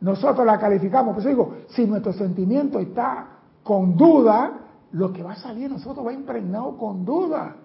Nosotros 0.00 0.44
la 0.44 0.58
calificamos, 0.58 1.22
digo, 1.24 1.58
si 1.68 1.86
nuestro 1.86 2.12
sentimiento 2.12 2.80
está 2.80 3.28
con 3.62 3.96
duda, 3.96 4.52
lo 4.92 5.12
que 5.12 5.22
va 5.22 5.32
a 5.32 5.36
salir 5.36 5.70
nosotros 5.70 6.04
va 6.04 6.12
impregnado 6.12 6.76
con 6.76 7.04
duda. 7.04 7.56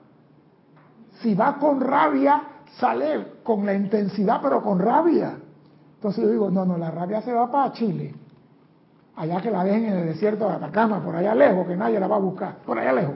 Si 1.22 1.34
va 1.34 1.58
con 1.58 1.82
rabia, 1.82 2.44
sale 2.80 3.40
con 3.44 3.66
la 3.66 3.74
intensidad, 3.74 4.40
pero 4.42 4.62
con 4.62 4.80
rabia. 4.80 5.40
Entonces 5.98 6.24
yo 6.24 6.30
digo, 6.30 6.52
no, 6.52 6.64
no, 6.64 6.78
la 6.78 6.92
rabia 6.92 7.22
se 7.22 7.34
va 7.34 7.52
para 7.52 7.74
Chile. 7.74 8.14
Allá 9.16 9.42
que 9.42 9.50
la 9.50 9.64
dejen 9.64 9.86
en 9.86 9.98
el 9.98 10.06
desierto 10.06 10.48
de 10.48 10.54
Atacama, 10.54 11.04
por 11.04 11.16
allá 11.16 11.34
lejos, 11.34 11.66
que 11.66 11.76
nadie 11.76 12.00
la 12.00 12.08
va 12.08 12.18
a 12.18 12.20
buscar, 12.20 12.58
por 12.58 12.78
allá 12.78 12.94
lejos. 12.94 13.16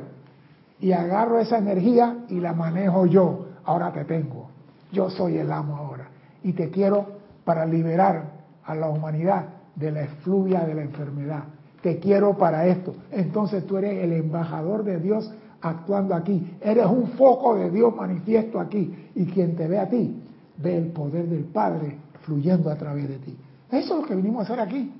Y 0.80 0.92
agarro 0.92 1.38
esa 1.38 1.60
energía 1.60 2.26
y 2.30 2.40
la 2.40 2.54
manejo 2.54 3.06
yo. 3.06 3.46
Ahora 3.66 3.92
te 3.94 4.04
tengo. 4.06 4.50
Yo 4.92 5.12
soy 5.12 5.38
el 5.38 5.52
amo 5.52 5.78
ahora. 5.78 6.08
Y 6.42 6.54
te 6.54 6.72
quiero 6.72 7.06
para 7.46 7.68
liberar 7.68 8.24
a 8.66 8.74
la 8.74 8.90
humanidad 8.90 9.46
de 9.76 9.92
la 9.92 10.02
efluvia 10.02 10.62
de 10.62 10.74
la 10.74 10.82
enfermedad. 10.82 11.44
Te 11.84 12.00
quiero 12.00 12.36
para 12.36 12.66
esto. 12.66 12.96
Entonces 13.12 13.68
tú 13.68 13.78
eres 13.78 14.04
el 14.04 14.12
embajador 14.14 14.84
de 14.84 15.00
Dios 15.00 15.32
actuando 15.62 16.16
aquí. 16.16 16.58
Eres 16.62 16.88
un 16.88 17.10
foco 17.10 17.56
de 17.56 17.70
Dios 17.70 17.96
manifiesto 17.96 18.60
aquí. 18.60 19.12
Y 19.14 19.28
quien 19.28 19.56
te 19.56 19.68
ve 19.68 19.78
a 19.78 19.88
ti, 19.88 20.20
ve 20.58 20.78
el 20.78 20.88
poder 20.88 21.28
del 21.28 21.44
Padre 21.44 21.96
fluyendo 22.22 22.70
a 22.70 22.76
través 22.76 23.08
de 23.08 23.18
ti. 23.18 23.38
Eso 23.72 23.96
es 23.96 24.02
lo 24.02 24.08
que 24.08 24.16
vinimos 24.16 24.42
a 24.42 24.44
hacer 24.44 24.60
aquí. 24.60 24.92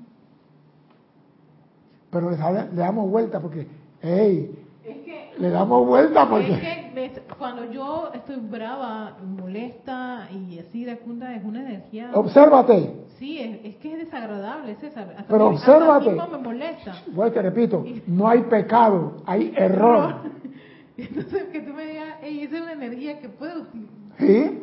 Pero 2.10 2.30
le, 2.30 2.36
damos 2.36 3.10
vuelta 3.10 3.40
porque, 3.40 3.66
hey, 4.02 4.50
le 5.38 5.50
damos 5.50 5.86
vuelta 5.86 6.28
porque... 6.28 6.52
Es 6.52 7.12
que 7.12 7.22
cuando 7.38 7.70
yo 7.70 8.10
estoy 8.14 8.36
brava, 8.36 9.16
molesta 9.24 10.28
y 10.30 10.58
así 10.58 10.84
de 10.84 10.96
punta 10.96 11.34
es 11.34 11.42
una 11.42 11.60
energía... 11.60 12.10
Obsérvate. 12.12 13.06
Sí, 13.18 13.38
es, 13.38 13.76
que 13.76 13.92
es 13.92 13.98
desagradable, 14.04 14.74
César. 14.76 15.24
Pero 15.28 15.48
obsérvate. 15.48 16.10
me 16.10 16.38
molesta. 16.38 16.94
Bueno, 17.12 17.32
te 17.32 17.42
repito, 17.42 17.84
no 18.06 18.28
hay 18.28 18.42
pecado, 18.42 19.16
hay 19.24 19.52
error. 19.56 20.16
Entonces, 20.96 21.44
que 21.44 21.60
tú 21.60 21.72
me 21.72 21.86
digas, 21.86 22.16
hey, 22.20 22.42
esa 22.42 22.56
es 22.56 22.62
una 22.62 22.72
energía 22.72 23.20
que 23.20 23.28
puedo... 23.28 23.66
Sí, 24.18 24.62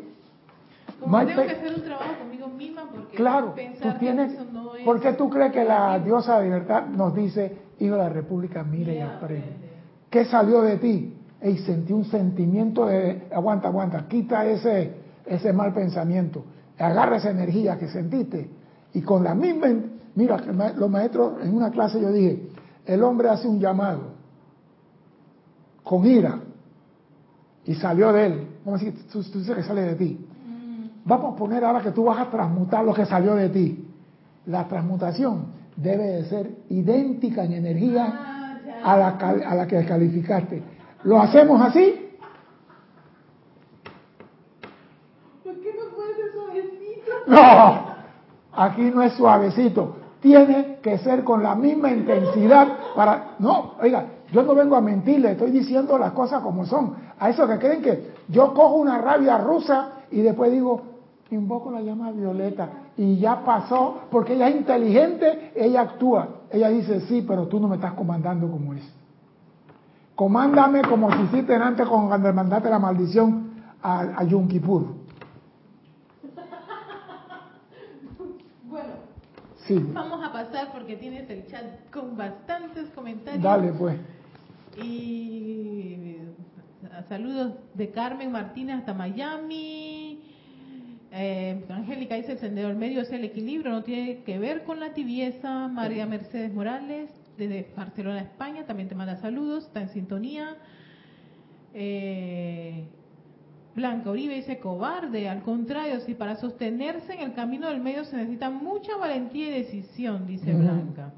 como 1.00 1.26
tengo 1.26 1.41
que 1.43 1.52
hacer 1.52 1.76
un 1.76 1.82
trabajo 1.84 2.18
conmigo 2.20 2.47
misma 2.47 2.89
porque 2.91 3.16
claro, 3.16 3.54
tú 3.82 3.89
tienes, 4.00 4.34
eso 4.34 4.45
no 4.52 4.76
es 4.76 4.84
¿Por 4.84 5.00
qué 5.00 5.14
tú 5.14 5.30
crees 5.30 5.52
que 5.52 5.64
la 5.64 6.00
diosa 6.00 6.39
de 6.39 6.45
libertad 6.45 6.88
nos 6.88 7.14
dice, 7.14 7.58
hijo 7.80 7.95
de 7.95 8.02
la 8.02 8.10
república, 8.10 8.64
mire 8.64 8.95
y 8.95 9.02
aprende? 9.02 9.70
¿Qué 10.10 10.26
salió 10.26 10.62
de 10.62 10.78
ti? 10.78 11.14
Y 11.41 11.58
sentí 11.60 11.93
un 11.93 12.06
sentimiento 12.06 12.86
de, 12.88 13.28
aguanta, 13.34 13.70
aguanta, 13.70 14.08
quita 14.08 14.45
ese, 14.45 14.93
ese 15.26 15.54
mal 15.54 15.74
pensamiento, 15.74 16.43
agarra 16.78 17.18
esa 17.18 17.30
energía 17.30 17.78
que 17.78 17.88
sentiste 17.88 18.50
y 18.93 19.02
con 19.02 19.24
la 19.24 19.36
misma, 19.36 19.68
mira, 20.16 20.38
los 20.76 20.89
maestros 20.89 21.43
en 21.43 21.56
una 21.56 21.70
clase 21.72 22.02
yo 22.02 22.12
dije, 22.12 22.47
el 22.86 23.04
hombre 23.04 23.30
hace 23.30 23.47
un 23.47 23.60
llamado 23.60 24.14
con 25.84 26.06
ira 26.06 26.39
y 27.66 27.76
salió 27.76 28.12
de 28.12 28.26
él, 28.26 28.47
vamos 28.66 28.82
a 28.82 28.86
decir, 28.86 29.08
tú 29.12 29.22
dices 29.22 29.56
que 29.56 29.64
sale 29.64 29.82
de 29.82 29.95
ti, 29.95 30.26
Vamos 31.10 31.34
a 31.34 31.38
poner 31.38 31.66
ahora 31.66 31.82
que 31.82 31.89
tú 31.89 32.03
vas 32.03 32.20
a 32.20 32.30
transmutar 32.30 32.86
lo 32.86 32.93
que 32.93 33.03
salió 33.03 33.34
de 33.34 33.49
ti. 33.49 33.84
La 34.45 34.68
transmutación 34.68 35.47
debe 35.76 36.03
de 36.03 36.26
ser 36.26 36.51
idéntica 36.70 37.43
en 37.43 37.53
energía 37.53 38.05
ah, 38.05 38.57
a 38.84 38.95
la, 38.95 39.07
a 39.49 39.55
la 39.55 39.66
que 39.66 39.84
calificaste. 39.86 40.62
¿Lo 41.05 41.20
hacemos 41.20 41.60
así? 41.64 42.12
¿Por 45.43 45.60
qué 45.62 45.74
no 45.74 45.95
puede 45.95 46.14
ser 46.14 46.32
suavecito? 46.32 47.12
No, 47.26 47.86
aquí 48.53 48.91
no 48.93 49.01
es 49.01 49.14
suavecito. 49.14 49.95
Tiene 50.20 50.78
que 50.84 50.99
ser 50.99 51.24
con 51.24 51.41
la 51.41 51.55
misma 51.55 51.89
intensidad 51.89 52.68
para... 52.95 53.32
No, 53.39 53.74
oiga, 53.82 54.05
yo 54.32 54.43
no 54.43 54.53
vengo 54.53 54.76
a 54.76 54.82
mentirle, 54.82 55.32
estoy 55.32 55.49
diciendo 55.49 55.97
las 55.97 56.12
cosas 56.12 56.43
como 56.43 56.68
son. 56.68 56.97
A 57.18 57.32
esos 57.32 57.49
que 57.49 57.57
creen 57.57 57.82
que 57.82 58.12
yo 58.28 58.53
cojo 58.53 58.76
una 58.76 58.99
rabia 58.99 59.39
rusa 59.39 59.93
y 60.12 60.22
después 60.22 60.51
digo, 60.51 60.99
invoco 61.36 61.72
la 61.72 61.82
llama 61.82 62.12
violeta 62.12 62.70
y 62.98 63.18
ya 63.18 63.44
pasó, 63.44 64.02
porque 64.10 64.34
ella 64.34 64.50
es 64.50 64.56
inteligente, 64.56 65.52
ella 65.56 65.82
actúa. 65.82 66.42
Ella 66.52 66.70
dice, 66.70 67.02
sí, 67.02 67.24
pero 67.28 67.48
tú 67.48 67.60
no 67.60 67.68
me 67.68 67.76
estás 67.76 67.94
comandando 67.94 68.50
como 68.50 68.74
es. 68.74 68.84
Comándame 70.16 70.82
como 70.82 71.12
si 71.12 71.22
hiciste 71.24 71.56
antes 71.56 71.88
cuando 71.88 72.34
mandaste 72.34 72.70
la 72.70 72.80
maldición 72.80 73.52
a, 73.82 74.00
a 74.18 74.24
Yom 74.24 74.48
Kippur. 74.48 74.86
Bueno, 78.70 79.94
vamos 79.94 80.24
a 80.24 80.32
pasar 80.32 80.72
porque 80.72 80.96
tienes 80.96 81.28
el 81.30 81.48
chat 81.48 81.92
con 81.92 82.16
bastantes 82.16 82.90
comentarios. 82.92 83.42
Dale, 83.42 83.72
pues. 83.74 83.98
Y 84.84 86.18
saludos 87.08 87.54
de 87.74 87.90
Carmen 87.92 88.32
Martínez 88.32 88.80
hasta 88.80 88.94
Miami. 88.94 89.99
Eh, 91.12 91.66
Angélica 91.70 92.16
dice 92.16 92.34
el 92.34 92.38
sendero 92.38 92.68
del 92.68 92.78
medio 92.78 93.01
es 93.01 93.12
el 93.12 93.24
equilibrio, 93.24 93.72
no 93.72 93.84
tiene 93.84 94.24
que 94.24 94.38
ver 94.38 94.64
con 94.64 94.80
la 94.80 94.93
tibieza. 94.93 95.68
María 95.68 96.05
Mercedes 96.05 96.53
Morales, 96.53 97.10
desde 97.38 97.68
Barcelona, 97.76 98.22
España, 98.22 98.66
también 98.66 98.89
te 98.89 98.95
manda 98.95 99.16
saludos, 99.18 99.66
está 99.66 99.82
en 99.82 99.89
sintonía. 99.89 100.57
Eh, 101.74 102.86
Blanca 103.76 104.12
Uribe 104.12 104.36
dice 104.36 104.60
cobarde, 104.60 105.30
al 105.30 105.41
contrario, 105.41 105.99
si 106.01 106.14
para 106.14 106.36
sostenerse 106.36 107.14
en 107.14 107.22
el 107.22 107.34
camino 107.34 107.70
del 107.70 107.80
medio 107.80 108.03
se 108.03 108.18
necesita 108.18 108.49
mucha 108.49 108.97
valentía 108.97 109.47
y 109.47 109.51
decisión, 109.62 110.28
dice 110.28 110.53
Blanca. 110.53 111.14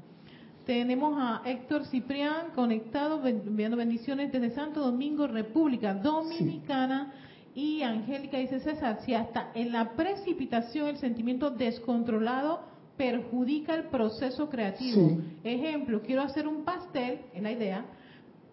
Tenemos 0.64 1.16
a 1.18 1.42
Héctor 1.44 1.86
Ciprián 1.86 2.50
conectado, 2.54 3.26
enviando 3.26 3.76
bendiciones 3.76 4.30
desde 4.30 4.50
Santo 4.50 4.80
Domingo, 4.80 5.26
República 5.26 5.92
Dominicana. 5.92 7.12
Y 7.54 7.82
Angélica 7.82 8.38
dice 8.38 8.60
César, 8.60 9.00
si 9.04 9.14
hasta 9.14 9.50
en 9.54 9.72
la 9.72 9.92
precipitación 9.92 10.88
el 10.88 10.96
sentimiento 10.96 11.50
descontrolado 11.50 12.60
perjudica 12.96 13.74
el 13.74 13.84
proceso 13.84 14.48
creativo. 14.48 15.18
Ejemplo, 15.44 16.00
quiero 16.02 16.22
hacer 16.22 16.46
un 16.46 16.64
pastel, 16.64 17.20
es 17.34 17.42
la 17.42 17.50
idea, 17.50 17.84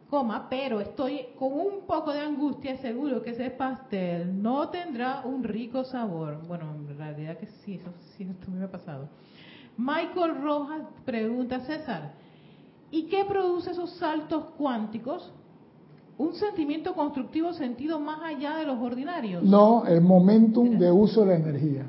coma, 0.09 0.47
pero 0.49 0.81
estoy 0.81 1.27
con 1.37 1.53
un 1.53 1.85
poco 1.85 2.11
de 2.11 2.19
angustia, 2.19 2.77
seguro 2.77 3.21
que 3.21 3.31
ese 3.31 3.51
pastel 3.51 4.41
no 4.41 4.69
tendrá 4.69 5.21
un 5.23 5.43
rico 5.43 5.83
sabor. 5.83 6.41
Bueno, 6.47 6.73
en 6.73 6.97
realidad 6.97 7.37
que 7.37 7.47
sí, 7.63 7.75
eso 7.75 7.93
sí, 8.17 8.23
esto 8.23 8.51
me 8.51 8.63
ha 8.63 8.71
pasado. 8.71 9.07
Michael 9.77 10.41
Rojas 10.41 10.81
pregunta, 11.05 11.59
César, 11.61 12.13
¿y 12.91 13.03
qué 13.03 13.23
produce 13.23 13.71
esos 13.71 13.91
saltos 13.97 14.45
cuánticos? 14.57 15.31
Un 16.19 16.33
sentimiento 16.35 16.93
constructivo 16.93 17.53
sentido 17.53 17.97
más 17.97 18.21
allá 18.21 18.57
de 18.57 18.65
los 18.65 18.77
ordinarios. 18.77 19.41
No, 19.41 19.85
el 19.85 20.01
momentum 20.01 20.77
de 20.77 20.91
uso 20.91 21.21
de 21.21 21.27
la 21.27 21.35
energía. 21.35 21.85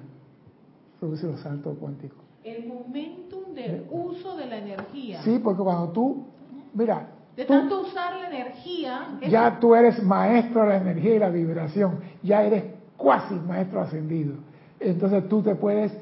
Produce 1.00 1.26
los 1.26 1.40
saltos 1.40 1.76
cuánticos. 1.78 2.18
El 2.44 2.68
momentum 2.68 3.52
de 3.54 3.86
uso 3.90 4.36
de 4.36 4.46
la 4.46 4.58
energía. 4.58 5.20
Sí, 5.22 5.40
porque 5.42 5.62
cuando 5.62 5.88
tú, 5.88 6.24
mira. 6.72 7.08
De 7.36 7.44
tanto 7.44 7.82
usar 7.82 8.20
la 8.20 8.28
energía. 8.28 9.18
Ya 9.28 9.58
tú 9.58 9.74
eres 9.74 10.00
maestro 10.02 10.62
de 10.62 10.68
la 10.68 10.76
energía 10.76 11.16
y 11.16 11.18
la 11.18 11.28
vibración. 11.28 11.98
Ya 12.22 12.44
eres 12.44 12.64
cuasi 12.96 13.34
maestro 13.34 13.80
ascendido. 13.80 14.34
Entonces 14.78 15.28
tú 15.28 15.42
te 15.42 15.56
puedes 15.56 15.92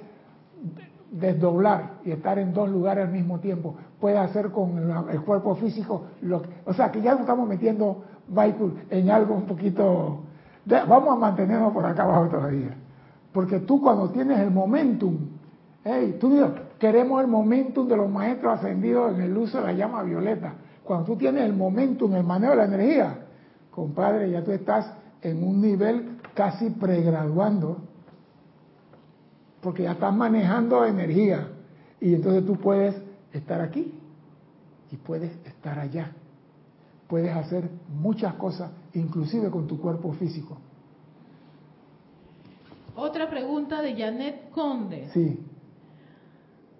desdoblar 1.10 1.94
y 2.04 2.10
estar 2.10 2.38
en 2.38 2.52
dos 2.52 2.68
lugares 2.68 3.06
al 3.06 3.12
mismo 3.12 3.38
tiempo. 3.40 3.74
Puedes 4.00 4.18
hacer 4.18 4.50
con 4.50 5.08
el, 5.10 5.20
cuerpo 5.22 5.54
físico 5.56 6.04
lo 6.22 6.42
O 6.64 6.72
sea, 6.72 6.90
que 6.90 7.00
ya 7.00 7.12
nos 7.12 7.20
estamos 7.20 7.48
metiendo, 7.48 8.04
Michael, 8.28 8.72
en 8.90 9.10
algo 9.10 9.34
un 9.34 9.46
poquito... 9.46 10.20
vamos 10.66 11.16
a 11.16 11.16
mantenernos 11.16 11.72
por 11.72 11.84
acá 11.84 12.04
abajo 12.04 12.28
todavía. 12.28 12.76
Porque 13.32 13.60
tú 13.60 13.80
cuando 13.80 14.10
tienes 14.10 14.38
el 14.38 14.50
momentum, 14.50 15.16
hey, 15.84 16.16
tú 16.20 16.30
dices, 16.30 16.50
queremos 16.78 17.20
el 17.22 17.28
momentum 17.28 17.86
de 17.88 17.96
los 17.96 18.10
maestros 18.10 18.58
ascendidos 18.58 19.14
en 19.14 19.22
el 19.22 19.36
uso 19.36 19.58
de 19.58 19.64
la 19.64 19.72
llama 19.72 20.02
violeta. 20.02 20.54
Cuando 20.84 21.06
tú 21.06 21.16
tienes 21.16 21.42
el 21.42 21.52
momentum, 21.52 22.14
el 22.14 22.24
manejo 22.24 22.52
de 22.52 22.58
la 22.58 22.64
energía, 22.64 23.18
compadre, 23.70 24.30
ya 24.30 24.42
tú 24.42 24.52
estás 24.52 24.92
en 25.22 25.42
un 25.42 25.60
nivel 25.60 26.18
casi 26.34 26.70
pregraduando 26.70 27.78
porque 29.60 29.82
ya 29.82 29.92
estás 29.92 30.14
manejando 30.14 30.84
energía 30.84 31.48
y 32.00 32.14
entonces 32.14 32.46
tú 32.46 32.56
puedes 32.56 32.94
estar 33.32 33.60
aquí 33.60 33.92
y 34.90 34.96
puedes 34.96 35.32
estar 35.46 35.78
allá. 35.78 36.12
Puedes 37.08 37.34
hacer 37.34 37.70
muchas 37.88 38.34
cosas, 38.34 38.70
inclusive 38.94 39.50
con 39.50 39.66
tu 39.66 39.80
cuerpo 39.80 40.12
físico. 40.12 40.58
Otra 42.94 43.30
pregunta 43.30 43.80
de 43.80 43.96
Janet 43.96 44.50
Conde. 44.50 45.08
Sí. 45.12 45.38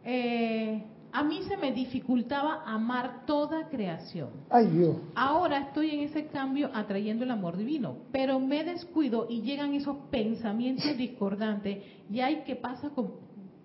Eh, 0.05 0.85
a 1.13 1.23
mí 1.23 1.43
se 1.49 1.57
me 1.57 1.73
dificultaba 1.73 2.63
amar 2.67 3.25
toda 3.25 3.69
creación. 3.69 4.29
Ay 4.51 4.67
Dios. 4.67 4.97
Ahora 5.15 5.59
estoy 5.61 5.91
en 5.91 6.01
ese 6.01 6.27
cambio 6.27 6.71
atrayendo 6.75 7.25
el 7.25 7.31
amor 7.31 7.57
divino, 7.57 7.97
pero 8.13 8.39
me 8.39 8.65
descuido 8.65 9.27
y 9.29 9.43
llegan 9.43 9.75
esos 9.75 9.97
pensamientos 10.11 10.97
discordantes 10.97 11.83
y 12.11 12.21
hay 12.21 12.43
que 12.43 12.57
pasa 12.57 12.91
como, 12.91 13.15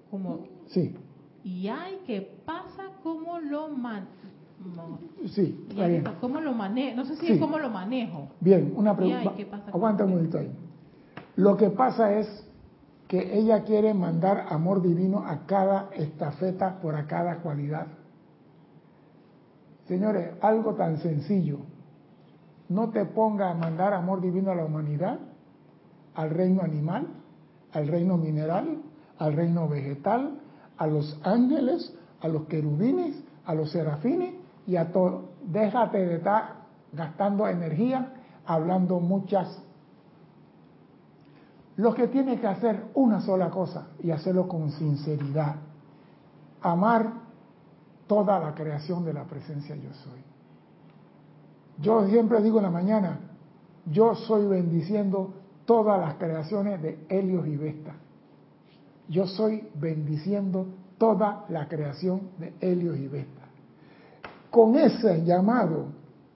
como 0.10 0.48
sí. 0.68 0.96
Y 1.44 1.68
hay 1.68 1.98
que 2.08 2.22
pasa 2.22 2.84
como 3.04 3.40
lo 3.40 3.68
man, 3.68 4.08
sí, 5.28 5.68
¿Cómo 6.20 6.42
lo 6.42 6.54
manejo? 6.54 6.96
No 6.98 7.06
sé 7.06 7.16
si 7.16 7.34
es 7.34 7.40
cómo 7.40 7.58
lo 7.58 7.70
manejo. 7.70 8.30
Bien, 8.40 8.74
una 8.76 8.96
pregunta. 8.96 9.34
Aguanta 9.68 10.06
un 10.06 10.12
momento 10.12 10.38
ahí. 10.38 10.52
Lo 11.36 11.58
que 11.58 11.70
pasa 11.70 12.14
es 12.20 12.28
que 13.08 13.38
ella 13.38 13.64
quiere 13.64 13.94
mandar 13.94 14.48
amor 14.50 14.82
divino 14.82 15.24
a 15.26 15.46
cada 15.46 15.90
estafeta 15.94 16.80
por 16.80 16.96
a 16.96 17.08
cada 17.08 17.38
cualidad. 17.38 17.88
Señores, 19.88 20.32
algo 20.42 20.76
tan 20.76 20.98
sencillo. 20.98 21.60
No 22.70 22.90
te 22.90 23.06
ponga 23.06 23.52
a 23.52 23.54
mandar 23.54 23.94
amor 23.94 24.22
divino 24.22 24.52
a 24.52 24.56
la 24.56 24.66
humanidad, 24.66 25.20
al 26.16 26.30
reino 26.30 26.62
animal, 26.62 27.08
al 27.72 27.88
reino 27.88 28.18
mineral, 28.18 28.82
al 29.18 29.34
reino 29.34 29.68
vegetal, 29.68 30.40
a 30.78 30.88
los 30.88 31.20
ángeles, 31.24 31.94
a 32.22 32.28
los 32.28 32.46
querubines, 32.46 33.22
a 33.46 33.54
los 33.54 33.72
serafines 33.72 34.43
y 34.68 34.76
a 34.76 34.92
todo. 34.92 35.30
Déjate 35.44 35.98
de 36.06 36.16
estar 36.16 36.56
gastando 36.92 37.48
energía 37.48 38.14
hablando 38.46 39.00
muchas 39.00 39.62
lo 41.76 41.94
que 41.94 42.08
tiene 42.08 42.40
que 42.40 42.48
hacer 42.48 42.84
una 42.94 43.22
sola 43.22 43.50
cosa 43.50 43.88
y 44.02 44.12
hacerlo 44.12 44.48
con 44.48 44.70
sinceridad. 44.72 45.56
Amar 46.62 47.14
toda 48.08 48.40
la 48.40 48.54
creación 48.54 49.04
de 49.04 49.14
la 49.14 49.24
presencia 49.24 49.76
yo 49.76 49.92
soy. 49.94 50.20
Yo 51.80 52.08
siempre 52.08 52.42
digo 52.44 52.60
en 52.60 52.64
la 52.64 52.70
mañana, 52.70 53.20
yo 53.86 54.14
soy 54.14 54.46
bendiciendo 54.46 55.34
todas 55.66 56.00
las 56.00 56.16
creaciones 56.16 56.82
de 56.82 57.06
Helios 57.10 57.48
y 57.48 57.58
Vesta. 57.58 57.96
Yo 59.10 59.26
soy 59.26 59.68
bendiciendo 59.74 60.68
toda 60.98 61.46
la 61.50 61.68
creación 61.68 62.30
de 62.38 62.54
Helios 62.62 62.98
y 62.98 63.08
Vesta. 63.08 63.43
Con 64.54 64.76
ese 64.76 65.26
llamado 65.26 65.88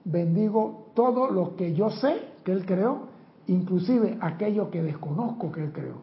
bendigo 0.04 0.88
todo 0.96 1.30
lo 1.30 1.56
que 1.56 1.76
yo 1.76 1.92
sé 1.92 2.20
que 2.44 2.52
Él 2.52 2.66
creó 2.66 3.10
inclusive 3.46 4.18
aquello 4.20 4.72
que 4.72 4.82
desconozco 4.82 5.52
que 5.52 5.64
Él 5.66 5.72
creó. 5.72 5.98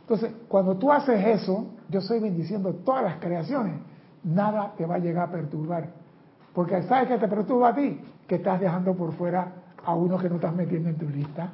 Entonces, 0.00 0.32
cuando 0.48 0.76
tú 0.76 0.90
haces 0.90 1.24
eso, 1.24 1.66
yo 1.88 2.00
estoy 2.00 2.18
bendiciendo 2.18 2.74
todas 2.84 3.04
las 3.04 3.18
creaciones, 3.18 3.74
nada 4.24 4.74
te 4.76 4.86
va 4.86 4.96
a 4.96 4.98
llegar 4.98 5.28
a 5.28 5.30
perturbar. 5.30 5.90
Porque 6.52 6.82
¿sabes 6.82 7.06
que 7.10 7.18
te 7.18 7.28
perturba 7.28 7.68
a 7.68 7.74
ti? 7.76 8.00
Que 8.26 8.34
estás 8.34 8.58
dejando 8.58 8.96
por 8.96 9.12
fuera 9.12 9.52
a 9.84 9.94
uno 9.94 10.18
que 10.18 10.28
no 10.28 10.34
estás 10.34 10.52
metiendo 10.52 10.88
en 10.88 10.96
tu 10.96 11.08
lista. 11.08 11.48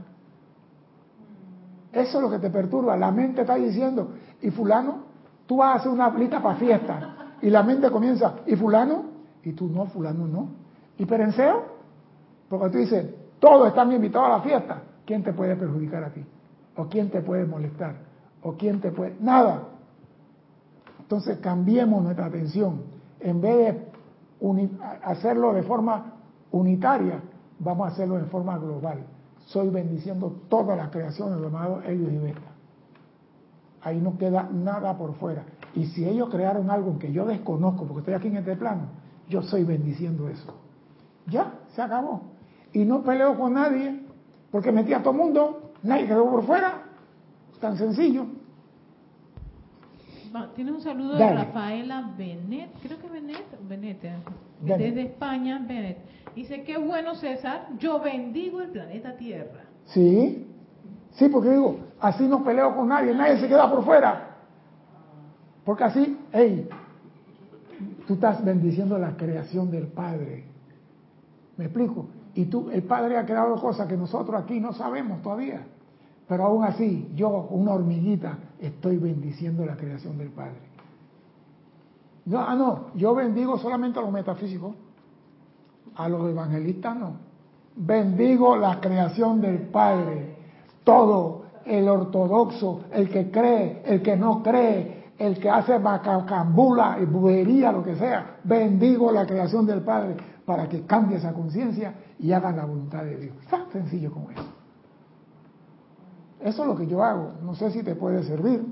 Eso 1.93 2.17
es 2.17 2.23
lo 2.23 2.31
que 2.31 2.39
te 2.39 2.49
perturba. 2.49 2.97
La 2.97 3.11
mente 3.11 3.43
está 3.43 3.57
diciendo, 3.57 4.13
y 4.41 4.49
fulano, 4.49 5.03
tú 5.45 5.59
vas 5.59 5.75
a 5.75 5.79
hacer 5.81 5.93
una 5.93 6.09
lista 6.09 6.43
para 6.43 6.57
fiesta. 6.57 7.35
Y 7.43 7.51
la 7.51 7.63
mente 7.63 7.91
comienza, 7.91 8.37
¿y 8.47 8.57
fulano? 8.57 9.12
Y 9.45 9.53
tú 9.53 9.69
no, 9.69 9.87
fulano 9.87 10.27
no. 10.27 10.49
¿Y 10.99 11.07
perenseo? 11.07 11.65
Porque 12.49 12.71
tú 12.71 12.79
dices, 12.79 13.15
todos 13.39 13.69
están 13.69 13.93
invitados 13.93 14.29
a 14.29 14.39
la 14.39 14.41
fiesta. 14.41 14.83
¿quién 15.07 15.23
te 15.23 15.33
puede 15.33 15.57
perjudicar 15.57 16.05
a 16.05 16.11
ti? 16.11 16.25
¿O 16.77 16.87
quién 16.87 17.11
te 17.11 17.21
puede 17.21 17.45
molestar? 17.45 17.97
¿O 18.43 18.53
quién 18.55 18.81
te 18.81 18.91
puede...? 18.91 19.17
Nada. 19.21 19.65
Entonces 21.01 21.39
cambiemos 21.39 22.03
nuestra 22.03 22.27
atención. 22.27 22.83
En 23.21 23.41
vez 23.41 23.57
de 23.57 23.89
hacerlo 25.05 25.53
de 25.53 25.63
forma 25.63 26.15
unitaria, 26.51 27.21
vamos 27.59 27.89
a 27.89 27.93
hacerlo 27.93 28.17
de 28.17 28.25
forma 28.25 28.59
global. 28.59 29.05
Soy 29.47 29.69
bendiciendo 29.69 30.41
toda 30.49 30.75
la 30.77 30.91
creación 30.91 31.33
del 31.33 31.43
llamado 31.43 31.83
Helios 31.83 32.13
y 32.13 32.19
Vesta. 32.19 32.51
Ahí 33.83 34.01
no 34.01 34.17
queda 34.17 34.49
nada 34.51 34.97
por 34.97 35.15
fuera. 35.17 35.45
Y 35.75 35.87
si 35.87 36.09
ellos 36.09 36.29
crearon 36.31 36.71
algo 36.71 36.99
que 36.99 37.13
yo 37.13 37.27
desconozco, 37.27 37.85
porque 37.85 38.01
estoy 38.01 38.15
aquí 38.15 38.29
en 38.29 38.37
este 38.37 38.57
plano, 38.57 38.83
yo 39.33 39.41
estoy 39.41 39.65
bendiciendo 39.65 40.29
eso. 40.29 40.55
Ya, 41.27 41.55
se 41.75 41.81
acabó. 41.81 42.21
Y 42.73 42.85
no 42.85 43.03
peleo 43.03 43.37
con 43.37 43.55
nadie, 43.55 44.03
porque 44.51 44.71
metí 44.71 44.93
a 44.93 45.03
todo 45.03 45.15
mundo, 45.15 45.73
nadie 45.83 46.07
quedó 46.07 46.31
por 46.31 46.45
fuera. 46.45 46.83
Tan 47.61 47.79
sencillo. 47.79 48.27
Tiene 50.55 50.73
un 50.73 50.81
saludo 50.81 51.17
de 51.17 51.33
Rafaela 51.33 52.13
Benet, 52.17 52.71
creo 52.83 52.99
que 52.99 53.09
Benet, 53.09 53.45
Benet, 53.69 54.05
eh, 54.05 54.17
desde 54.63 55.03
España, 55.03 55.63
Benet. 55.67 55.99
Dice, 56.35 56.63
qué 56.65 56.79
bueno 56.79 57.15
César, 57.15 57.69
yo 57.79 58.01
bendigo 58.01 58.61
el 58.61 58.69
planeta 58.69 59.17
Tierra. 59.17 59.65
Sí, 59.85 60.47
sí, 61.13 61.29
porque 61.29 61.51
digo, 61.51 61.81
así 62.01 62.27
no 62.27 62.43
peleo 62.43 62.75
con 62.75 62.89
nadie, 62.89 63.15
nadie 63.15 63.39
se 63.39 63.49
queda 63.49 63.71
por 63.71 63.85
fuera. 63.85 64.37
Porque 65.65 65.85
así, 65.85 66.19
hey, 66.33 66.69
tú 68.07 68.15
estás 68.15 68.45
bendiciendo 68.45 68.99
la 68.99 69.17
creación 69.17 69.71
del 69.71 69.87
Padre. 69.89 70.45
¿Me 71.57 71.67
explico? 71.67 72.07
Y 72.35 72.47
tú, 72.47 72.71
el 72.71 72.83
Padre 72.83 73.19
ha 73.19 73.27
creado 73.27 73.61
cosas 73.61 73.87
que 73.87 73.97
nosotros 73.97 74.43
aquí 74.43 74.59
no 74.59 74.73
sabemos 74.73 75.23
todavía. 75.23 75.67
Pero 76.29 76.45
aún 76.45 76.65
así, 76.65 77.11
yo, 77.15 77.29
una 77.51 77.73
hormiguita, 77.73 78.39
estoy 78.59 78.97
bendiciendo 78.97 79.67
la 79.67 79.77
creación 79.77 80.17
del 80.17 80.31
Padre. 80.31 80.73
No, 82.25 82.41
ah, 82.41 82.55
no, 82.55 82.87
yo 82.95 83.15
bendigo 83.15 83.59
solamente 83.59 83.99
a 83.99 84.03
los 84.03 84.13
metafísicos. 84.13 84.75
A 85.97 86.09
los 86.09 86.31
evangelistas 86.31 86.97
no. 86.97 87.17
Bendigo 87.77 88.57
la 88.57 88.81
creación 88.81 89.41
del 89.41 89.59
Padre. 89.59 90.37
Todo, 90.85 91.43
el 91.65 91.89
ortodoxo, 91.89 92.83
el 92.93 93.09
que 93.09 93.31
cree, 93.31 93.83
el 93.85 94.03
que 94.03 94.17
no 94.17 94.43
cree, 94.43 94.92
el 95.23 95.39
que 95.39 95.49
hace 95.49 95.79
bacacambula 95.79 96.99
y 97.01 97.05
buería, 97.05 97.71
lo 97.71 97.85
que 97.85 97.95
sea. 97.95 98.39
Bendigo 98.43 99.13
la 99.13 99.25
creación 99.25 99.65
del 99.65 99.83
Padre 99.83 100.17
para 100.45 100.69
que 100.69 100.85
cambie 100.85 101.19
esa 101.19 101.33
conciencia 101.33 101.95
y 102.19 102.33
hagan 102.33 102.57
la 102.57 102.65
voluntad 102.65 103.05
de 103.05 103.17
Dios. 103.17 103.37
Tan 103.49 103.71
sencillo 103.71 104.11
como 104.13 104.33
eso. 104.33 104.43
Eso 106.41 106.63
es 106.63 106.69
lo 106.69 106.75
que 106.75 106.89
yo 106.89 107.05
hago. 107.05 107.35
No 107.41 107.55
sé 107.55 107.71
si 107.71 107.85
te 107.85 107.95
puede 107.95 108.25
servir. 108.25 108.67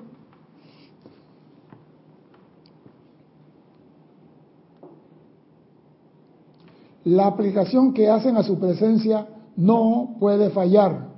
La 7.04 7.28
aplicación 7.28 7.94
que 7.94 8.10
hacen 8.10 8.36
a 8.36 8.42
su 8.42 8.58
presencia 8.58 9.28
no 9.56 10.16
puede 10.18 10.50
fallar. 10.50 11.10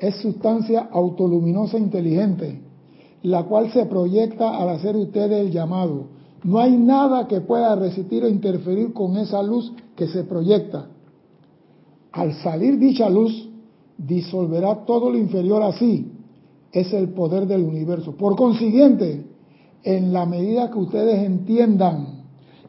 Es 0.00 0.16
sustancia 0.16 0.88
autoluminosa 0.90 1.78
inteligente, 1.78 2.64
la 3.22 3.44
cual 3.44 3.70
se 3.72 3.86
proyecta 3.86 4.56
al 4.56 4.70
hacer 4.70 4.96
ustedes 4.96 5.46
el 5.46 5.50
llamado. 5.50 6.06
No 6.42 6.58
hay 6.58 6.76
nada 6.76 7.28
que 7.28 7.40
pueda 7.40 7.74
resistir 7.76 8.24
o 8.24 8.28
interferir 8.28 8.92
con 8.92 9.16
esa 9.16 9.42
luz 9.42 9.72
que 9.94 10.08
se 10.08 10.24
proyecta. 10.24 10.86
Al 12.12 12.34
salir 12.42 12.78
dicha 12.78 13.10
luz, 13.10 13.48
disolverá 13.98 14.86
todo 14.86 15.10
lo 15.10 15.18
inferior 15.18 15.62
a 15.62 15.72
sí. 15.72 16.10
Es 16.72 16.92
el 16.92 17.10
poder 17.10 17.46
del 17.46 17.62
universo. 17.62 18.16
Por 18.16 18.36
consiguiente, 18.36 19.26
en 19.82 20.12
la 20.12 20.24
medida 20.24 20.70
que 20.70 20.78
ustedes 20.78 21.24
entiendan 21.24 22.24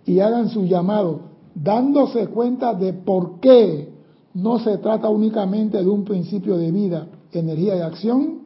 y 0.05 0.19
hagan 0.19 0.49
su 0.49 0.65
llamado, 0.65 1.21
dándose 1.55 2.27
cuenta 2.27 2.73
de 2.73 2.93
por 2.93 3.39
qué 3.39 3.89
no 4.33 4.59
se 4.59 4.77
trata 4.77 5.09
únicamente 5.09 5.77
de 5.77 5.89
un 5.89 6.03
principio 6.03 6.57
de 6.57 6.71
vida, 6.71 7.07
energía 7.31 7.77
y 7.77 7.81
acción, 7.81 8.40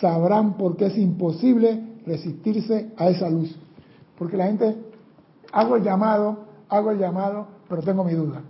sabrán 0.00 0.54
por 0.54 0.76
qué 0.76 0.86
es 0.86 0.98
imposible 0.98 1.82
resistirse 2.06 2.92
a 2.96 3.08
esa 3.08 3.28
luz. 3.28 3.58
Porque 4.18 4.36
la 4.36 4.46
gente, 4.46 4.76
hago 5.52 5.76
el 5.76 5.82
llamado, 5.82 6.38
hago 6.68 6.90
el 6.90 6.98
llamado, 6.98 7.46
pero 7.68 7.82
tengo 7.82 8.04
mi 8.04 8.14
duda. 8.14 8.42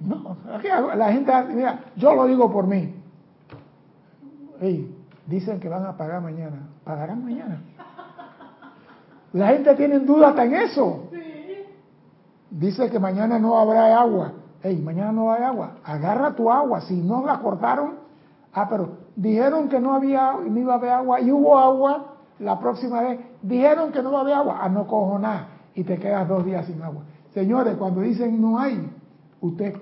No, 0.00 0.36
la 0.96 1.12
gente, 1.12 1.32
mira, 1.54 1.84
yo 1.96 2.14
lo 2.14 2.26
digo 2.26 2.50
por 2.50 2.66
mí. 2.66 2.94
dicen 5.26 5.60
que 5.60 5.68
van 5.68 5.84
a 5.84 5.96
pagar 5.96 6.22
mañana. 6.22 6.68
¿Pagarán 6.84 7.22
mañana? 7.22 7.60
La 9.32 9.48
gente 9.48 9.74
tiene 9.76 10.00
duda 10.00 10.30
hasta 10.30 10.44
en 10.44 10.54
eso. 10.54 11.08
Dice 12.50 12.90
que 12.90 12.98
mañana 12.98 13.38
no 13.38 13.58
habrá 13.58 14.00
agua. 14.00 14.32
Hey, 14.62 14.80
mañana 14.84 15.12
no 15.12 15.32
hay 15.32 15.42
agua. 15.42 15.76
Agarra 15.84 16.34
tu 16.34 16.50
agua. 16.50 16.80
Si 16.80 16.96
no 16.96 17.24
la 17.24 17.38
cortaron, 17.38 17.99
ah, 18.52 18.68
pero 18.68 18.98
dijeron 19.16 19.68
que 19.68 19.80
no 19.80 19.94
había, 19.94 20.32
no 20.32 20.58
iba 20.58 20.74
a 20.74 20.76
haber 20.76 20.90
agua 20.90 21.20
y 21.20 21.30
hubo 21.30 21.58
agua 21.58 22.16
la 22.38 22.58
próxima 22.58 23.02
vez. 23.02 23.20
Dijeron 23.42 23.92
que 23.92 24.02
no 24.02 24.12
va 24.12 24.18
a 24.18 24.22
haber 24.22 24.34
agua. 24.34 24.58
Ah, 24.62 24.68
no 24.68 24.86
cojo 24.86 25.18
nada. 25.18 25.48
Y 25.74 25.84
te 25.84 25.98
quedas 25.98 26.28
dos 26.28 26.44
días 26.44 26.66
sin 26.66 26.82
agua. 26.82 27.02
Señores, 27.32 27.76
cuando 27.76 28.00
dicen 28.00 28.40
no 28.40 28.58
hay, 28.58 28.90
usted 29.40 29.74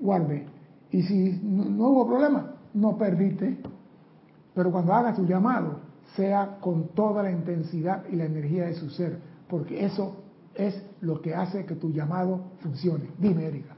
guarde. 0.00 0.46
Y 0.90 1.02
si 1.02 1.40
no, 1.42 1.88
hubo 1.88 2.06
problema, 2.06 2.54
no 2.74 2.96
perdiste. 2.96 3.58
Pero 4.54 4.70
cuando 4.70 4.92
haga 4.92 5.14
su 5.14 5.24
llamado, 5.24 5.80
sea 6.16 6.58
con 6.60 6.88
toda 6.88 7.22
la 7.22 7.30
intensidad 7.30 8.04
y 8.10 8.16
la 8.16 8.24
energía 8.24 8.66
de 8.66 8.74
su 8.74 8.90
ser, 8.90 9.20
porque 9.48 9.84
eso 9.84 10.16
es 10.54 10.82
lo 11.00 11.20
que 11.22 11.34
hace 11.34 11.64
que 11.64 11.76
tu 11.76 11.92
llamado 11.92 12.40
funcione. 12.58 13.10
Dime, 13.18 13.46
Erika. 13.46 13.76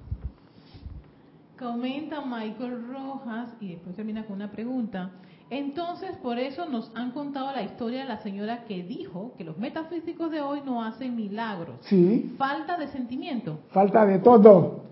Comenta 1.59 2.25
Michael 2.25 2.89
Rojas 2.89 3.55
y 3.61 3.73
después 3.73 3.95
termina 3.95 4.25
con 4.25 4.37
una 4.37 4.51
pregunta. 4.51 5.11
Entonces, 5.51 6.17
por 6.17 6.39
eso 6.39 6.67
nos 6.67 6.91
han 6.97 7.11
contado 7.11 7.53
la 7.53 7.63
historia 7.63 8.01
de 8.01 8.09
la 8.09 8.23
señora 8.23 8.65
que 8.65 8.83
dijo 8.83 9.35
que 9.37 9.45
los 9.45 9.59
metafísicos 9.59 10.31
de 10.31 10.41
hoy 10.41 10.63
no 10.65 10.83
hacen 10.83 11.15
milagros. 11.15 11.77
Sí. 11.83 12.35
Falta 12.39 12.79
de 12.79 12.89
sentimiento. 12.89 13.59
Falta 13.69 14.07
de 14.07 14.19
todo. 14.19 14.85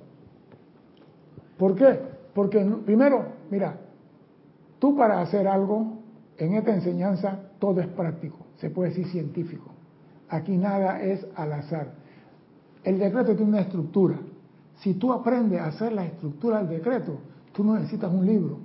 ¿Por 1.57 1.75
qué? 1.77 1.99
Porque 2.35 2.61
primero, 2.85 3.27
mira, 3.51 3.79
tú 4.79 4.97
para 4.97 5.21
hacer 5.21 5.49
algo 5.49 5.99
en 6.37 6.55
esta 6.55 6.75
enseñanza 6.75 7.39
todo 7.59 7.81
es 7.81 7.87
práctico, 7.89 8.47
se 8.57 8.71
puede 8.71 8.91
decir 8.91 9.07
científico. 9.09 9.71
Aquí 10.29 10.57
nada 10.57 11.03
es 11.03 11.27
al 11.37 11.53
azar. 11.53 11.93
El 12.85 12.99
decreto 12.99 13.35
tiene 13.35 13.51
una 13.51 13.61
estructura. 13.61 14.17
Si 14.81 14.95
tú 14.95 15.13
aprendes 15.13 15.61
a 15.61 15.67
hacer 15.67 15.93
la 15.93 16.05
estructura 16.05 16.59
del 16.59 16.79
decreto, 16.79 17.19
tú 17.53 17.63
no 17.65 17.75
necesitas 17.75 18.11
un 18.13 18.25
libro. 18.25 18.59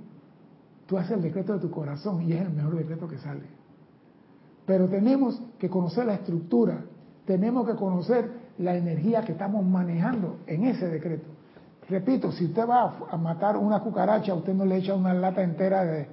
Tú 0.86 0.96
haces 0.96 1.12
el 1.12 1.22
decreto 1.22 1.52
de 1.52 1.58
tu 1.58 1.70
corazón 1.70 2.22
y 2.22 2.32
es 2.32 2.40
el 2.40 2.52
mejor 2.52 2.76
decreto 2.76 3.06
que 3.06 3.18
sale. 3.18 3.42
Pero 4.64 4.88
tenemos 4.88 5.40
que 5.58 5.68
conocer 5.68 6.06
la 6.06 6.14
estructura, 6.14 6.84
tenemos 7.26 7.66
que 7.68 7.74
conocer 7.74 8.30
la 8.58 8.76
energía 8.76 9.22
que 9.24 9.32
estamos 9.32 9.64
manejando 9.64 10.38
en 10.46 10.64
ese 10.64 10.88
decreto. 10.88 11.26
Repito, 11.88 12.32
si 12.32 12.46
usted 12.46 12.66
va 12.66 12.96
a 13.10 13.16
matar 13.16 13.56
una 13.56 13.80
cucaracha, 13.80 14.34
usted 14.34 14.54
no 14.54 14.64
le 14.64 14.78
echa 14.78 14.94
una 14.94 15.12
lata 15.12 15.42
entera 15.42 15.84
de 15.84 16.08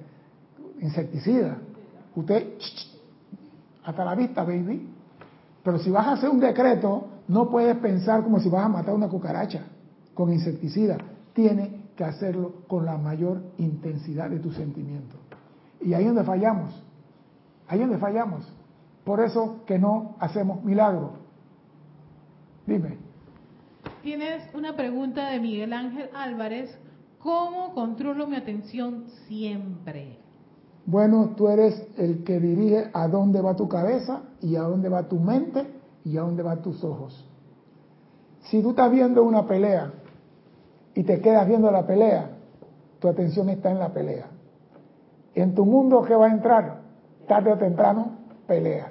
insecticida. 0.80 1.56
Usted, 2.14 2.54
hasta 3.84 4.04
la 4.04 4.14
vista, 4.14 4.44
baby. 4.44 4.86
Pero 5.62 5.78
si 5.78 5.90
vas 5.90 6.06
a 6.06 6.12
hacer 6.12 6.28
un 6.28 6.40
decreto, 6.40 7.06
no 7.26 7.48
puedes 7.48 7.76
pensar 7.78 8.22
como 8.22 8.38
si 8.38 8.50
vas 8.50 8.66
a 8.66 8.68
matar 8.68 8.94
una 8.94 9.08
cucaracha 9.08 9.62
con 10.14 10.32
insecticida. 10.32 10.98
Tiene 11.32 11.84
que 11.96 12.04
hacerlo 12.04 12.62
con 12.66 12.84
la 12.84 12.96
mayor 12.96 13.42
intensidad 13.58 14.30
de 14.30 14.38
tu 14.38 14.52
sentimiento. 14.52 15.16
Y 15.80 15.94
ahí 15.94 16.02
es 16.02 16.08
donde 16.08 16.24
fallamos. 16.24 16.82
Ahí 17.68 17.80
es 17.80 17.86
donde 17.86 17.98
fallamos. 17.98 18.50
Por 19.04 19.20
eso 19.20 19.64
que 19.66 19.78
no 19.78 20.16
hacemos 20.18 20.64
milagros. 20.64 21.10
Dime. 22.66 22.96
Tienes 24.02 24.42
una 24.54 24.74
pregunta 24.74 25.30
de 25.30 25.40
Miguel 25.40 25.72
Ángel 25.72 26.08
Álvarez. 26.14 26.76
¿Cómo 27.18 27.74
controlo 27.74 28.26
mi 28.26 28.36
atención 28.36 29.04
siempre? 29.28 30.18
Bueno, 30.86 31.30
tú 31.36 31.48
eres 31.48 31.86
el 31.96 32.24
que 32.24 32.38
dirige 32.38 32.90
a 32.92 33.08
dónde 33.08 33.40
va 33.40 33.56
tu 33.56 33.68
cabeza 33.68 34.22
y 34.42 34.56
a 34.56 34.62
dónde 34.62 34.90
va 34.90 35.08
tu 35.08 35.18
mente 35.18 35.66
y 36.04 36.18
a 36.18 36.22
dónde 36.22 36.42
van 36.42 36.60
tus 36.60 36.84
ojos. 36.84 37.26
Si 38.42 38.60
tú 38.60 38.70
estás 38.70 38.92
viendo 38.92 39.22
una 39.22 39.46
pelea 39.46 39.92
y 40.94 41.02
te 41.02 41.20
quedas 41.20 41.46
viendo 41.48 41.70
la 41.70 41.86
pelea, 41.86 42.30
tu 43.00 43.08
atención 43.08 43.48
está 43.48 43.70
en 43.70 43.78
la 43.78 43.92
pelea. 43.92 44.26
En 45.34 45.54
tu 45.54 45.64
mundo, 45.64 46.02
¿qué 46.02 46.14
va 46.14 46.26
a 46.26 46.32
entrar? 46.32 46.80
Tarde 47.26 47.52
o 47.52 47.58
temprano, 47.58 48.18
pelea. 48.46 48.88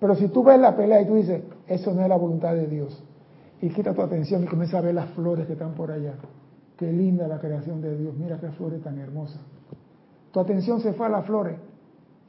Pero 0.00 0.14
si 0.14 0.28
tú 0.28 0.42
ves 0.42 0.58
la 0.58 0.76
pelea 0.76 1.02
y 1.02 1.06
tú 1.06 1.16
dices, 1.16 1.42
eso 1.66 1.92
no 1.92 2.02
es 2.02 2.08
la 2.08 2.16
voluntad 2.16 2.54
de 2.54 2.66
Dios, 2.66 3.02
y 3.60 3.68
quita 3.70 3.92
tu 3.92 4.02
atención 4.02 4.44
y 4.44 4.46
comienza 4.46 4.78
a 4.78 4.80
ver 4.80 4.94
las 4.94 5.10
flores 5.10 5.46
que 5.46 5.52
están 5.54 5.74
por 5.74 5.90
allá. 5.90 6.14
Qué 6.76 6.92
linda 6.92 7.26
la 7.26 7.40
creación 7.40 7.82
de 7.82 7.96
Dios, 7.96 8.14
mira 8.16 8.38
qué 8.38 8.48
flores 8.50 8.82
tan 8.82 8.98
hermosas. 8.98 9.40
Tu 10.32 10.40
atención 10.40 10.80
se 10.80 10.92
fue 10.92 11.06
a 11.06 11.10
las 11.10 11.26
flores, 11.26 11.56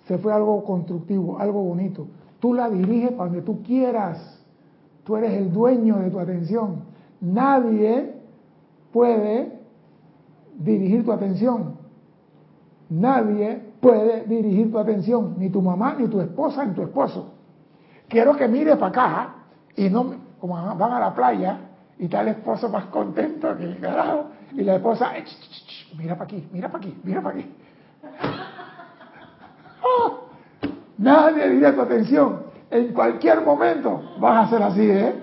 se 0.08 0.18
fue 0.18 0.34
a 0.34 0.38
algo 0.38 0.64
constructivo, 0.64 1.38
algo 1.40 1.62
bonito. 1.62 2.08
Tú 2.40 2.54
la 2.54 2.70
diriges 2.70 3.12
para 3.12 3.30
donde 3.30 3.44
tú 3.44 3.62
quieras. 3.62 4.44
Tú 5.04 5.18
eres 5.18 5.34
el 5.34 5.52
dueño 5.52 5.98
de 6.00 6.10
tu 6.10 6.20
atención. 6.20 6.84
Nadie 7.22 8.19
puede 8.92 9.60
dirigir 10.58 11.06
tu 11.06 11.12
atención. 11.12 11.78
Nadie 12.90 13.62
puede 13.82 14.24
dirigir 14.26 14.72
tu 14.72 14.80
atención, 14.80 15.36
ni 15.38 15.50
tu 15.50 15.62
mamá, 15.62 15.96
ni 15.98 16.08
tu 16.08 16.20
esposa, 16.20 16.66
ni 16.66 16.74
tu 16.74 16.82
esposo. 16.82 17.34
Quiero 18.08 18.36
que 18.36 18.48
mires 18.48 18.76
para 18.78 18.88
acá 18.88 19.36
y 19.76 19.90
no 19.90 20.14
como 20.40 20.56
van 20.76 20.94
a 20.94 21.00
la 21.00 21.14
playa 21.14 21.60
y 21.98 22.06
está 22.06 22.22
el 22.22 22.30
esposo 22.30 22.70
más 22.70 22.86
contento 22.86 23.56
que 23.58 23.64
el 23.66 23.80
carajo 23.80 24.28
y 24.54 24.64
la 24.64 24.76
esposa, 24.76 25.12
mira 25.98 26.16
para 26.16 26.26
aquí, 26.26 26.48
mira 26.52 26.70
para 26.70 26.80
aquí, 26.80 27.00
mira 27.04 27.22
para 27.22 27.38
aquí. 27.38 27.56
¡Oh! 29.84 30.20
Nadie 30.98 31.50
dirige 31.50 31.72
tu 31.74 31.82
atención. 31.82 32.44
En 32.72 32.94
cualquier 32.94 33.42
momento 33.42 34.02
vas 34.20 34.36
a 34.36 34.42
hacer 34.42 34.64
así, 34.64 34.90
¿eh? 34.90 35.14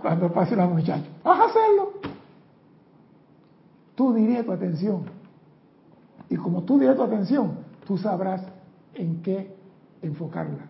Cuando 0.00 0.32
pase 0.32 0.56
la 0.56 0.66
muchacha. 0.66 1.04
Vas 1.22 1.38
a 1.38 1.44
hacerlo. 1.44 2.01
Tú 3.94 4.14
dirige 4.14 4.42
tu 4.44 4.52
atención. 4.52 5.04
Y 6.28 6.36
como 6.36 6.62
tú 6.62 6.78
diriges 6.78 6.96
tu 6.96 7.02
atención, 7.02 7.58
tú 7.86 7.98
sabrás 7.98 8.42
en 8.94 9.22
qué 9.22 9.54
enfocarla. 10.00 10.66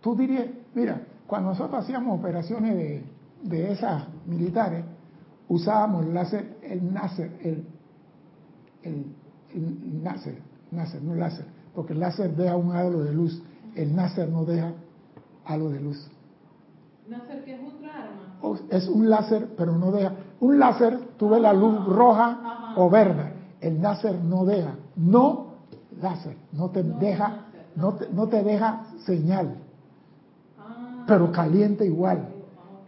Tú 0.00 0.16
dirías, 0.16 0.46
mira, 0.74 1.02
cuando 1.26 1.50
nosotros 1.50 1.82
hacíamos 1.82 2.18
operaciones 2.18 2.76
de, 2.76 3.04
de 3.42 3.72
esas 3.72 4.04
militares, 4.26 4.84
usábamos 5.48 6.06
el 6.06 6.14
láser, 6.14 6.58
el 6.62 6.92
láser, 6.92 7.32
el, 7.42 7.64
el, 8.82 9.06
el 9.54 10.04
láser, 10.04 10.38
láser, 10.72 11.02
no 11.02 11.14
láser, 11.14 11.46
porque 11.74 11.92
el 11.92 12.00
láser 12.00 12.34
deja 12.34 12.56
un 12.56 12.72
halo 12.72 13.02
de 13.02 13.14
luz, 13.14 13.42
el 13.74 13.96
láser 13.96 14.28
no 14.28 14.44
deja 14.44 14.72
halo 15.44 15.70
de 15.70 15.80
luz. 15.80 16.10
¿Láser 17.08 17.44
que 17.44 17.54
es 17.54 17.60
otra 17.60 18.04
arma? 18.04 18.24
es 18.70 18.88
un 18.88 19.08
láser, 19.08 19.48
pero 19.56 19.78
no 19.78 19.90
deja. 19.90 20.14
Un 20.44 20.58
láser, 20.58 20.98
tú 21.16 21.28
ves 21.28 21.40
la 21.40 21.52
luz 21.52 21.84
roja 21.86 22.74
o 22.76 22.90
verde. 22.90 23.32
El 23.60 23.80
láser 23.80 24.22
no 24.22 24.44
deja. 24.44 24.74
No 24.96 25.54
láser, 26.00 26.36
no 26.52 26.70
te 26.70 26.82
deja, 26.82 27.46
no 27.76 27.94
te, 27.94 28.08
no 28.10 28.28
te 28.28 28.42
deja 28.42 28.86
señal 29.06 29.56
pero 31.06 31.30
caliente 31.32 31.84
igual. 31.86 32.28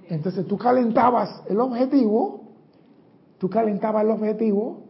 Entonces 0.09 0.47
tú 0.47 0.57
calentabas 0.57 1.43
el 1.49 1.61
objetivo, 1.61 2.43
tú 3.39 3.51
calentabas 3.51 4.05
el 4.05 4.11
objetivo 4.11 4.83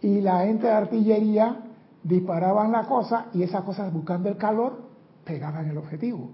y 0.00 0.20
la 0.20 0.40
gente 0.40 0.66
de 0.66 0.72
artillería 0.72 1.64
disparaban 2.02 2.72
la 2.72 2.84
cosa 2.84 3.26
y 3.32 3.42
esas 3.42 3.62
cosas 3.64 3.92
buscando 3.92 4.28
el 4.28 4.36
calor 4.36 4.82
pegaban 5.24 5.68
el 5.68 5.78
objetivo. 5.78 6.30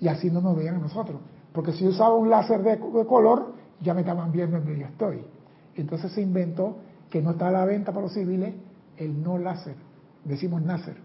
Y 0.00 0.08
así 0.08 0.30
no 0.30 0.40
nos 0.40 0.56
veían 0.56 0.80
nosotros. 0.80 1.20
Porque 1.52 1.72
si 1.72 1.86
usaba 1.86 2.14
un 2.14 2.28
láser 2.28 2.62
de, 2.62 2.78
color, 2.78 3.54
ya 3.80 3.94
me 3.94 4.00
estaban 4.00 4.32
viendo 4.32 4.56
en 4.56 4.64
donde 4.64 4.80
yo 4.80 4.86
estoy. 4.86 5.22
Entonces 5.74 6.12
se 6.12 6.22
inventó 6.22 6.76
que 7.10 7.22
no 7.22 7.32
está 7.32 7.48
a 7.48 7.52
la 7.52 7.64
venta 7.64 7.92
para 7.92 8.02
los 8.06 8.14
civiles 8.14 8.54
el 8.96 9.22
no 9.22 9.38
láser. 9.38 9.74
Decimos 10.24 10.62
láser. 10.62 10.96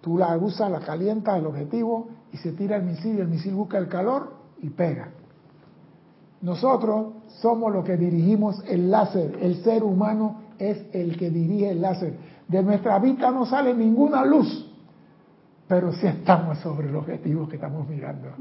Tú 0.00 0.18
la 0.18 0.36
usas, 0.36 0.70
la 0.70 0.80
calientas, 0.80 1.38
el 1.38 1.46
objetivo, 1.46 2.08
y 2.32 2.36
se 2.38 2.52
tira 2.52 2.76
el 2.76 2.84
misil 2.84 3.16
y 3.16 3.20
el 3.20 3.28
misil 3.28 3.54
busca 3.54 3.78
el 3.78 3.88
calor 3.88 4.32
y 4.62 4.70
pega. 4.70 5.08
Nosotros 6.42 7.14
somos 7.40 7.72
los 7.72 7.84
que 7.84 7.96
dirigimos 7.96 8.62
el 8.68 8.90
láser. 8.90 9.36
El 9.40 9.62
ser 9.64 9.82
humano 9.82 10.42
es 10.58 10.86
el 10.92 11.16
que 11.18 11.30
dirige 11.30 11.70
el 11.70 11.80
láser. 11.80 12.14
De 12.46 12.62
nuestra 12.62 12.98
vista 12.98 13.30
no 13.30 13.46
sale 13.46 13.74
ninguna 13.74 14.24
luz, 14.24 14.70
pero 15.66 15.92
sí 15.92 16.06
estamos 16.06 16.58
sobre 16.58 16.88
el 16.88 16.96
objetivo 16.96 17.48
que 17.48 17.56
estamos 17.56 17.88
mirando. 17.88 18.28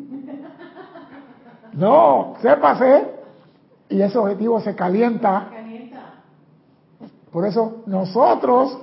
No, 1.73 2.35
sépase. 2.41 3.24
Y 3.89 4.01
ese 4.01 4.17
objetivo 4.17 4.59
se 4.61 4.75
calienta. 4.75 5.49
Por 7.31 7.45
eso 7.45 7.83
nosotros 7.85 8.77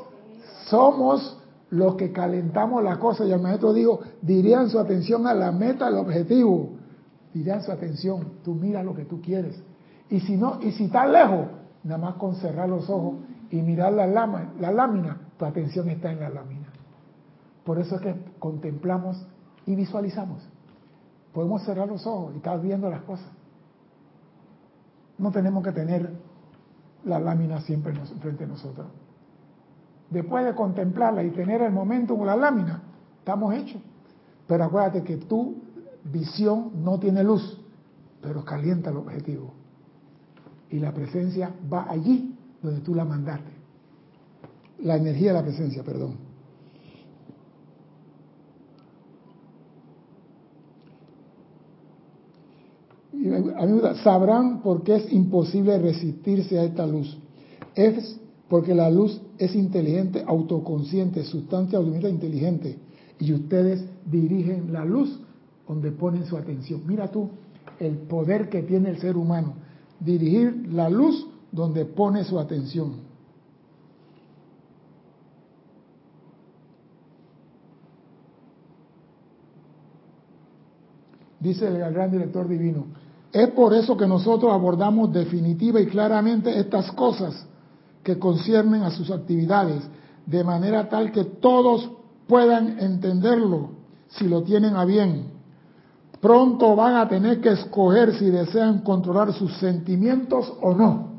somos 0.67 1.39
los 1.71 1.97
que 1.97 2.13
calentamos 2.13 2.83
la 2.83 2.99
cosa. 2.99 3.25
Y 3.25 3.33
el 3.33 3.41
maestro 3.41 3.73
dijo, 3.73 4.01
dirían 4.21 4.69
su 4.69 4.79
atención 4.79 5.27
a 5.27 5.35
la 5.35 5.51
meta, 5.53 5.87
al 5.87 5.97
objetivo. 5.97 6.71
Dirían 7.33 7.63
su 7.63 7.73
atención, 7.73 8.35
tú 8.45 8.55
mira 8.55 8.83
lo 8.83 8.95
que 8.95 9.07
tú 9.07 9.23
quieres. 9.23 9.61
Y 10.11 10.21
si 10.21 10.37
no, 10.37 10.59
y 10.61 10.73
si 10.73 10.85
estás 10.85 11.11
lejos, 11.11 11.47
nada 11.83 11.99
más 11.99 12.15
con 12.17 12.35
cerrar 12.37 12.69
los 12.69 12.91
ojos 12.91 13.15
y 13.51 13.63
mirar 13.63 13.95
la, 13.95 14.07
la 14.07 14.71
lámina, 14.71 15.19
tu 15.39 15.47
atención 15.47 15.89
está 15.89 16.13
en 16.13 16.21
la 16.21 16.29
lámina. 16.29 16.69
Por 17.65 17.79
eso 17.79 17.97
es 17.97 18.03
que 18.03 18.15
contemplamos 18.39 19.27
y 19.67 19.75
visualizamos. 19.75 20.43
Podemos 21.33 21.63
cerrar 21.63 21.89
los 21.89 22.07
ojos 22.07 22.35
y 22.35 22.37
estar 22.37 22.61
viendo 22.61 22.91
las 22.91 23.03
cosas. 23.03 23.29
No 25.23 25.31
tenemos 25.31 25.63
que 25.63 25.71
tener 25.71 26.11
la 27.05 27.21
lámina 27.21 27.61
siempre 27.61 27.95
frente 28.21 28.43
a 28.43 28.49
nosotros. 28.49 28.89
Después 30.11 30.45
de 30.45 30.53
contemplarla 30.53 31.23
y 31.23 31.31
tener 31.31 31.63
el 31.63 31.71
momento 31.71 32.19
con 32.19 32.27
la 32.27 32.35
lámina, 32.35 32.83
estamos 33.21 33.55
hechos. 33.55 33.81
Pero 34.49 34.65
acuérdate 34.65 35.05
que 35.05 35.19
tu 35.19 35.63
visión 36.13 36.73
no 36.83 36.99
tiene 36.99 37.23
luz, 37.23 37.57
pero 38.21 38.45
calienta 38.45 38.91
el 38.91 38.97
objetivo. 38.97 39.53
Y 40.71 40.81
la 40.81 40.93
presencia 40.93 41.55
va 41.73 41.87
allí 41.89 42.37
donde 42.61 42.81
tú 42.81 42.93
la 42.93 43.05
mandaste. 43.05 43.53
La 44.81 44.97
energía 44.97 45.29
de 45.29 45.39
la 45.39 45.45
presencia, 45.45 45.85
perdón. 45.85 46.17
Sabrán 54.03 54.63
por 54.63 54.83
qué 54.83 54.97
es 54.97 55.13
imposible 55.13 55.79
resistirse 55.79 56.59
a 56.59 56.65
esta 56.65 56.87
luz. 56.87 57.19
Es 57.75 58.19
porque 58.49 58.75
la 58.75 58.91
luz 58.91 59.21
es 59.39 59.55
inteligente, 59.55 60.23
autoconsciente, 60.27 61.25
sustancia 61.25 61.79
auditiva 61.79 62.09
inteligente. 62.09 62.79
Y 63.19 63.33
ustedes 63.33 63.85
dirigen 64.07 64.73
la 64.73 64.85
luz 64.85 65.21
donde 65.67 65.93
ponen 65.93 66.27
su 66.27 66.37
atención. 66.37 66.83
Mira 66.87 67.11
tú 67.11 67.31
el 67.79 67.97
poder 67.97 68.49
que 68.49 68.63
tiene 68.63 68.91
el 68.91 68.99
ser 68.99 69.17
humano. 69.17 69.55
Dirigir 70.01 70.69
la 70.73 70.91
luz 70.91 71.27
donde 71.51 71.85
pone 71.85 72.25
su 72.25 72.39
atención. 72.39 73.13
Dice 81.41 81.67
el 81.67 81.79
gran 81.79 82.11
director 82.11 82.47
divino, 82.49 82.87
es 83.33 83.49
por 83.51 83.73
eso 83.73 83.97
que 83.97 84.07
nosotros 84.07 84.53
abordamos 84.53 85.13
definitiva 85.13 85.81
y 85.81 85.87
claramente 85.87 86.59
estas 86.59 86.93
cosas 86.93 87.47
que 88.03 88.19
conciernen 88.19 88.83
a 88.83 88.91
sus 88.91 89.11
actividades, 89.11 89.83
de 90.27 90.45
manera 90.45 90.89
tal 90.89 91.11
que 91.13 91.25
todos 91.25 91.91
puedan 92.27 92.79
entenderlo 92.79 93.71
si 94.09 94.29
lo 94.29 94.43
tienen 94.43 94.77
a 94.77 94.85
bien. 94.85 95.31
Pronto 96.21 96.77
van 96.77 96.97
a 96.97 97.09
tener 97.09 97.41
que 97.41 97.51
escoger 97.51 98.15
si 98.15 98.31
desean 98.31 98.81
controlar 98.81 99.33
sus 99.33 99.57
sentimientos 99.57 100.53
o 100.61 100.75
no. 100.75 101.13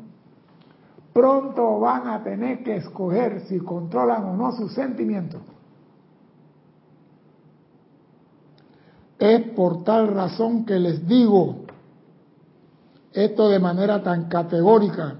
Pronto 1.13 1.79
van 1.79 2.07
a 2.07 2.23
tener 2.23 2.63
que 2.63 2.77
escoger 2.77 3.41
si 3.47 3.59
controlan 3.59 4.23
o 4.25 4.37
no 4.37 4.51
sus 4.51 4.71
sentimientos. 4.73 5.41
Es 9.19 9.41
por 9.51 9.83
tal 9.83 10.07
razón 10.13 10.65
que 10.65 10.79
les 10.79 11.07
digo, 11.07 11.62
esto 13.13 13.49
de 13.49 13.59
manera 13.59 14.01
tan 14.01 14.25
categórica. 14.25 15.15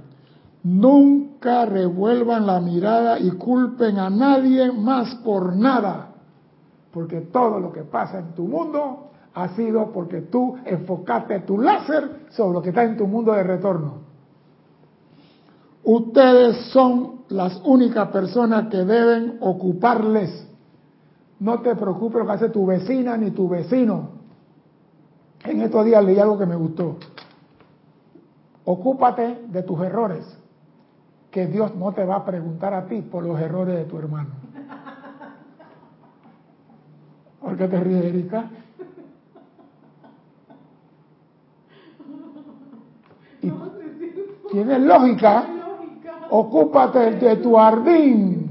Nunca 0.64 1.66
revuelvan 1.66 2.46
la 2.46 2.60
mirada 2.60 3.20
y 3.20 3.32
culpen 3.32 4.00
a 4.00 4.10
nadie 4.10 4.72
más 4.72 5.16
por 5.16 5.56
nada, 5.56 6.14
porque 6.92 7.22
todo 7.22 7.60
lo 7.60 7.72
que 7.72 7.84
pasa 7.84 8.20
en 8.20 8.34
tu 8.34 8.44
mundo 8.44 9.12
ha 9.34 9.50
sido 9.56 9.92
porque 9.92 10.22
tú 10.22 10.56
enfocaste 10.64 11.42
tu 11.42 11.58
láser 11.58 12.28
sobre 12.30 12.54
lo 12.54 12.62
que 12.62 12.70
está 12.70 12.84
en 12.84 12.98
tu 12.98 13.08
mundo 13.08 13.34
de 13.34 13.44
retorno. 13.44 14.04
Ustedes 15.84 16.68
son 16.72 17.24
las 17.30 17.60
únicas 17.66 18.10
personas 18.10 18.70
que 18.70 18.78
deben 18.78 19.38
ocuparles. 19.42 20.48
No 21.40 21.60
te 21.60 21.76
preocupes 21.76 22.20
lo 22.20 22.26
que 22.26 22.32
hace 22.32 22.50
tu 22.50 22.66
vecina 22.66 23.18
ni 23.18 23.32
tu 23.32 23.50
vecino. 23.50 24.12
En 25.44 25.62
estos 25.62 25.84
días 25.84 26.06
leí 26.06 26.18
algo 26.20 26.38
que 26.38 26.46
me 26.46 26.56
gustó. 26.56 26.98
Ocúpate 28.66 29.46
de 29.50 29.64
tus 29.64 29.82
errores, 29.82 30.40
que 31.32 31.48
Dios 31.48 31.76
no 31.76 31.92
te 31.92 32.06
va 32.06 32.18
a 32.18 32.26
preguntar 32.26 32.74
a 32.74 32.86
ti 32.86 33.02
por 33.02 33.26
los 33.26 33.40
errores 33.40 33.76
de 33.76 33.86
tu 33.86 33.98
hermano. 33.98 34.30
¿Por 37.42 37.58
qué 37.58 37.68
te 37.68 37.80
ríes, 37.80 38.06
Erika? 38.06 38.50
Y 43.42 43.52
tienes 44.52 44.82
lógica. 44.82 45.46
Ocúpate 46.30 47.12
de 47.12 47.36
tu 47.36 47.56
jardín 47.56 48.50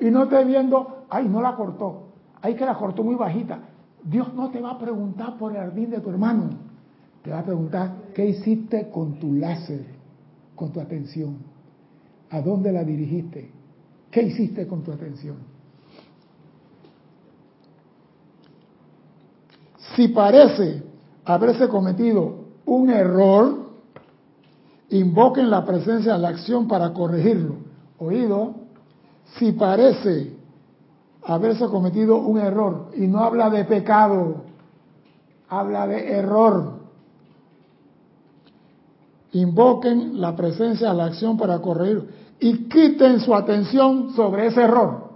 y 0.00 0.10
no 0.10 0.28
te 0.28 0.44
viendo, 0.44 1.04
ay, 1.10 1.28
no 1.28 1.42
la 1.42 1.56
cortó, 1.56 2.12
ay, 2.40 2.54
que 2.54 2.64
la 2.64 2.74
cortó 2.74 3.02
muy 3.02 3.16
bajita. 3.16 3.58
Dios 4.02 4.32
no 4.34 4.50
te 4.50 4.60
va 4.60 4.70
a 4.70 4.78
preguntar 4.78 5.36
por 5.36 5.52
el 5.52 5.58
jardín 5.58 5.90
de 5.90 6.00
tu 6.00 6.10
hermano. 6.10 6.67
Te 7.22 7.30
va 7.30 7.40
a 7.40 7.44
preguntar, 7.44 7.94
¿qué 8.14 8.26
hiciste 8.26 8.90
con 8.90 9.18
tu 9.18 9.34
láser, 9.34 9.84
con 10.54 10.72
tu 10.72 10.80
atención? 10.80 11.38
¿A 12.30 12.40
dónde 12.40 12.72
la 12.72 12.84
dirigiste? 12.84 13.50
¿Qué 14.10 14.22
hiciste 14.22 14.66
con 14.66 14.82
tu 14.82 14.92
atención? 14.92 15.36
Si 19.94 20.08
parece 20.08 20.82
haberse 21.24 21.68
cometido 21.68 22.44
un 22.66 22.90
error, 22.90 23.68
invoquen 24.90 25.50
la 25.50 25.64
presencia 25.64 26.14
de 26.14 26.18
la 26.20 26.28
acción 26.28 26.68
para 26.68 26.92
corregirlo. 26.92 27.56
Oído, 27.98 28.54
si 29.38 29.52
parece 29.52 30.36
haberse 31.24 31.66
cometido 31.66 32.16
un 32.18 32.38
error, 32.38 32.90
y 32.96 33.06
no 33.06 33.18
habla 33.18 33.50
de 33.50 33.64
pecado, 33.64 34.44
habla 35.48 35.86
de 35.86 36.10
error, 36.12 36.77
invoquen 39.32 40.20
la 40.20 40.34
presencia 40.34 40.88
de 40.90 40.94
la 40.94 41.06
acción 41.06 41.36
para 41.36 41.58
corregir 41.60 42.08
y 42.40 42.68
quiten 42.68 43.20
su 43.20 43.34
atención 43.34 44.10
sobre 44.14 44.46
ese 44.46 44.62
error. 44.62 45.08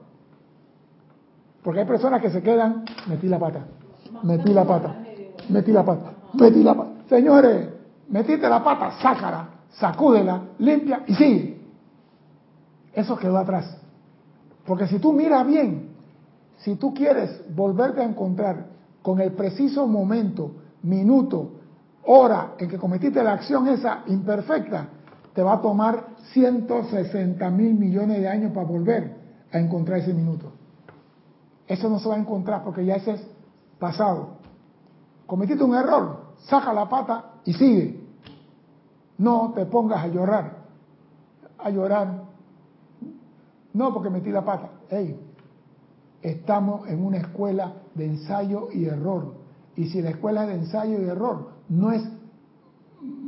Porque 1.62 1.80
hay 1.80 1.86
personas 1.86 2.20
que 2.20 2.30
se 2.30 2.42
quedan, 2.42 2.84
metí 3.08 3.28
la 3.28 3.38
pata, 3.38 3.66
metí 4.22 4.52
la 4.52 4.64
pata, 4.64 4.96
metí 5.48 5.72
la 5.72 5.84
pata, 5.84 6.12
metí 6.34 6.62
la 6.62 6.74
pata. 6.74 6.90
Señores, 7.08 7.68
metiste 8.08 8.48
la 8.48 8.62
pata, 8.62 8.92
sácala, 9.00 9.48
sacúdela, 9.70 10.42
limpia 10.58 11.04
y 11.06 11.14
sigue. 11.14 11.60
Eso 12.92 13.16
quedó 13.16 13.38
atrás. 13.38 13.78
Porque 14.66 14.86
si 14.86 14.98
tú 14.98 15.12
miras 15.12 15.46
bien, 15.46 15.90
si 16.58 16.76
tú 16.76 16.92
quieres 16.94 17.42
volverte 17.54 18.00
a 18.00 18.04
encontrar 18.04 18.66
con 19.02 19.20
el 19.20 19.32
preciso 19.32 19.86
momento, 19.86 20.52
minuto, 20.82 21.61
hora 22.04 22.54
en 22.58 22.68
que 22.68 22.78
cometiste 22.78 23.22
la 23.22 23.32
acción 23.32 23.68
esa 23.68 24.02
imperfecta, 24.06 24.88
te 25.34 25.42
va 25.42 25.54
a 25.54 25.60
tomar 25.60 26.06
160 26.32 27.50
mil 27.50 27.74
millones 27.74 28.20
de 28.20 28.28
años 28.28 28.52
para 28.52 28.66
volver 28.66 29.16
a 29.52 29.58
encontrar 29.58 29.98
ese 29.98 30.12
minuto. 30.12 30.52
Eso 31.66 31.88
no 31.88 31.98
se 31.98 32.08
va 32.08 32.16
a 32.16 32.18
encontrar 32.18 32.64
porque 32.64 32.84
ya 32.84 32.96
ese 32.96 33.12
es 33.12 33.26
pasado. 33.78 34.38
Cometiste 35.26 35.64
un 35.64 35.74
error, 35.74 36.34
saca 36.44 36.72
la 36.72 36.88
pata 36.88 37.36
y 37.44 37.54
sigue. 37.54 38.00
No 39.18 39.52
te 39.54 39.64
pongas 39.66 40.04
a 40.04 40.08
llorar. 40.08 40.56
A 41.58 41.70
llorar. 41.70 42.24
No 43.72 43.94
porque 43.94 44.10
metí 44.10 44.30
la 44.30 44.44
pata. 44.44 44.70
Estamos 46.20 46.88
en 46.88 47.04
una 47.04 47.18
escuela 47.18 47.72
de 47.94 48.06
ensayo 48.06 48.68
y 48.72 48.84
error. 48.84 49.34
Y 49.76 49.88
si 49.88 50.02
la 50.02 50.10
escuela 50.10 50.42
es 50.42 50.48
de 50.48 50.54
ensayo 50.54 51.00
y 51.00 51.04
error, 51.04 51.51
no 51.68 51.92
es 51.92 52.02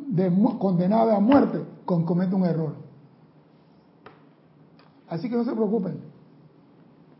de, 0.08 0.32
condenado 0.58 1.10
a 1.12 1.20
muerte 1.20 1.64
con 1.84 2.04
comete 2.04 2.34
un 2.34 2.44
error. 2.44 2.74
Así 5.08 5.28
que 5.28 5.36
no 5.36 5.44
se 5.44 5.52
preocupen. 5.52 6.00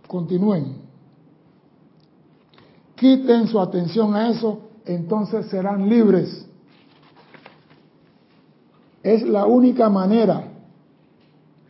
Continúen. 0.06 0.84
Quiten 2.94 3.48
su 3.48 3.60
atención 3.60 4.14
a 4.14 4.30
eso, 4.30 4.60
entonces 4.84 5.46
serán 5.46 5.88
libres. 5.88 6.46
Es 9.02 9.22
la 9.22 9.46
única 9.46 9.90
manera. 9.90 10.48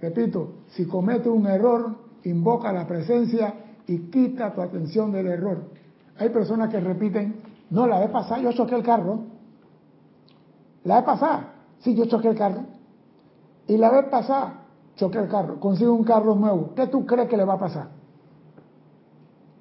Repito, 0.00 0.52
si 0.68 0.86
comete 0.86 1.28
un 1.28 1.46
error, 1.46 1.96
invoca 2.24 2.72
la 2.72 2.86
presencia 2.86 3.54
y 3.86 4.10
quita 4.10 4.54
tu 4.54 4.60
atención 4.60 5.12
del 5.12 5.26
error. 5.26 5.64
Hay 6.18 6.28
personas 6.28 6.70
que 6.70 6.80
repiten, 6.80 7.40
no, 7.70 7.86
la 7.86 8.00
vez 8.00 8.10
pasada 8.10 8.40
yo 8.40 8.52
choqué 8.52 8.76
el 8.76 8.82
carro. 8.82 9.33
La 10.84 10.96
vez 10.96 11.04
pasada, 11.04 11.54
sí, 11.78 11.94
yo 11.94 12.06
choqué 12.06 12.28
el 12.28 12.36
carro. 12.36 12.64
Y 13.66 13.76
la 13.78 13.90
vez 13.90 14.06
pasada, 14.10 14.64
choque 14.96 15.18
el 15.18 15.28
carro, 15.28 15.58
consigue 15.58 15.88
un 15.88 16.04
carro 16.04 16.34
nuevo, 16.34 16.74
¿qué 16.74 16.86
tú 16.86 17.06
crees 17.06 17.28
que 17.28 17.36
le 17.36 17.44
va 17.44 17.54
a 17.54 17.58
pasar? 17.58 17.88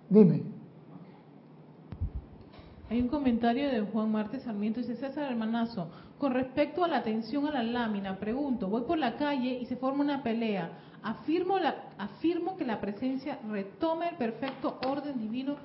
Dime. 0.09 0.43
Hay 2.89 3.01
un 3.01 3.07
comentario 3.07 3.69
de 3.69 3.81
Juan 3.81 4.11
Martes 4.11 4.43
Sarmiento, 4.43 4.81
dice 4.81 4.95
César 4.95 5.31
Hermanazo, 5.31 5.87
con 6.19 6.33
respecto 6.33 6.83
a 6.83 6.87
la 6.87 6.97
atención 6.97 7.47
a 7.47 7.51
la 7.51 7.63
lámina, 7.63 8.19
pregunto, 8.19 8.67
voy 8.67 8.83
por 8.83 8.97
la 8.97 9.15
calle 9.15 9.57
y 9.59 9.65
se 9.65 9.77
forma 9.77 10.03
una 10.03 10.21
pelea, 10.21 10.69
afirmo, 11.01 11.57
la, 11.57 11.75
afirmo 11.97 12.55
que 12.55 12.65
la 12.65 12.79
presencia 12.79 13.39
retome 13.49 14.09
el 14.09 14.15
perfecto 14.15 14.77
orden 14.85 15.19
divino 15.19 15.55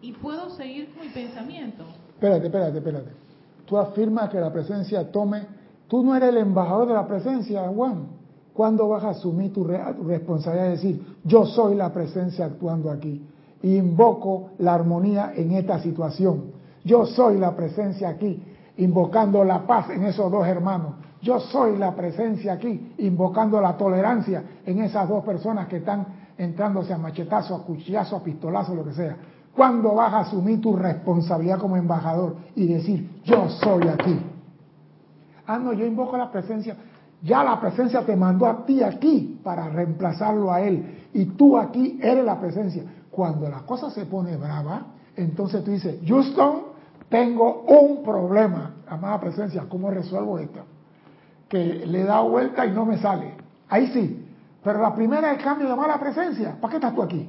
y 0.00 0.12
puedo 0.12 0.48
seguir 0.50 0.94
con 0.94 1.06
mi 1.06 1.12
pensamiento. 1.12 1.84
Espérate, 2.14 2.46
espérate, 2.46 2.78
espérate. 2.78 3.27
Tú 3.68 3.76
afirmas 3.76 4.30
que 4.30 4.40
la 4.40 4.52
presencia 4.52 5.10
tome, 5.12 5.46
tú 5.88 6.02
no 6.02 6.16
eres 6.16 6.30
el 6.30 6.38
embajador 6.38 6.88
de 6.88 6.94
la 6.94 7.06
presencia, 7.06 7.68
Juan. 7.68 8.18
¿Cuándo 8.54 8.88
vas 8.88 9.04
a 9.04 9.10
asumir 9.10 9.52
tu, 9.52 9.64
responsabilidad 9.64 10.64
de 10.64 10.70
decir, 10.70 11.16
yo 11.24 11.46
soy 11.46 11.76
la 11.76 11.92
presencia 11.92 12.46
actuando 12.46 12.90
aquí? 12.90 13.24
Invoco 13.62 14.50
la 14.58 14.74
armonía 14.74 15.32
en 15.36 15.52
esta 15.52 15.80
situación 15.80 16.58
yo 16.88 17.04
soy 17.04 17.36
la 17.38 17.54
presencia 17.54 18.08
aquí, 18.08 18.42
invocando 18.78 19.44
la 19.44 19.66
paz 19.66 19.90
en 19.90 20.04
esos 20.04 20.32
dos 20.32 20.46
hermanos. 20.46 20.94
Yo 21.20 21.38
soy 21.38 21.76
la 21.76 21.94
presencia 21.94 22.54
aquí, 22.54 22.94
invocando 22.98 23.60
la 23.60 23.76
tolerancia 23.76 24.42
en 24.64 24.80
esas 24.80 25.06
dos 25.06 25.22
personas 25.22 25.68
que 25.68 25.78
están 25.78 26.06
entrándose 26.38 26.94
a 26.94 26.98
machetazo, 26.98 27.56
a 27.56 27.64
cuchillazo, 27.64 28.16
a 28.16 28.22
pistolazo, 28.22 28.74
lo 28.74 28.84
que 28.84 28.94
sea. 28.94 29.16
¿Cuándo 29.58 29.92
vas 29.96 30.14
a 30.14 30.20
asumir 30.20 30.60
tu 30.60 30.76
responsabilidad 30.76 31.58
como 31.58 31.76
embajador 31.76 32.36
y 32.54 32.68
decir, 32.68 33.22
yo 33.24 33.48
soy 33.48 33.88
aquí? 33.88 34.16
Ah, 35.48 35.58
no, 35.58 35.72
yo 35.72 35.84
invoco 35.84 36.16
la 36.16 36.30
presencia. 36.30 36.76
Ya 37.22 37.42
la 37.42 37.60
presencia 37.60 38.06
te 38.06 38.14
mandó 38.14 38.46
a 38.46 38.64
ti 38.64 38.84
aquí 38.84 39.40
para 39.42 39.68
reemplazarlo 39.68 40.52
a 40.52 40.60
él. 40.60 41.08
Y 41.12 41.24
tú 41.24 41.58
aquí 41.58 41.98
eres 42.00 42.24
la 42.24 42.38
presencia. 42.38 42.84
Cuando 43.10 43.48
la 43.48 43.62
cosa 43.62 43.90
se 43.90 44.06
pone 44.06 44.36
brava, 44.36 44.94
entonces 45.16 45.64
tú 45.64 45.72
dices, 45.72 45.98
Houston, 46.06 46.60
tengo 47.08 47.62
un 47.62 48.04
problema, 48.04 48.76
amada 48.86 49.18
presencia, 49.18 49.64
¿cómo 49.68 49.90
resuelvo 49.90 50.38
esto? 50.38 50.60
Que 51.48 51.84
le 51.84 52.04
da 52.04 52.20
vuelta 52.20 52.64
y 52.64 52.70
no 52.70 52.86
me 52.86 52.96
sale. 52.98 53.34
Ahí 53.68 53.88
sí. 53.88 54.24
Pero 54.62 54.80
la 54.80 54.94
primera 54.94 55.32
es 55.32 55.42
cambio 55.42 55.68
de 55.68 55.74
mala 55.74 55.98
presencia. 55.98 56.56
¿Para 56.60 56.70
qué 56.70 56.76
estás 56.76 56.94
tú 56.94 57.02
aquí? 57.02 57.28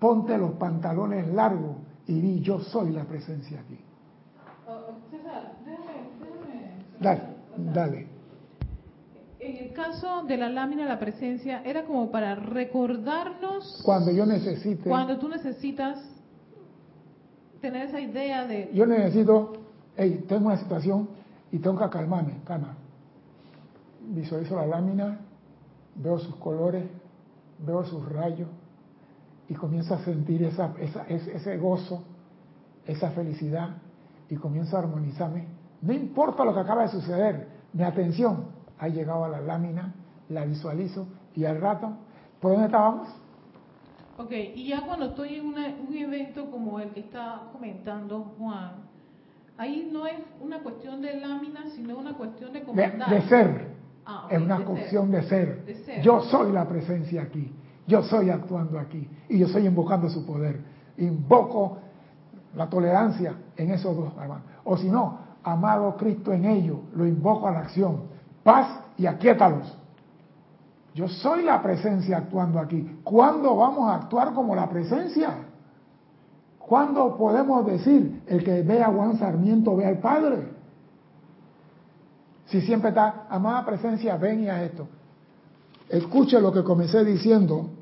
Ponte 0.00 0.36
los 0.38 0.52
pantalones 0.52 1.28
largos 1.28 1.76
y 2.06 2.20
di, 2.20 2.40
yo 2.40 2.58
soy 2.58 2.90
la 2.90 3.04
presencia 3.04 3.60
aquí. 3.60 3.78
Oh, 4.66 4.94
César, 5.10 5.52
déjame, 5.64 6.10
Dale, 6.98 7.22
dale. 7.72 8.06
En 9.38 9.56
el 9.56 9.72
caso 9.74 10.22
de 10.24 10.38
la 10.38 10.48
lámina, 10.48 10.86
la 10.86 10.98
presencia 10.98 11.62
era 11.64 11.84
como 11.84 12.10
para 12.10 12.34
recordarnos. 12.34 13.82
Cuando 13.84 14.10
yo 14.10 14.24
necesite. 14.24 14.88
Cuando 14.88 15.18
tú 15.18 15.28
necesitas 15.28 15.98
tener 17.60 17.88
esa 17.88 18.00
idea 18.00 18.46
de... 18.46 18.70
Yo 18.72 18.86
necesito, 18.86 19.52
hey, 19.96 20.24
tengo 20.26 20.46
una 20.46 20.56
situación 20.56 21.10
y 21.52 21.58
tengo 21.58 21.78
que 21.78 21.90
calmarme, 21.90 22.40
calma. 22.44 22.74
Visualizo 24.00 24.56
la 24.56 24.66
lámina, 24.66 25.20
veo 25.94 26.18
sus 26.18 26.36
colores, 26.36 26.84
veo 27.58 27.84
sus 27.84 28.06
rayos 28.10 28.48
y 29.50 29.54
comienzo 29.54 29.94
a 29.94 29.98
sentir 30.04 30.44
esa, 30.44 30.72
ese 31.08 31.58
gozo, 31.58 32.04
esa 32.86 33.10
felicidad 33.10 33.78
y 34.28 34.36
comienzo 34.36 34.76
a 34.76 34.80
armonizarme. 34.80 35.48
No 35.82 35.92
importa 35.92 36.44
lo 36.44 36.54
que 36.54 36.60
acaba 36.60 36.82
de 36.82 36.88
suceder, 36.88 37.48
mi 37.72 37.82
atención 37.82 38.44
ha 38.78 38.86
llegado 38.86 39.24
a 39.24 39.28
la 39.28 39.40
lámina, 39.40 39.92
la 40.28 40.44
visualizo 40.44 41.08
y 41.34 41.46
al 41.46 41.60
rato, 41.60 41.90
¿por 42.40 42.52
dónde 42.52 42.66
estábamos? 42.66 43.08
Ok, 44.18 44.30
y 44.54 44.68
ya 44.68 44.86
cuando 44.86 45.06
estoy 45.06 45.34
en 45.34 45.46
un 45.46 45.96
evento 45.96 46.48
como 46.48 46.78
el 46.78 46.90
que 46.90 47.00
está 47.00 47.48
comentando 47.52 48.32
Juan, 48.38 48.84
ahí 49.58 49.90
no 49.92 50.06
es 50.06 50.14
una 50.40 50.60
cuestión 50.60 51.02
de 51.02 51.18
lámina, 51.18 51.64
sino 51.74 51.98
una 51.98 52.14
cuestión 52.14 52.52
de 52.52 52.62
comandar. 52.62 53.10
De, 53.10 53.22
ser. 53.22 53.74
Ah, 54.06 54.28
es 54.30 54.40
una 54.40 54.64
cuestión 54.64 55.10
de 55.10 55.22
ser. 55.24 55.64
Yo 56.02 56.20
soy 56.20 56.52
la 56.52 56.68
presencia 56.68 57.22
aquí. 57.22 57.52
Yo 57.90 58.04
soy 58.04 58.30
actuando 58.30 58.78
aquí. 58.78 59.08
Y 59.28 59.38
yo 59.38 59.48
soy 59.48 59.66
invocando 59.66 60.08
su 60.08 60.24
poder. 60.24 60.60
Invoco 60.96 61.78
la 62.54 62.68
tolerancia 62.68 63.34
en 63.56 63.72
esos 63.72 63.96
dos 63.96 64.12
hermanos. 64.16 64.44
O 64.62 64.76
si 64.76 64.88
no, 64.88 65.18
amado 65.42 65.96
Cristo 65.96 66.32
en 66.32 66.44
ellos, 66.44 66.78
lo 66.94 67.04
invoco 67.04 67.48
a 67.48 67.50
la 67.50 67.60
acción. 67.60 68.02
Paz 68.44 68.68
y 68.96 69.06
aquíétalos. 69.06 69.76
Yo 70.94 71.08
soy 71.08 71.42
la 71.42 71.60
presencia 71.60 72.18
actuando 72.18 72.60
aquí. 72.60 73.00
¿Cuándo 73.02 73.56
vamos 73.56 73.90
a 73.90 73.96
actuar 73.96 74.34
como 74.34 74.54
la 74.54 74.68
presencia? 74.68 75.34
¿Cuándo 76.60 77.16
podemos 77.16 77.66
decir 77.66 78.22
el 78.28 78.44
que 78.44 78.62
ve 78.62 78.84
a 78.84 78.86
Juan 78.86 79.18
Sarmiento 79.18 79.74
ve 79.74 79.86
al 79.86 79.98
Padre? 79.98 80.48
Si 82.46 82.60
siempre 82.60 82.90
está, 82.90 83.26
amada 83.28 83.66
presencia, 83.66 84.16
ven 84.16 84.44
y 84.44 84.48
a 84.48 84.62
esto. 84.62 84.86
Escuche 85.88 86.40
lo 86.40 86.52
que 86.52 86.62
comencé 86.62 87.04
diciendo. 87.04 87.79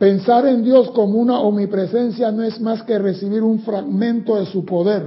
Pensar 0.00 0.46
en 0.46 0.64
Dios 0.64 0.92
como 0.92 1.18
una 1.18 1.40
omnipresencia 1.40 2.32
no 2.32 2.42
es 2.42 2.58
más 2.58 2.82
que 2.84 2.98
recibir 2.98 3.42
un 3.42 3.58
fragmento 3.58 4.36
de 4.36 4.46
su 4.46 4.64
poder. 4.64 5.06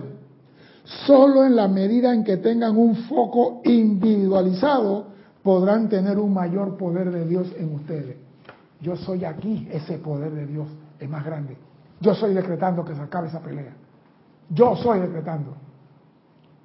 Solo 1.08 1.46
en 1.46 1.56
la 1.56 1.68
medida 1.68 2.14
en 2.14 2.24
que 2.24 2.38
tengan 2.38 2.78
un 2.78 2.96
foco 3.08 3.62
individualizado 3.64 5.08
podrán 5.42 5.90
tener 5.90 6.20
un 6.20 6.32
mayor 6.32 6.78
poder 6.78 7.10
de 7.10 7.26
Dios 7.26 7.52
en 7.58 7.74
ustedes. 7.74 8.18
Yo 8.82 8.96
soy 8.96 9.26
aquí, 9.26 9.68
ese 9.72 9.98
poder 9.98 10.32
de 10.32 10.46
Dios 10.46 10.68
es 11.00 11.10
más 11.10 11.26
grande. 11.26 11.58
Yo 12.00 12.14
soy 12.14 12.36
decretando 12.36 12.86
que 12.86 12.94
se 12.94 13.02
acabe 13.02 13.30
esa 13.30 13.40
pelea. 13.40 13.74
Yo 14.52 14.76
soy 14.76 15.00
decretando. 15.00 15.56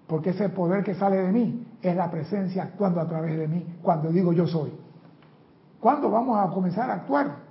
Porque 0.07 0.31
ese 0.31 0.51
poder 0.51 0.85
que 0.85 0.95
sale 0.95 1.17
de 1.17 1.33
mí 1.33 1.67
es 1.81 1.97
la 1.97 2.11
presencia 2.11 2.65
actuando 2.65 3.01
a 3.01 3.09
través 3.09 3.39
de 3.39 3.49
mí 3.49 3.65
cuando 3.81 4.11
digo 4.11 4.35
yo 4.35 4.47
soy. 4.47 4.71
¿Cuándo 5.81 6.11
vamos 6.11 6.39
a 6.39 6.53
comenzar 6.53 6.91
a 6.91 6.95
actuar? 6.97 7.48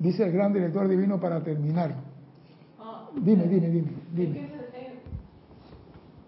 Dice 0.00 0.24
el 0.24 0.32
gran 0.32 0.52
director 0.54 0.88
divino 0.88 1.20
para 1.20 1.42
terminar. 1.44 1.94
Dime, 3.14 3.46
dime, 3.46 3.68
dime. 3.68 3.92
dime. 4.14 4.38
Eh, 4.38 4.98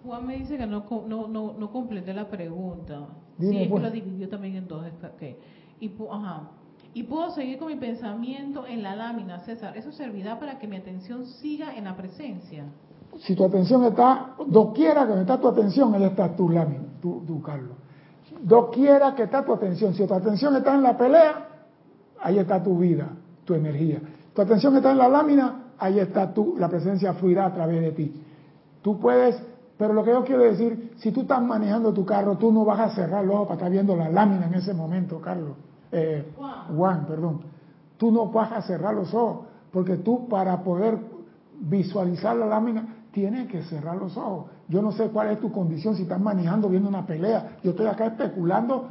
Juan 0.04 0.26
me 0.26 0.36
dice 0.36 0.58
que 0.58 0.66
no, 0.66 0.84
no, 1.08 1.26
no, 1.26 1.54
no 1.58 1.72
completé 1.72 2.12
la 2.12 2.28
pregunta. 2.28 3.06
Dime, 3.38 3.52
sí, 3.52 3.62
es 3.62 3.68
pues. 3.70 3.82
que 3.82 3.88
lo 3.88 3.92
dividió 3.94 4.28
también 4.28 4.56
en 4.56 4.68
dos. 4.68 4.84
Okay. 5.14 5.38
Y, 5.80 5.90
ajá. 6.10 6.50
y 6.92 7.04
puedo 7.04 7.30
seguir 7.30 7.58
con 7.58 7.68
mi 7.68 7.76
pensamiento 7.76 8.66
en 8.66 8.82
la 8.82 8.94
lámina, 8.94 9.40
César. 9.40 9.74
¿Eso 9.74 9.90
servirá 9.90 10.38
para 10.38 10.58
que 10.58 10.66
mi 10.66 10.76
atención 10.76 11.24
siga 11.24 11.74
en 11.74 11.84
la 11.84 11.96
presencia? 11.96 12.64
Si 13.20 13.34
tu 13.34 13.44
atención 13.44 13.84
está, 13.84 14.34
doquiera 14.48 15.06
que 15.06 15.18
está 15.18 15.40
tu 15.40 15.48
atención, 15.48 15.94
ahí 15.94 16.04
está 16.04 16.36
tu 16.36 16.50
lámina, 16.50 16.84
tu, 17.00 17.24
tu 17.24 17.40
Carlos. 17.40 17.76
Doquiera 18.42 19.14
que 19.14 19.22
está 19.22 19.42
tu 19.42 19.54
atención. 19.54 19.94
Si 19.94 20.06
tu 20.06 20.12
atención 20.12 20.56
está 20.56 20.74
en 20.74 20.82
la 20.82 20.96
pelea, 20.96 21.48
ahí 22.20 22.38
está 22.38 22.62
tu 22.62 22.78
vida, 22.78 23.08
tu 23.44 23.54
energía. 23.54 24.00
Tu 24.34 24.42
atención 24.42 24.76
está 24.76 24.92
en 24.92 24.98
la 24.98 25.08
lámina, 25.08 25.64
ahí 25.78 25.98
está 25.98 26.32
tú, 26.32 26.54
la 26.58 26.68
presencia 26.68 27.12
fluirá 27.14 27.46
a 27.46 27.52
través 27.52 27.80
de 27.80 27.92
ti. 27.92 28.22
Tú 28.82 28.98
puedes, 28.98 29.40
pero 29.76 29.92
lo 29.92 30.02
que 30.04 30.10
yo 30.10 30.24
quiero 30.24 30.42
decir, 30.42 30.92
si 30.96 31.12
tú 31.12 31.22
estás 31.22 31.42
manejando 31.42 31.92
tu 31.92 32.04
carro, 32.04 32.36
tú 32.36 32.50
no 32.52 32.64
vas 32.64 32.80
a 32.80 32.94
cerrar 32.94 33.24
los 33.24 33.34
ojos 33.34 33.48
para 33.48 33.58
estar 33.58 33.70
viendo 33.70 33.96
la 33.96 34.08
lámina 34.08 34.46
en 34.46 34.54
ese 34.54 34.74
momento, 34.74 35.20
Carlos. 35.20 35.52
Eh, 35.90 36.32
Juan, 36.74 37.06
perdón. 37.06 37.40
Tú 37.98 38.10
no 38.10 38.26
vas 38.26 38.52
a 38.52 38.62
cerrar 38.62 38.94
los 38.94 39.12
ojos, 39.14 39.46
porque 39.70 39.96
tú 39.96 40.28
para 40.28 40.62
poder 40.62 40.98
visualizar 41.60 42.36
la 42.36 42.46
lámina 42.46 42.96
tienes 43.12 43.48
que 43.48 43.62
cerrar 43.62 43.96
los 43.96 44.16
ojos. 44.16 44.46
Yo 44.68 44.80
no 44.82 44.90
sé 44.92 45.08
cuál 45.08 45.28
es 45.28 45.40
tu 45.40 45.52
condición, 45.52 45.94
si 45.94 46.02
estás 46.02 46.20
manejando, 46.20 46.68
viendo 46.68 46.88
una 46.88 47.06
pelea. 47.06 47.58
Yo 47.62 47.72
estoy 47.72 47.86
acá 47.86 48.06
especulando. 48.06 48.88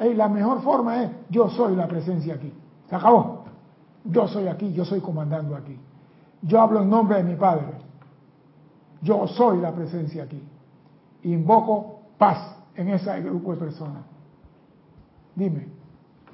y 0.00 0.14
la 0.14 0.28
mejor 0.28 0.62
forma 0.62 1.02
es, 1.04 1.10
yo 1.30 1.48
soy 1.48 1.74
la 1.74 1.88
presencia 1.88 2.34
aquí. 2.34 2.52
Se 2.88 2.94
acabó. 2.94 3.41
Yo 4.04 4.26
soy 4.28 4.48
aquí, 4.48 4.72
yo 4.72 4.84
soy 4.84 5.00
comandando 5.00 5.56
aquí. 5.56 5.78
Yo 6.42 6.60
hablo 6.60 6.82
en 6.82 6.90
nombre 6.90 7.18
de 7.18 7.24
mi 7.24 7.36
Padre. 7.36 7.66
Yo 9.00 9.26
soy 9.28 9.60
la 9.60 9.72
presencia 9.72 10.24
aquí. 10.24 10.42
Invoco 11.24 12.02
paz 12.18 12.56
en 12.74 12.88
ese 12.88 13.20
grupo 13.20 13.52
de 13.52 13.58
personas. 13.58 14.04
Dime. 15.34 15.68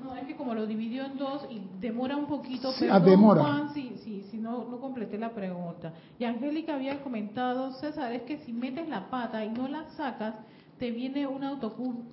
No, 0.03 0.15
es 0.15 0.27
que 0.27 0.37
como 0.37 0.55
lo 0.55 0.67
dividió 0.67 1.05
en 1.05 1.19
dos 1.19 1.47
y 1.51 1.61
demora 1.81 2.17
un 2.17 2.27
poquito, 2.27 2.71
pero 2.79 2.95
ah, 2.95 3.01
demora. 3.01 3.43
Juan, 3.43 3.75
si, 3.75 3.97
si, 3.99 4.23
si 4.31 4.39
no, 4.39 4.65
no 4.65 4.79
completé 4.79 5.19
la 5.19 5.31
pregunta. 5.31 5.93
Y 6.19 6.25
Angélica 6.25 6.75
había 6.75 7.03
comentado, 7.03 7.73
César, 7.73 8.13
es 8.13 8.23
que 8.23 8.39
si 8.39 8.53
metes 8.53 8.89
la 8.89 9.11
pata 9.11 9.45
y 9.45 9.51
no 9.51 9.67
la 9.67 9.89
sacas, 9.91 10.37
te 10.79 10.91
viene 10.91 11.27
una 11.27 11.59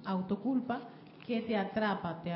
autoculpa 0.06 0.82
que 1.26 1.41
te 1.41 1.56
atrapa, 1.56 2.22
te, 2.23 2.34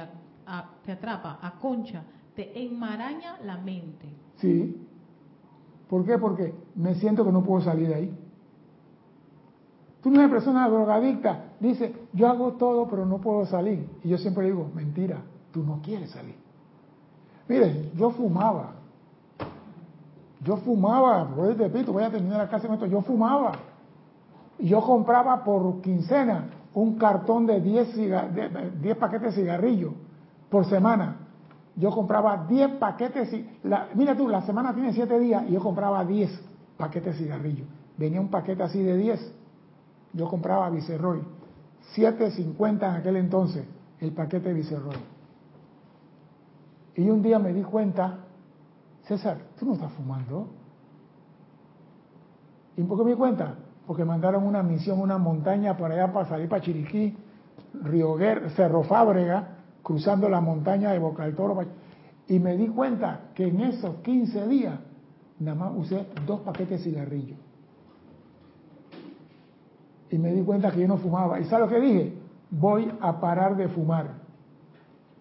te 0.86 0.92
atrapa, 0.92 1.40
aconcha, 1.42 2.04
te 2.40 2.58
enmaraña 2.66 3.38
la 3.44 3.58
mente. 3.58 4.08
Sí. 4.38 4.82
¿Por 5.90 6.06
qué? 6.06 6.18
Porque 6.18 6.54
me 6.74 6.96
siento 6.96 7.26
que 7.26 7.34
no 7.34 7.44
puedo 7.44 7.62
salir 7.62 7.90
de 7.90 7.96
ahí. 7.96 8.18
Tú 10.02 10.10
no 10.10 10.22
eres 10.22 10.32
persona 10.32 10.70
drogadicta, 10.70 11.48
dice, 11.60 11.94
yo 12.14 12.30
hago 12.30 12.54
todo 12.54 12.88
pero 12.88 13.06
no 13.06 13.18
puedo 13.18 13.46
salir. 13.46 13.90
Y 14.06 14.08
yo 14.08 14.18
siempre 14.18 14.46
digo, 14.46 14.72
mentira, 14.74 15.18
tú 15.52 15.64
no 15.66 15.82
quieres 15.82 16.12
salir. 16.12 16.36
Mire, 17.50 17.92
yo 17.98 18.12
fumaba. 18.12 18.76
Yo 20.42 20.56
fumaba, 20.58 21.26
voy 21.26 21.56
repito, 21.56 21.92
voy 21.92 22.04
a 22.04 22.10
terminar 22.10 22.38
la 22.38 22.48
clase 22.48 22.70
yo 22.90 23.02
fumaba. 23.02 23.52
Yo 24.60 24.80
compraba 24.80 25.44
por 25.44 25.82
quincena 25.82 26.52
un 26.74 26.98
cartón 26.98 27.46
de 27.46 27.60
10, 27.60 28.82
10 28.82 28.96
paquetes 28.96 29.36
de 29.36 29.42
cigarrillos 29.42 29.92
por 30.50 30.64
semana. 30.70 31.26
Yo 31.80 31.92
compraba 31.92 32.46
10 32.48 32.72
paquetes, 32.74 33.34
la, 33.64 33.88
mira 33.96 34.16
tú, 34.16 34.28
la 34.28 34.42
semana 34.42 34.74
tiene 34.74 34.94
7 34.94 35.18
días 35.20 35.46
y 35.48 35.54
yo 35.54 35.62
compraba 35.62 36.06
10 36.06 36.30
paquetes 36.78 37.18
de 37.18 37.24
cigarrillos. 37.24 37.68
Venía 37.98 38.22
un 38.22 38.30
paquete 38.30 38.62
así 38.64 38.84
de 38.84 38.96
10 38.98 39.40
yo 40.14 40.28
compraba 40.28 40.70
Viceroy, 40.70 41.22
7.50 41.96 42.78
en 42.78 42.84
aquel 42.84 43.16
entonces, 43.18 43.66
el 44.00 44.12
paquete 44.12 44.50
de 44.50 44.56
Viceroy. 44.56 44.98
Y 46.96 47.10
un 47.10 47.22
día 47.22 47.40
me 47.40 47.54
di 47.54 47.62
cuenta, 47.62 48.20
César, 49.04 49.38
tú 49.58 49.66
no 49.68 49.74
estás 49.74 49.92
fumando. 49.94 50.48
¿Y 52.76 52.84
por 52.84 52.98
qué 52.98 53.04
me 53.04 53.12
di 53.12 53.18
cuenta? 53.18 53.56
Porque 53.86 54.04
mandaron 54.04 54.46
una 54.46 54.64
misión, 54.64 55.00
una 55.00 55.18
montaña 55.18 55.78
para 55.78 55.96
allá 55.96 56.14
para 56.14 56.28
salir 56.28 56.50
para 56.50 56.62
Chiriquí, 56.62 57.16
Río 57.84 58.18
Cerro 58.56 58.84
Fábrega, 58.84 59.59
cruzando 59.84 60.30
la 60.30 60.42
montaña 60.42 60.92
de 60.92 61.00
Boca 61.00 61.26
del 61.26 61.36
Toro. 61.36 61.58
Y 62.28 62.40
me 62.40 62.56
di 62.58 62.68
cuenta 62.68 63.32
que 63.34 63.48
en 63.48 63.62
esos 63.62 63.96
15 63.98 64.48
días 64.48 64.80
nada 65.40 65.56
más 65.56 65.74
usé 65.76 66.08
dos 66.26 66.42
paquetes 66.42 66.84
de 66.84 66.92
cigarrillos 66.92 67.38
y 70.12 70.18
me 70.18 70.34
di 70.34 70.42
cuenta 70.42 70.72
que 70.72 70.82
yo 70.82 70.88
no 70.88 70.98
fumaba. 70.98 71.40
¿Y 71.40 71.46
sabes 71.46 71.70
lo 71.70 71.76
que 71.76 71.82
dije? 71.82 72.14
Voy 72.50 72.92
a 73.00 73.20
parar 73.20 73.56
de 73.56 73.68
fumar. 73.70 74.20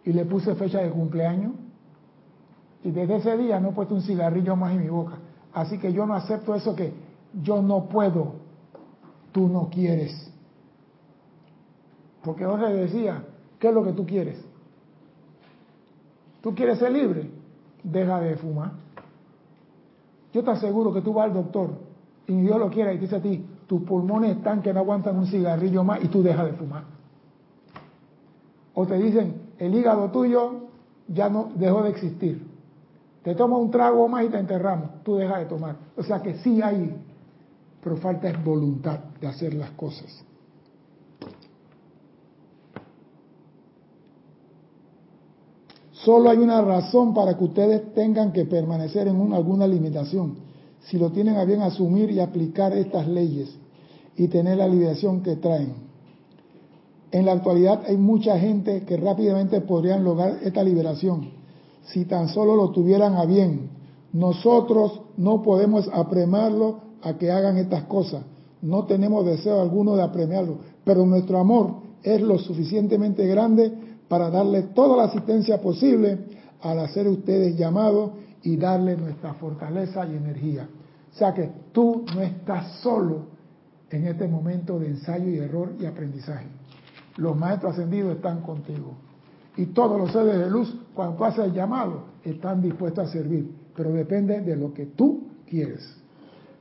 Y 0.04 0.12
le 0.12 0.24
puse 0.24 0.54
fecha 0.54 0.80
de 0.80 0.90
cumpleaños. 0.90 1.52
Y 2.82 2.90
desde 2.90 3.16
ese 3.16 3.36
día 3.36 3.60
no 3.60 3.70
he 3.70 3.72
puesto 3.72 3.94
un 3.94 4.02
cigarrillo 4.02 4.56
más 4.56 4.72
en 4.72 4.80
mi 4.80 4.88
boca. 4.88 5.18
Así 5.52 5.78
que 5.78 5.92
yo 5.92 6.06
no 6.06 6.14
acepto 6.14 6.54
eso 6.54 6.74
que 6.74 6.94
yo 7.42 7.60
no 7.60 7.86
puedo, 7.88 8.36
tú 9.32 9.48
no 9.48 9.68
quieres. 9.68 10.32
Porque 12.22 12.44
Jorge 12.44 12.72
decía, 12.72 13.24
¿qué 13.58 13.68
es 13.68 13.74
lo 13.74 13.84
que 13.84 13.92
tú 13.92 14.06
quieres? 14.06 14.42
¿Tú 16.48 16.54
quieres 16.54 16.78
ser 16.78 16.92
libre? 16.92 17.28
Deja 17.82 18.20
de 18.20 18.34
fumar. 18.36 18.70
Yo 20.32 20.42
te 20.42 20.50
aseguro 20.50 20.94
que 20.94 21.02
tú 21.02 21.12
vas 21.12 21.26
al 21.26 21.34
doctor 21.34 21.72
y 22.26 22.40
Dios 22.40 22.58
lo 22.58 22.70
quiera 22.70 22.90
y 22.90 22.96
dice 22.96 23.16
a 23.16 23.20
ti, 23.20 23.44
tus 23.66 23.82
pulmones 23.82 24.38
están 24.38 24.62
que 24.62 24.72
no 24.72 24.80
aguantan 24.80 25.18
un 25.18 25.26
cigarrillo 25.26 25.84
más 25.84 26.02
y 26.02 26.08
tú 26.08 26.22
dejas 26.22 26.46
de 26.46 26.52
fumar. 26.54 26.84
O 28.72 28.86
te 28.86 28.94
dicen, 28.94 29.50
el 29.58 29.74
hígado 29.74 30.10
tuyo 30.10 30.70
ya 31.06 31.28
no 31.28 31.50
dejó 31.54 31.82
de 31.82 31.90
existir. 31.90 32.42
Te 33.22 33.34
toma 33.34 33.58
un 33.58 33.70
trago 33.70 34.08
más 34.08 34.24
y 34.24 34.30
te 34.30 34.38
enterramos, 34.38 35.04
tú 35.04 35.16
dejas 35.16 35.40
de 35.40 35.44
tomar. 35.44 35.76
O 35.98 36.02
sea 36.02 36.22
que 36.22 36.38
sí 36.38 36.62
hay, 36.62 36.96
pero 37.84 37.98
falta 37.98 38.26
es 38.26 38.42
voluntad 38.42 39.00
de 39.20 39.26
hacer 39.26 39.52
las 39.52 39.72
cosas. 39.72 40.24
Solo 46.04 46.30
hay 46.30 46.38
una 46.38 46.60
razón 46.62 47.12
para 47.12 47.36
que 47.36 47.44
ustedes 47.44 47.94
tengan 47.94 48.32
que 48.32 48.44
permanecer 48.44 49.08
en 49.08 49.32
alguna 49.32 49.66
limitación 49.66 50.36
si 50.82 50.96
lo 50.96 51.10
tienen 51.10 51.36
a 51.36 51.44
bien 51.44 51.60
asumir 51.60 52.10
y 52.10 52.20
aplicar 52.20 52.72
estas 52.72 53.08
leyes 53.08 53.50
y 54.16 54.28
tener 54.28 54.58
la 54.58 54.68
liberación 54.68 55.22
que 55.22 55.36
traen. 55.36 55.88
En 57.10 57.26
la 57.26 57.32
actualidad 57.32 57.82
hay 57.86 57.96
mucha 57.96 58.38
gente 58.38 58.84
que 58.84 58.96
rápidamente 58.96 59.60
podrían 59.60 60.04
lograr 60.04 60.38
esta 60.42 60.62
liberación 60.62 61.30
si 61.86 62.04
tan 62.04 62.28
solo 62.28 62.54
lo 62.54 62.70
tuvieran 62.70 63.14
a 63.14 63.24
bien. 63.24 63.70
Nosotros 64.12 65.00
no 65.16 65.42
podemos 65.42 65.88
apremiarlo 65.92 66.80
a 67.02 67.14
que 67.14 67.30
hagan 67.30 67.56
estas 67.56 67.84
cosas. 67.84 68.22
No 68.60 68.84
tenemos 68.84 69.24
deseo 69.24 69.60
alguno 69.60 69.96
de 69.96 70.02
apremiarlo, 70.02 70.58
pero 70.84 71.06
nuestro 71.06 71.38
amor 71.38 71.76
es 72.02 72.20
lo 72.20 72.38
suficientemente 72.38 73.26
grande 73.26 73.87
para 74.08 74.30
darle 74.30 74.62
toda 74.74 74.96
la 74.96 75.04
asistencia 75.04 75.60
posible 75.60 76.18
al 76.62 76.78
hacer 76.80 77.06
ustedes 77.06 77.56
llamados 77.56 78.12
y 78.42 78.56
darle 78.56 78.96
nuestra 78.96 79.34
fortaleza 79.34 80.06
y 80.06 80.16
energía. 80.16 80.68
O 81.12 81.16
sea 81.16 81.34
que 81.34 81.50
tú 81.72 82.04
no 82.14 82.22
estás 82.22 82.80
solo 82.80 83.26
en 83.90 84.06
este 84.06 84.26
momento 84.26 84.78
de 84.78 84.88
ensayo 84.88 85.28
y 85.28 85.38
error 85.38 85.72
y 85.78 85.86
aprendizaje. 85.86 86.46
Los 87.16 87.36
maestros 87.36 87.72
ascendidos 87.72 88.16
están 88.16 88.42
contigo. 88.42 88.94
Y 89.56 89.66
todos 89.66 89.98
los 89.98 90.12
seres 90.12 90.38
de 90.38 90.48
luz, 90.48 90.74
cuando 90.94 91.24
haces 91.24 91.52
llamado, 91.52 92.04
están 92.22 92.62
dispuestos 92.62 93.08
a 93.08 93.12
servir. 93.12 93.50
Pero 93.74 93.92
depende 93.92 94.40
de 94.40 94.56
lo 94.56 94.72
que 94.72 94.86
tú 94.86 95.28
quieres. 95.48 95.96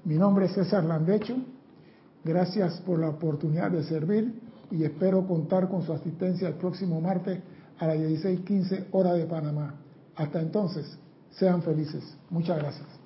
Mi 0.03 0.15
nombre 0.15 0.45
es 0.45 0.53
César 0.53 0.83
Landecho. 0.83 1.35
Gracias 2.23 2.81
por 2.81 2.99
la 2.99 3.09
oportunidad 3.09 3.71
de 3.71 3.83
servir 3.83 4.46
y 4.71 4.83
espero 4.83 5.25
contar 5.27 5.69
con 5.69 5.83
su 5.83 5.93
asistencia 5.93 6.47
el 6.47 6.55
próximo 6.55 6.99
martes 7.01 7.39
a 7.79 7.87
las 7.87 7.97
16:15 7.97 8.87
hora 8.91 9.13
de 9.13 9.25
Panamá. 9.25 9.75
Hasta 10.15 10.41
entonces, 10.41 10.97
sean 11.31 11.61
felices. 11.61 12.03
Muchas 12.29 12.57
gracias. 12.57 12.96